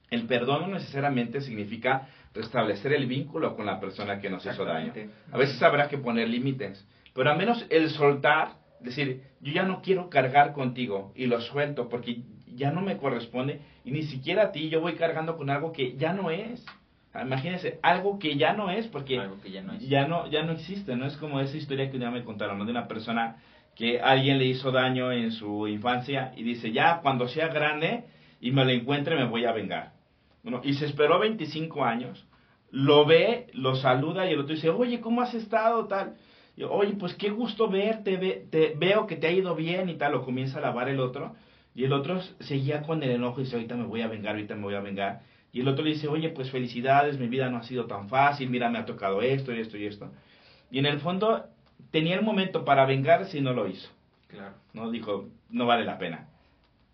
El 0.09 0.27
perdón 0.27 0.61
no 0.61 0.67
necesariamente 0.67 1.41
significa 1.41 2.07
restablecer 2.33 2.93
el 2.93 3.07
vínculo 3.07 3.55
con 3.55 3.65
la 3.65 3.79
persona 3.79 4.19
que 4.19 4.29
nos 4.29 4.45
hizo 4.45 4.63
daño. 4.63 4.93
A 5.31 5.37
veces 5.37 5.61
habrá 5.63 5.89
que 5.89 5.97
poner 5.97 6.29
límites, 6.29 6.87
pero 7.13 7.31
al 7.31 7.37
menos 7.37 7.65
el 7.69 7.89
soltar, 7.89 8.53
decir, 8.83 9.23
yo 9.41 9.53
ya 9.53 9.63
no 9.63 9.81
quiero 9.81 10.09
cargar 10.09 10.53
contigo 10.53 11.11
y 11.15 11.25
lo 11.25 11.41
suelto 11.41 11.89
porque 11.89 12.23
ya 12.55 12.71
no 12.71 12.81
me 12.81 12.97
corresponde 12.97 13.61
y 13.83 13.91
ni 13.91 14.03
siquiera 14.03 14.43
a 14.43 14.51
ti 14.51 14.69
yo 14.69 14.81
voy 14.81 14.93
cargando 14.93 15.37
con 15.37 15.49
algo 15.49 15.71
que 15.71 15.95
ya 15.97 16.13
no 16.13 16.29
es. 16.29 16.65
Imagínense, 17.19 17.79
algo 17.83 18.17
que 18.17 18.37
ya 18.37 18.53
no 18.53 18.71
es 18.71 18.87
porque 18.87 19.15
ya, 19.15 19.61
no 19.61 19.77
ya 19.79 20.07
no 20.07 20.27
ya 20.27 20.43
no 20.43 20.53
existe, 20.53 20.95
no 20.95 21.05
es 21.05 21.15
como 21.17 21.39
esa 21.39 21.55
historia 21.55 21.91
que 21.91 21.99
día 21.99 22.09
me 22.09 22.23
contaron 22.23 22.65
de 22.65 22.71
una 22.71 22.87
persona 22.87 23.37
que 23.75 24.01
alguien 24.01 24.39
le 24.39 24.45
hizo 24.45 24.71
daño 24.71 25.11
en 25.11 25.31
su 25.31 25.67
infancia 25.67 26.33
y 26.35 26.43
dice, 26.43 26.71
ya 26.71 27.01
cuando 27.01 27.27
sea 27.27 27.47
grande 27.47 28.05
y 28.41 28.51
me 28.51 28.65
lo 28.65 28.71
encuentre 28.71 29.15
me 29.15 29.25
voy 29.25 29.45
a 29.45 29.51
vengar. 29.51 29.93
Bueno, 30.43 30.61
y 30.63 30.73
se 30.73 30.85
esperó 30.85 31.19
25 31.19 31.85
años, 31.85 32.27
lo 32.71 33.05
ve, 33.05 33.47
lo 33.53 33.75
saluda 33.75 34.27
y 34.27 34.33
el 34.33 34.39
otro 34.39 34.55
dice, 34.55 34.69
oye, 34.69 34.99
¿cómo 34.99 35.21
has 35.21 35.33
estado? 35.35 35.85
Tal. 35.87 36.15
Oye, 36.69 36.93
pues 36.93 37.15
qué 37.15 37.29
gusto 37.29 37.67
verte, 37.67 38.17
te, 38.51 38.75
veo 38.77 39.07
que 39.07 39.15
te 39.15 39.27
ha 39.27 39.31
ido 39.31 39.55
bien 39.55 39.89
y 39.89 39.95
tal, 39.95 40.11
lo 40.11 40.23
comienza 40.23 40.59
a 40.59 40.61
lavar 40.61 40.89
el 40.89 40.99
otro. 40.99 41.35
Y 41.75 41.85
el 41.85 41.93
otro 41.93 42.21
seguía 42.41 42.83
con 42.83 43.01
el 43.01 43.09
enojo 43.09 43.41
y 43.41 43.45
dice, 43.45 43.55
ahorita 43.55 43.75
me 43.75 43.85
voy 43.85 44.01
a 44.01 44.07
vengar, 44.07 44.35
ahorita 44.35 44.55
me 44.55 44.61
voy 44.61 44.75
a 44.75 44.79
vengar. 44.79 45.21
Y 45.51 45.61
el 45.61 45.67
otro 45.67 45.83
le 45.83 45.91
dice, 45.91 46.07
oye, 46.07 46.29
pues 46.29 46.51
felicidades, 46.51 47.19
mi 47.19 47.27
vida 47.27 47.49
no 47.49 47.57
ha 47.57 47.63
sido 47.63 47.85
tan 47.85 48.09
fácil, 48.09 48.49
mira, 48.49 48.69
me 48.69 48.79
ha 48.79 48.85
tocado 48.85 49.21
esto 49.21 49.53
y 49.53 49.59
esto 49.59 49.77
y 49.77 49.85
esto. 49.85 50.11
Y 50.69 50.79
en 50.79 50.85
el 50.85 50.99
fondo 50.99 51.45
tenía 51.91 52.15
el 52.15 52.23
momento 52.23 52.65
para 52.65 52.85
vengarse 52.85 53.39
y 53.39 53.41
no 53.41 53.53
lo 53.53 53.67
hizo. 53.67 53.89
Claro. 54.27 54.55
No 54.73 54.91
dijo, 54.91 55.29
no 55.49 55.65
vale 55.65 55.85
la 55.85 55.97
pena. 55.97 56.27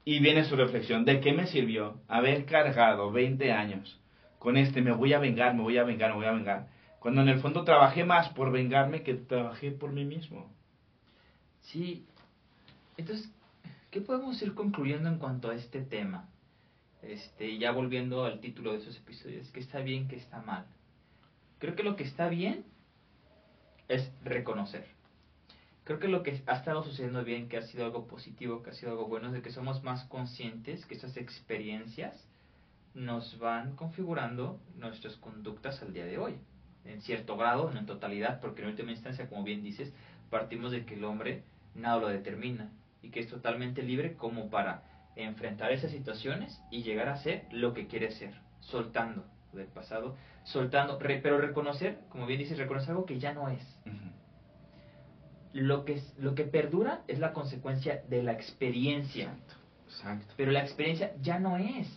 Y 0.05 0.19
viene 0.19 0.45
su 0.45 0.55
reflexión, 0.55 1.05
¿de 1.05 1.19
qué 1.19 1.33
me 1.33 1.47
sirvió 1.47 1.97
haber 2.07 2.45
cargado 2.45 3.11
20 3.11 3.51
años 3.51 3.99
con 4.39 4.55
este, 4.55 4.81
me 4.81 4.91
voy 4.91 5.13
a 5.13 5.19
vengar, 5.19 5.53
me 5.53 5.61
voy 5.61 5.77
a 5.77 5.83
vengar, 5.83 6.11
me 6.11 6.17
voy 6.17 6.25
a 6.25 6.31
vengar? 6.31 6.67
Cuando 6.99 7.21
en 7.21 7.29
el 7.29 7.39
fondo 7.39 7.63
trabajé 7.63 8.03
más 8.03 8.29
por 8.29 8.51
vengarme 8.51 9.03
que 9.03 9.13
trabajé 9.13 9.71
por 9.71 9.91
mí 9.91 10.05
mismo. 10.05 10.49
Sí. 11.61 12.05
Entonces, 12.97 13.31
¿qué 13.91 14.01
podemos 14.01 14.41
ir 14.41 14.53
concluyendo 14.53 15.09
en 15.09 15.17
cuanto 15.17 15.49
a 15.49 15.55
este 15.55 15.81
tema? 15.81 16.29
Este, 17.01 17.57
ya 17.57 17.71
volviendo 17.71 18.25
al 18.25 18.41
título 18.41 18.73
de 18.73 18.79
esos 18.79 18.97
episodios, 18.97 19.49
¿qué 19.51 19.61
está 19.61 19.79
bien, 19.79 20.09
qué 20.09 20.17
está 20.17 20.41
mal? 20.41 20.65
Creo 21.59 21.75
que 21.75 21.83
lo 21.83 21.95
que 21.95 22.03
está 22.03 22.27
bien 22.27 22.65
es 23.87 24.11
reconocer. 24.23 24.85
Creo 25.85 25.99
que 25.99 26.07
lo 26.07 26.21
que 26.23 26.43
ha 26.45 26.55
estado 26.57 26.83
sucediendo 26.83 27.23
bien, 27.23 27.49
que 27.49 27.57
ha 27.57 27.63
sido 27.63 27.85
algo 27.85 28.05
positivo, 28.05 28.61
que 28.61 28.69
ha 28.69 28.73
sido 28.73 28.91
algo 28.91 29.07
bueno, 29.07 29.27
es 29.27 29.33
de 29.33 29.41
que 29.41 29.51
somos 29.51 29.83
más 29.83 30.03
conscientes 30.05 30.85
que 30.85 30.93
estas 30.93 31.17
experiencias 31.17 32.27
nos 32.93 33.39
van 33.39 33.75
configurando 33.75 34.59
nuestras 34.75 35.15
conductas 35.15 35.81
al 35.81 35.93
día 35.93 36.05
de 36.05 36.17
hoy. 36.17 36.35
En 36.89 37.01
cierto 37.01 37.37
grado, 37.37 37.69
no 37.71 37.79
en 37.79 37.85
totalidad, 37.85 38.39
porque 38.39 38.63
en 38.63 38.69
última 38.69 38.91
instancia, 38.91 39.29
como 39.29 39.43
bien 39.43 39.63
dices, 39.63 39.93
partimos 40.29 40.71
de 40.71 40.85
que 40.85 40.95
el 40.95 41.03
hombre 41.03 41.43
nada 41.75 41.97
lo 41.97 42.07
determina 42.07 42.71
y 43.01 43.09
que 43.09 43.19
es 43.19 43.27
totalmente 43.27 43.83
libre 43.83 44.15
como 44.15 44.49
para 44.49 44.83
enfrentar 45.15 45.71
esas 45.71 45.91
situaciones 45.91 46.59
y 46.71 46.83
llegar 46.83 47.09
a 47.09 47.17
ser 47.17 47.45
lo 47.51 47.73
que 47.73 47.87
quiere 47.87 48.11
ser, 48.11 48.33
soltando 48.59 49.23
del 49.53 49.67
pasado, 49.67 50.15
soltando, 50.43 50.97
pero 50.99 51.39
reconocer, 51.39 51.99
como 52.09 52.25
bien 52.25 52.39
dices, 52.39 52.57
reconocer 52.57 52.91
algo 52.91 53.05
que 53.05 53.19
ya 53.19 53.33
no 53.33 53.49
es. 53.49 53.63
Lo 55.53 55.83
que, 55.83 56.01
lo 56.19 56.35
que 56.35 56.43
perdura 56.43 57.01
es 57.07 57.19
la 57.19 57.33
consecuencia 57.33 58.03
de 58.07 58.23
la 58.23 58.33
experiencia. 58.33 59.35
Exacto, 59.87 60.33
Pero 60.37 60.51
la 60.51 60.61
experiencia 60.61 61.13
ya 61.21 61.39
no 61.39 61.57
es. 61.57 61.87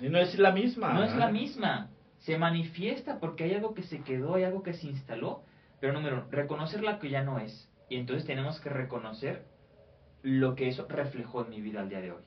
no 0.00 0.18
es 0.18 0.36
la 0.38 0.50
misma. 0.50 0.92
No, 0.92 1.04
es 1.04 1.14
la 1.14 1.30
misma. 1.30 1.88
Se 2.22 2.38
manifiesta 2.38 3.18
porque 3.18 3.44
hay 3.44 3.54
algo 3.54 3.74
que 3.74 3.82
se 3.82 4.02
quedó, 4.02 4.34
hay 4.34 4.44
algo 4.44 4.62
que 4.62 4.74
se 4.74 4.86
instaló, 4.86 5.42
pero 5.80 5.92
número, 5.92 6.26
reconocer 6.30 6.82
la 6.82 6.98
que 6.98 7.10
ya 7.10 7.22
no 7.24 7.38
es. 7.38 7.68
Y 7.88 7.96
entonces 7.96 8.24
tenemos 8.24 8.60
que 8.60 8.70
reconocer 8.70 9.44
lo 10.22 10.54
que 10.54 10.68
eso 10.68 10.86
reflejó 10.88 11.42
en 11.42 11.50
mi 11.50 11.60
vida 11.60 11.80
al 11.80 11.88
día 11.88 12.00
de 12.00 12.12
hoy. 12.12 12.22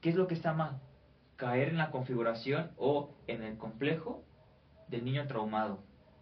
¿Qué 0.00 0.10
es 0.10 0.16
lo 0.16 0.26
que 0.26 0.34
está 0.34 0.52
mal? 0.52 0.80
Caer 1.36 1.68
en 1.68 1.78
la 1.78 1.92
configuración 1.92 2.72
o 2.76 3.14
en 3.28 3.44
el 3.44 3.56
complejo 3.58 4.24
del 4.88 5.04
niño 5.04 5.26
traumado, 5.28 5.78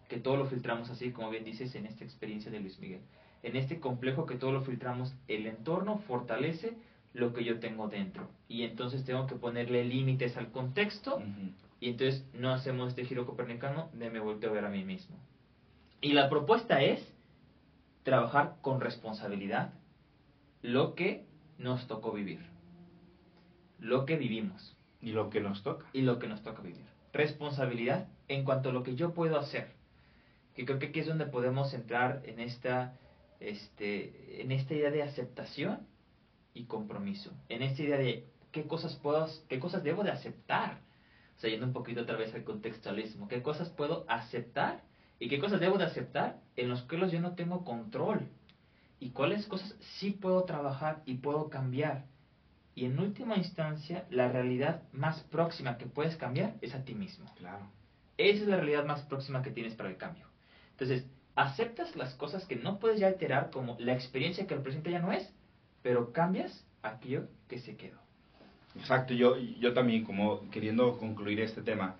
que 0.07 0.19
todo 0.19 0.37
lo 0.37 0.45
filtramos 0.45 0.91
así, 0.91 1.11
como 1.11 1.31
bien 1.31 1.43
dices, 1.43 1.73
en 1.73 1.87
esta 1.87 2.03
experiencia 2.03 2.51
de 2.51 2.59
Luis 2.59 2.79
Miguel. 2.79 3.01
En 3.41 3.55
este 3.55 3.79
complejo 3.79 4.27
que 4.27 4.35
todo 4.35 4.51
lo 4.51 4.61
filtramos, 4.61 5.15
el 5.27 5.47
entorno 5.47 5.97
fortalece 5.99 6.77
lo 7.13 7.33
que 7.33 7.43
yo 7.43 7.59
tengo 7.59 7.87
dentro. 7.87 8.29
Y 8.47 8.61
entonces 8.61 9.05
tengo 9.05 9.25
que 9.25 9.35
ponerle 9.35 9.83
límites 9.85 10.37
al 10.37 10.51
contexto 10.51 11.19
y 11.79 11.89
entonces 11.89 12.25
no 12.33 12.51
hacemos 12.51 12.89
este 12.89 13.05
giro 13.05 13.25
copernicano 13.25 13.89
de 13.93 14.09
me 14.09 14.19
volteo 14.19 14.49
a 14.49 14.53
ver 14.53 14.65
a 14.65 14.69
mí 14.69 14.83
mismo. 14.83 15.17
Y 16.01 16.13
la 16.13 16.29
propuesta 16.29 16.81
es 16.81 17.01
trabajar 18.03 18.57
con 18.61 18.81
responsabilidad 18.81 19.73
lo 20.61 20.95
que 20.95 21.25
nos 21.57 21.87
tocó 21.87 22.11
vivir. 22.11 22.39
Lo 23.79 24.05
que 24.05 24.15
vivimos. 24.15 24.75
Y 25.01 25.11
lo 25.11 25.29
que 25.29 25.41
nos 25.41 25.63
toca. 25.63 25.85
Y 25.93 26.01
lo 26.01 26.19
que 26.19 26.27
nos 26.27 26.41
toca 26.41 26.61
vivir. 26.61 26.85
Responsabilidad 27.13 28.07
en 28.27 28.43
cuanto 28.43 28.69
a 28.69 28.73
lo 28.73 28.83
que 28.83 28.95
yo 28.95 29.13
puedo 29.13 29.37
hacer. 29.39 29.71
Que 30.55 30.65
creo 30.65 30.79
que 30.79 30.87
aquí 30.87 30.99
es 30.99 31.07
donde 31.07 31.27
podemos 31.27 31.73
entrar 31.73 32.23
en 32.25 32.39
esta, 32.39 32.97
este, 33.39 34.41
en 34.41 34.51
esta 34.51 34.73
idea 34.73 34.89
de 34.89 35.03
aceptación 35.03 35.85
y 36.53 36.65
compromiso. 36.65 37.31
En 37.49 37.61
esta 37.61 37.83
idea 37.83 37.97
de 37.97 38.25
qué 38.51 38.63
cosas 38.63 38.95
puedo, 38.95 39.27
qué 39.47 39.59
cosas 39.59 39.83
debo 39.83 40.03
de 40.03 40.11
aceptar. 40.11 40.79
O 41.37 41.39
sea, 41.39 41.51
yendo 41.51 41.67
un 41.67 41.73
poquito 41.73 42.01
otra 42.01 42.17
vez 42.17 42.33
al 42.33 42.43
contextualismo. 42.43 43.27
¿Qué 43.27 43.43
cosas 43.43 43.69
puedo 43.69 44.05
aceptar 44.09 44.81
y 45.19 45.29
qué 45.29 45.39
cosas 45.39 45.59
debo 45.59 45.77
de 45.77 45.85
aceptar 45.85 46.39
en 46.55 46.67
los 46.67 46.81
cuales 46.81 47.11
yo 47.11 47.21
no 47.21 47.35
tengo 47.35 47.63
control? 47.63 48.27
¿Y 48.99 49.11
cuáles 49.11 49.45
cosas 49.45 49.75
sí 49.99 50.11
puedo 50.11 50.43
trabajar 50.45 51.03
y 51.05 51.15
puedo 51.15 51.49
cambiar? 51.49 52.05
Y 52.73 52.85
en 52.85 52.99
última 52.99 53.37
instancia, 53.37 54.05
la 54.09 54.31
realidad 54.31 54.81
más 54.91 55.21
próxima 55.25 55.77
que 55.77 55.85
puedes 55.85 56.15
cambiar 56.15 56.55
es 56.61 56.73
a 56.73 56.83
ti 56.83 56.95
mismo. 56.95 57.31
Claro. 57.35 57.69
Esa 58.17 58.41
es 58.41 58.47
la 58.47 58.55
realidad 58.55 58.85
más 58.85 59.03
próxima 59.03 59.43
que 59.43 59.51
tienes 59.51 59.75
para 59.75 59.89
el 59.89 59.97
cambio. 59.97 60.25
Entonces, 60.71 61.05
aceptas 61.35 61.95
las 61.95 62.15
cosas 62.15 62.45
que 62.45 62.55
no 62.55 62.79
puedes 62.79 62.99
ya 62.99 63.07
alterar 63.07 63.51
como 63.51 63.77
la 63.79 63.93
experiencia 63.93 64.47
que 64.47 64.55
el 64.55 64.63
presente 64.63 64.89
ya 64.89 64.99
no 64.99 65.11
es, 65.11 65.31
pero 65.83 66.11
cambias 66.13 66.65
aquello 66.81 67.27
que 67.47 67.59
se 67.59 67.77
quedó. 67.77 68.06
Exacto, 68.79 69.13
yo, 69.13 69.37
yo 69.37 69.73
también 69.73 70.03
como 70.03 70.49
queriendo 70.49 70.97
concluir 70.97 71.41
este 71.41 71.61
tema, 71.61 71.95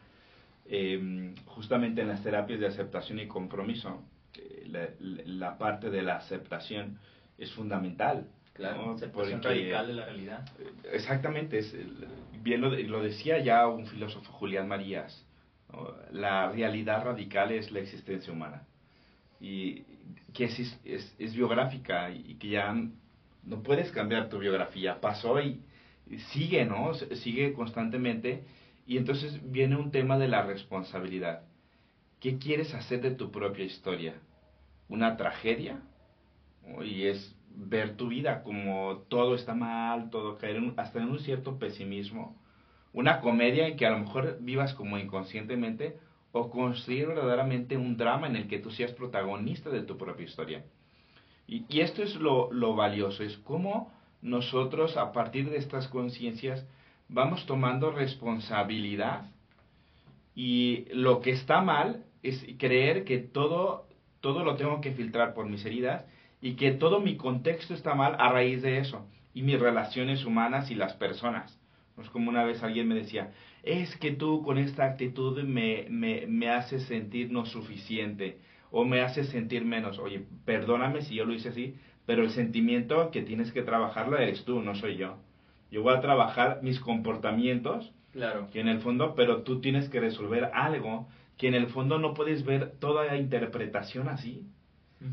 em, 0.67 1.36
justamente 1.45 2.01
en 2.01 2.07
las 2.07 2.23
terapias 2.23 2.59
de 2.59 2.67
aceptación 2.67 3.19
y 3.19 3.28
compromiso, 3.28 4.01
eh, 4.36 4.95
la, 5.25 5.57
parte 5.57 5.89
de 5.89 6.01
la 6.01 6.17
aceptación 6.17 6.99
es 7.38 7.51
fundamental. 7.53 8.28
Claro, 8.53 8.91
aceptación 8.91 9.41
radical 9.43 9.88
de 9.88 9.93
la 9.93 10.05
realidad. 10.05 10.49
Exactamente, 10.91 11.59
es, 11.59 11.75
bien 12.41 12.61
lo, 12.61 12.71
lo, 12.71 13.03
decía 13.03 13.39
ya 13.39 13.67
un 13.67 13.86
filósofo, 13.86 14.32
Julián 14.34 14.67
Marías, 14.67 15.23
la 16.11 16.51
realidad 16.51 17.03
radical 17.03 17.51
es 17.51 17.71
la 17.71 17.80
existencia 17.80 18.34
humana, 18.34 18.63
y 19.39 19.84
que 20.34 20.45
es, 20.45 20.80
es, 20.84 21.15
es 21.19 21.36
biográfica 21.36 22.09
y 22.09 22.36
que 22.36 22.49
ya 22.49 22.73
no 23.43 23.63
puedes 23.63 23.91
cambiar 23.91 24.30
tu 24.30 24.39
biografía, 24.39 24.99
pasó 24.99 25.39
y 25.39 25.61
sigue, 26.32 26.66
¿no? 26.66 26.93
Sigue 26.93 27.53
constantemente. 27.53 28.43
Y 28.86 28.97
entonces 28.97 29.39
viene 29.51 29.76
un 29.76 29.91
tema 29.91 30.18
de 30.18 30.28
la 30.28 30.43
responsabilidad. 30.43 31.43
¿Qué 32.20 32.38
quieres 32.38 32.74
hacer 32.74 33.01
de 33.01 33.12
tu 33.12 33.32
propia 33.32 33.66
historia? 33.66 34.16
¿Una 34.88 35.18
tragedia? 35.18 35.82
Y 36.84 37.05
es 37.05 37.36
ver 37.49 37.97
tu 37.97 38.08
vida 38.08 38.43
como 38.43 38.99
todo 39.10 39.36
está 39.36 39.53
mal, 39.53 40.10
todo 40.10 40.38
caer 40.38 40.62
hasta 40.78 40.99
en 40.99 41.10
un 41.10 41.20
cierto 41.20 41.60
pesimismo. 41.60 42.41
Una 42.93 43.20
comedia 43.20 43.68
en 43.68 43.78
que 43.78 43.86
a 43.86 43.91
lo 43.91 43.99
mejor 43.99 44.38
vivas 44.41 44.74
como 44.74 44.97
inconscientemente 44.97 45.97
o 46.32 46.49
construir 46.49 47.08
verdaderamente 47.08 47.78
un 47.78 47.97
drama 47.97 48.28
en 48.28 48.36
el 48.36 48.47
que 48.47 48.60
tú 48.60 48.72
seas 48.72 48.91
protagonista 48.93 49.70
de 49.70 49.84
tu 49.84 49.97
propia 49.97 50.26
historia. 50.26 50.66
Y, 51.47 51.66
y 51.70 51.82
esto 51.82 52.03
es 52.03 52.16
lo, 52.16 52.51
lo 52.51 52.76
valioso, 52.76 53.24
es 53.24 53.38
cómo 53.38 53.91
nosotros 54.22 54.97
a 54.97 55.11
partir 55.11 55.49
de 55.49 55.57
estas 55.57 55.88
conciencias 55.88 56.65
vamos 57.09 57.45
tomando 57.45 57.91
responsabilidad. 57.91 59.32
Y 60.36 60.86
lo 60.91 61.22
que 61.22 61.32
está 61.32 61.61
mal 61.61 62.05
es 62.24 62.45
creer 62.57 63.03
que 63.05 63.20
todo, 63.20 63.88
todo 64.22 64.43
lo 64.43 64.55
tengo 64.55 64.82
que 64.82 64.91
filtrar 64.91 65.34
por 65.34 65.47
mis 65.47 65.65
heridas 65.65 66.05
y 66.41 66.53
que 66.53 66.72
todo 66.72 66.99
mi 66.99 67.18
contexto 67.18 67.74
está 67.74 67.95
mal 67.95 68.15
a 68.20 68.32
raíz 68.32 68.61
de 68.61 68.80
eso. 68.80 69.07
Y 69.34 69.43
mis 69.43 69.59
relaciones 69.59 70.26
humanas 70.26 70.72
y 70.72 70.76
las 70.76 70.93
personas. 70.93 71.59
Es 71.99 72.09
como 72.09 72.30
una 72.30 72.43
vez 72.43 72.61
alguien 72.61 72.88
me 72.88 72.95
decía, 72.95 73.34
es 73.63 73.95
que 73.97 74.11
tú 74.11 74.43
con 74.43 74.57
esta 74.57 74.86
actitud 74.86 75.41
me, 75.43 75.88
me, 75.89 76.28
me 76.28 76.49
haces 76.49 76.84
sentir 76.84 77.32
no 77.32 77.45
suficiente 77.45 78.38
o 78.70 78.86
me 78.86 79.01
haces 79.01 79.30
sentir 79.30 79.65
menos. 79.65 79.97
Oye, 79.97 80.26
perdóname 80.45 81.01
si 81.01 81.15
yo 81.15 81.26
lo 81.26 81.34
hice 81.34 81.49
así, 81.49 81.76
pero 82.08 82.24
el 82.24 82.32
sentimiento 82.32 83.12
que 83.12 83.22
tienes 83.22 83.51
que 83.51 83.62
trabajarlo 83.62 84.18
eres 84.18 84.43
tú, 84.45 84.62
no 84.62 84.74
soy 84.74 84.95
yo. 84.95 85.18
Yo 85.70 85.84
voy 85.84 85.93
a 85.93 86.01
trabajar 86.01 86.62
mis 86.64 86.80
comportamientos, 86.80 87.93
claro. 88.14 88.47
que 88.51 88.62
en 88.62 88.70
el 88.70 88.80
fondo, 88.80 89.14
pero 89.14 89.43
tú 89.43 89.60
tienes 89.60 89.89
que 89.89 89.99
resolver 89.99 90.49
algo 90.53 91.08
que 91.38 91.49
en 91.49 91.53
el 91.53 91.68
fondo 91.68 91.99
no 91.99 92.14
puedes 92.14 92.45
ver 92.45 92.72
toda 92.80 93.05
la 93.05 93.18
interpretación 93.18 94.08
así, 94.08 94.47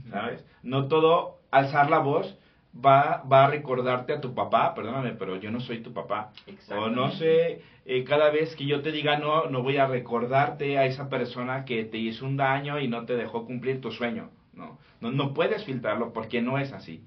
¿sabes? 0.09 0.45
No 0.63 0.87
todo 0.87 1.41
alzar 1.51 1.91
la 1.91 1.99
voz 1.99 2.39
va, 2.75 3.23
va 3.31 3.45
a 3.45 3.51
recordarte 3.51 4.13
a 4.13 4.21
tu 4.21 4.33
papá, 4.33 4.73
perdóname, 4.75 5.13
pero 5.13 5.37
yo 5.37 5.51
no 5.51 5.61
soy 5.61 5.83
tu 5.83 5.93
papá. 5.93 6.33
O 6.71 6.89
no 6.89 7.11
sé, 7.11 7.61
eh, 7.85 8.05
cada 8.05 8.31
vez 8.31 8.55
que 8.55 8.67
yo 8.67 8.83
te 8.83 8.93
diga 8.93 9.19
no, 9.19 9.51
no 9.51 9.63
voy 9.63 9.79
a 9.79 9.87
recordarte 9.87 10.79
a 10.79 10.87
esa 10.87 11.09
persona 11.09 11.65
que 11.65 11.85
te 11.85 11.99
hizo 11.99 12.25
un 12.25 12.37
daño 12.37 12.79
y 12.79 12.87
no 12.87 13.05
te 13.05 13.17
dejó 13.17 13.45
cumplir 13.45 13.81
tu 13.81 13.91
sueño. 13.91 14.31
No, 14.55 14.79
no, 15.01 15.11
no 15.11 15.35
puedes 15.35 15.65
filtrarlo 15.65 16.13
porque 16.13 16.43
no 16.43 16.59
es 16.59 16.73
así. 16.73 17.05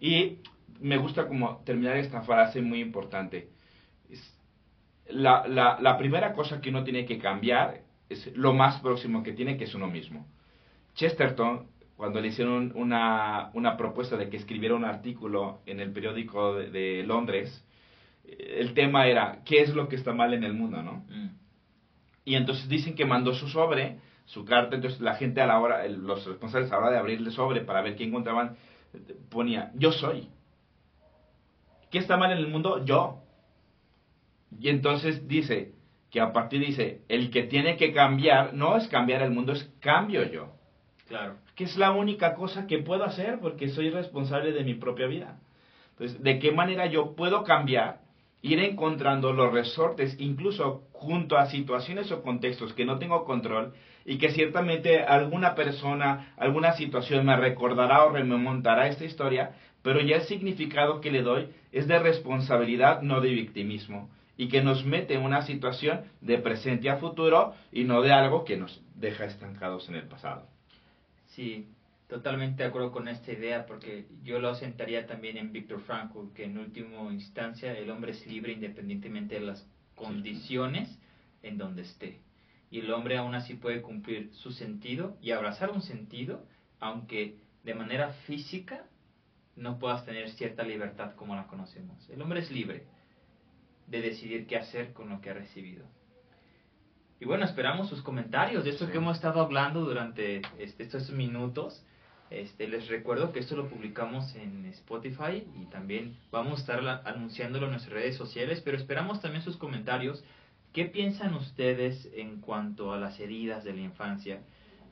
Y 0.00 0.38
me 0.80 0.96
gusta 0.96 1.26
como 1.26 1.58
terminar 1.64 1.96
esta 1.96 2.22
frase 2.22 2.60
muy 2.60 2.80
importante. 2.80 3.48
La, 5.08 5.46
la, 5.46 5.78
la, 5.80 5.98
primera 5.98 6.32
cosa 6.32 6.60
que 6.60 6.70
uno 6.70 6.82
tiene 6.82 7.04
que 7.04 7.18
cambiar 7.18 7.82
es 8.08 8.34
lo 8.36 8.54
más 8.54 8.80
próximo 8.80 9.22
que 9.22 9.32
tiene, 9.32 9.56
que 9.56 9.64
es 9.64 9.74
uno 9.74 9.86
mismo. 9.86 10.26
Chesterton, 10.94 11.66
cuando 11.96 12.20
le 12.20 12.28
hicieron 12.28 12.72
una, 12.74 13.50
una 13.54 13.76
propuesta 13.76 14.16
de 14.16 14.28
que 14.28 14.36
escribiera 14.36 14.74
un 14.74 14.84
artículo 14.84 15.60
en 15.66 15.80
el 15.80 15.92
periódico 15.92 16.54
de, 16.54 17.02
Londres, 17.04 17.64
el 18.24 18.72
tema 18.74 19.06
era, 19.06 19.42
¿qué 19.44 19.60
es 19.60 19.74
lo 19.74 19.88
que 19.88 19.96
está 19.96 20.12
mal 20.12 20.32
en 20.34 20.44
el 20.44 20.54
mundo? 20.54 20.82
¿no? 20.82 21.04
Mm. 21.08 21.30
Y 22.24 22.34
entonces 22.36 22.68
dicen 22.68 22.94
que 22.94 23.04
mandó 23.04 23.34
su 23.34 23.48
sobre 23.48 23.98
su 24.24 24.44
carta, 24.44 24.76
entonces 24.76 25.00
la 25.00 25.14
gente 25.14 25.40
a 25.40 25.46
la 25.46 25.60
hora, 25.60 25.86
los 25.88 26.24
responsables 26.26 26.70
a 26.70 26.76
la 26.76 26.80
hora 26.80 26.90
de 26.92 26.98
abrirle 26.98 27.30
sobre 27.30 27.60
para 27.60 27.82
ver 27.82 27.96
qué 27.96 28.04
encontraban, 28.04 28.56
ponía, 29.30 29.70
yo 29.74 29.92
soy. 29.92 30.28
¿Qué 31.90 31.98
está 31.98 32.16
mal 32.16 32.32
en 32.32 32.38
el 32.38 32.48
mundo? 32.48 32.84
Yo. 32.84 33.20
Y 34.58 34.68
entonces 34.68 35.28
dice 35.28 35.72
que 36.10 36.20
a 36.20 36.32
partir 36.32 36.60
dice, 36.60 37.02
el 37.08 37.30
que 37.30 37.44
tiene 37.44 37.76
que 37.76 37.92
cambiar 37.92 38.54
no 38.54 38.76
es 38.76 38.88
cambiar 38.88 39.22
el 39.22 39.30
mundo, 39.30 39.52
es 39.52 39.64
cambio 39.80 40.24
yo. 40.30 40.52
Claro. 41.08 41.36
Que 41.54 41.64
es 41.64 41.76
la 41.76 41.92
única 41.92 42.34
cosa 42.34 42.66
que 42.66 42.78
puedo 42.78 43.04
hacer 43.04 43.38
porque 43.40 43.68
soy 43.68 43.90
responsable 43.90 44.52
de 44.52 44.64
mi 44.64 44.74
propia 44.74 45.06
vida. 45.06 45.38
Entonces, 45.90 46.22
¿de 46.22 46.38
qué 46.38 46.50
manera 46.52 46.86
yo 46.86 47.14
puedo 47.14 47.44
cambiar? 47.44 48.00
Ir 48.42 48.58
encontrando 48.60 49.32
los 49.32 49.52
resortes, 49.52 50.16
incluso 50.18 50.88
junto 50.92 51.36
a 51.36 51.46
situaciones 51.46 52.10
o 52.12 52.22
contextos 52.22 52.74
que 52.74 52.84
no 52.84 52.98
tengo 52.98 53.24
control, 53.24 53.74
y 54.04 54.18
que 54.18 54.30
ciertamente 54.30 55.02
alguna 55.02 55.54
persona, 55.54 56.34
alguna 56.36 56.72
situación 56.72 57.24
me 57.24 57.36
recordará 57.36 58.04
o 58.04 58.10
remontará 58.10 58.88
esta 58.88 59.04
historia, 59.04 59.54
pero 59.82 60.00
ya 60.00 60.16
el 60.16 60.22
significado 60.22 61.00
que 61.00 61.10
le 61.10 61.22
doy 61.22 61.48
es 61.72 61.88
de 61.88 61.98
responsabilidad, 61.98 63.02
no 63.02 63.20
de 63.20 63.30
victimismo, 63.30 64.10
y 64.36 64.48
que 64.48 64.62
nos 64.62 64.84
mete 64.84 65.14
en 65.14 65.22
una 65.22 65.42
situación 65.42 66.02
de 66.20 66.38
presente 66.38 66.90
a 66.90 66.96
futuro 66.96 67.54
y 67.72 67.84
no 67.84 68.02
de 68.02 68.12
algo 68.12 68.44
que 68.44 68.56
nos 68.56 68.82
deja 68.94 69.24
estancados 69.24 69.88
en 69.88 69.96
el 69.96 70.04
pasado. 70.04 70.46
Sí, 71.28 71.68
totalmente 72.08 72.62
de 72.62 72.68
acuerdo 72.68 72.92
con 72.92 73.08
esta 73.08 73.32
idea, 73.32 73.64
porque 73.66 74.06
yo 74.22 74.38
lo 74.38 74.50
asentaría 74.50 75.06
también 75.06 75.38
en 75.38 75.52
Víctor 75.52 75.80
Frankl, 75.80 76.32
que 76.34 76.44
en 76.44 76.58
última 76.58 77.12
instancia 77.12 77.72
el 77.72 77.90
hombre 77.90 78.12
es 78.12 78.26
libre 78.26 78.52
independientemente 78.52 79.36
de 79.36 79.46
las 79.46 79.66
condiciones 79.94 80.98
en 81.42 81.56
donde 81.58 81.82
esté 81.82 82.23
y 82.74 82.80
el 82.80 82.92
hombre 82.92 83.16
aún 83.16 83.36
así 83.36 83.54
puede 83.54 83.82
cumplir 83.82 84.34
su 84.34 84.50
sentido 84.50 85.16
y 85.22 85.30
abrazar 85.30 85.70
un 85.70 85.80
sentido, 85.80 86.44
aunque 86.80 87.36
de 87.62 87.72
manera 87.72 88.08
física 88.26 88.86
no 89.54 89.78
puedas 89.78 90.04
tener 90.04 90.28
cierta 90.30 90.64
libertad 90.64 91.14
como 91.14 91.36
la 91.36 91.46
conocemos. 91.46 92.10
El 92.10 92.20
hombre 92.20 92.40
es 92.40 92.50
libre 92.50 92.82
de 93.86 94.00
decidir 94.00 94.48
qué 94.48 94.56
hacer 94.56 94.92
con 94.92 95.08
lo 95.08 95.20
que 95.20 95.30
ha 95.30 95.34
recibido. 95.34 95.86
Y 97.20 97.26
bueno, 97.26 97.44
esperamos 97.44 97.88
sus 97.88 98.02
comentarios 98.02 98.64
de 98.64 98.70
esto 98.70 98.90
que 98.90 98.96
hemos 98.96 99.18
estado 99.18 99.40
hablando 99.40 99.82
durante 99.82 100.42
este, 100.58 100.82
estos 100.82 101.10
minutos. 101.10 101.80
Este, 102.28 102.66
les 102.66 102.88
recuerdo 102.88 103.30
que 103.30 103.38
esto 103.38 103.54
lo 103.54 103.68
publicamos 103.68 104.34
en 104.34 104.66
Spotify 104.66 105.46
y 105.62 105.66
también 105.66 106.18
vamos 106.32 106.58
a 106.58 106.62
estar 106.62 107.02
anunciándolo 107.06 107.66
en 107.66 107.72
nuestras 107.74 107.94
redes 107.94 108.16
sociales, 108.16 108.62
pero 108.64 108.76
esperamos 108.76 109.20
también 109.20 109.44
sus 109.44 109.58
comentarios. 109.58 110.24
¿Qué 110.74 110.84
piensan 110.84 111.32
ustedes 111.34 112.10
en 112.14 112.42
cuanto 112.42 112.92
a 112.92 112.98
las 112.98 113.18
heridas 113.18 113.64
de 113.64 113.72
la 113.72 113.80
infancia? 113.80 114.42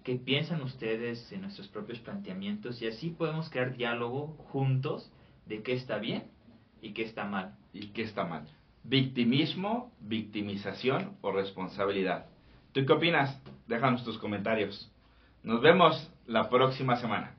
¿Qué 0.04 0.16
piensan 0.16 0.62
ustedes 0.62 1.30
en 1.32 1.42
nuestros 1.42 1.68
propios 1.68 1.98
planteamientos? 1.98 2.80
Y 2.80 2.86
así 2.86 3.10
podemos 3.10 3.50
crear 3.50 3.76
diálogo 3.76 4.28
juntos 4.52 5.12
de 5.44 5.62
qué 5.62 5.74
está 5.74 5.98
bien 5.98 6.24
y 6.80 6.94
qué 6.94 7.02
está 7.02 7.24
mal. 7.24 7.56
Y 7.74 7.88
qué 7.88 8.02
está 8.02 8.24
mal 8.24 8.46
victimismo, 8.84 9.92
victimización 10.00 11.16
o 11.20 11.32
responsabilidad. 11.32 12.26
¿Tú 12.72 12.84
qué 12.84 12.92
opinas? 12.92 13.40
Déjanos 13.66 14.04
tus 14.04 14.18
comentarios. 14.18 14.90
Nos 15.42 15.60
vemos 15.60 16.10
la 16.26 16.48
próxima 16.48 16.96
semana. 16.96 17.36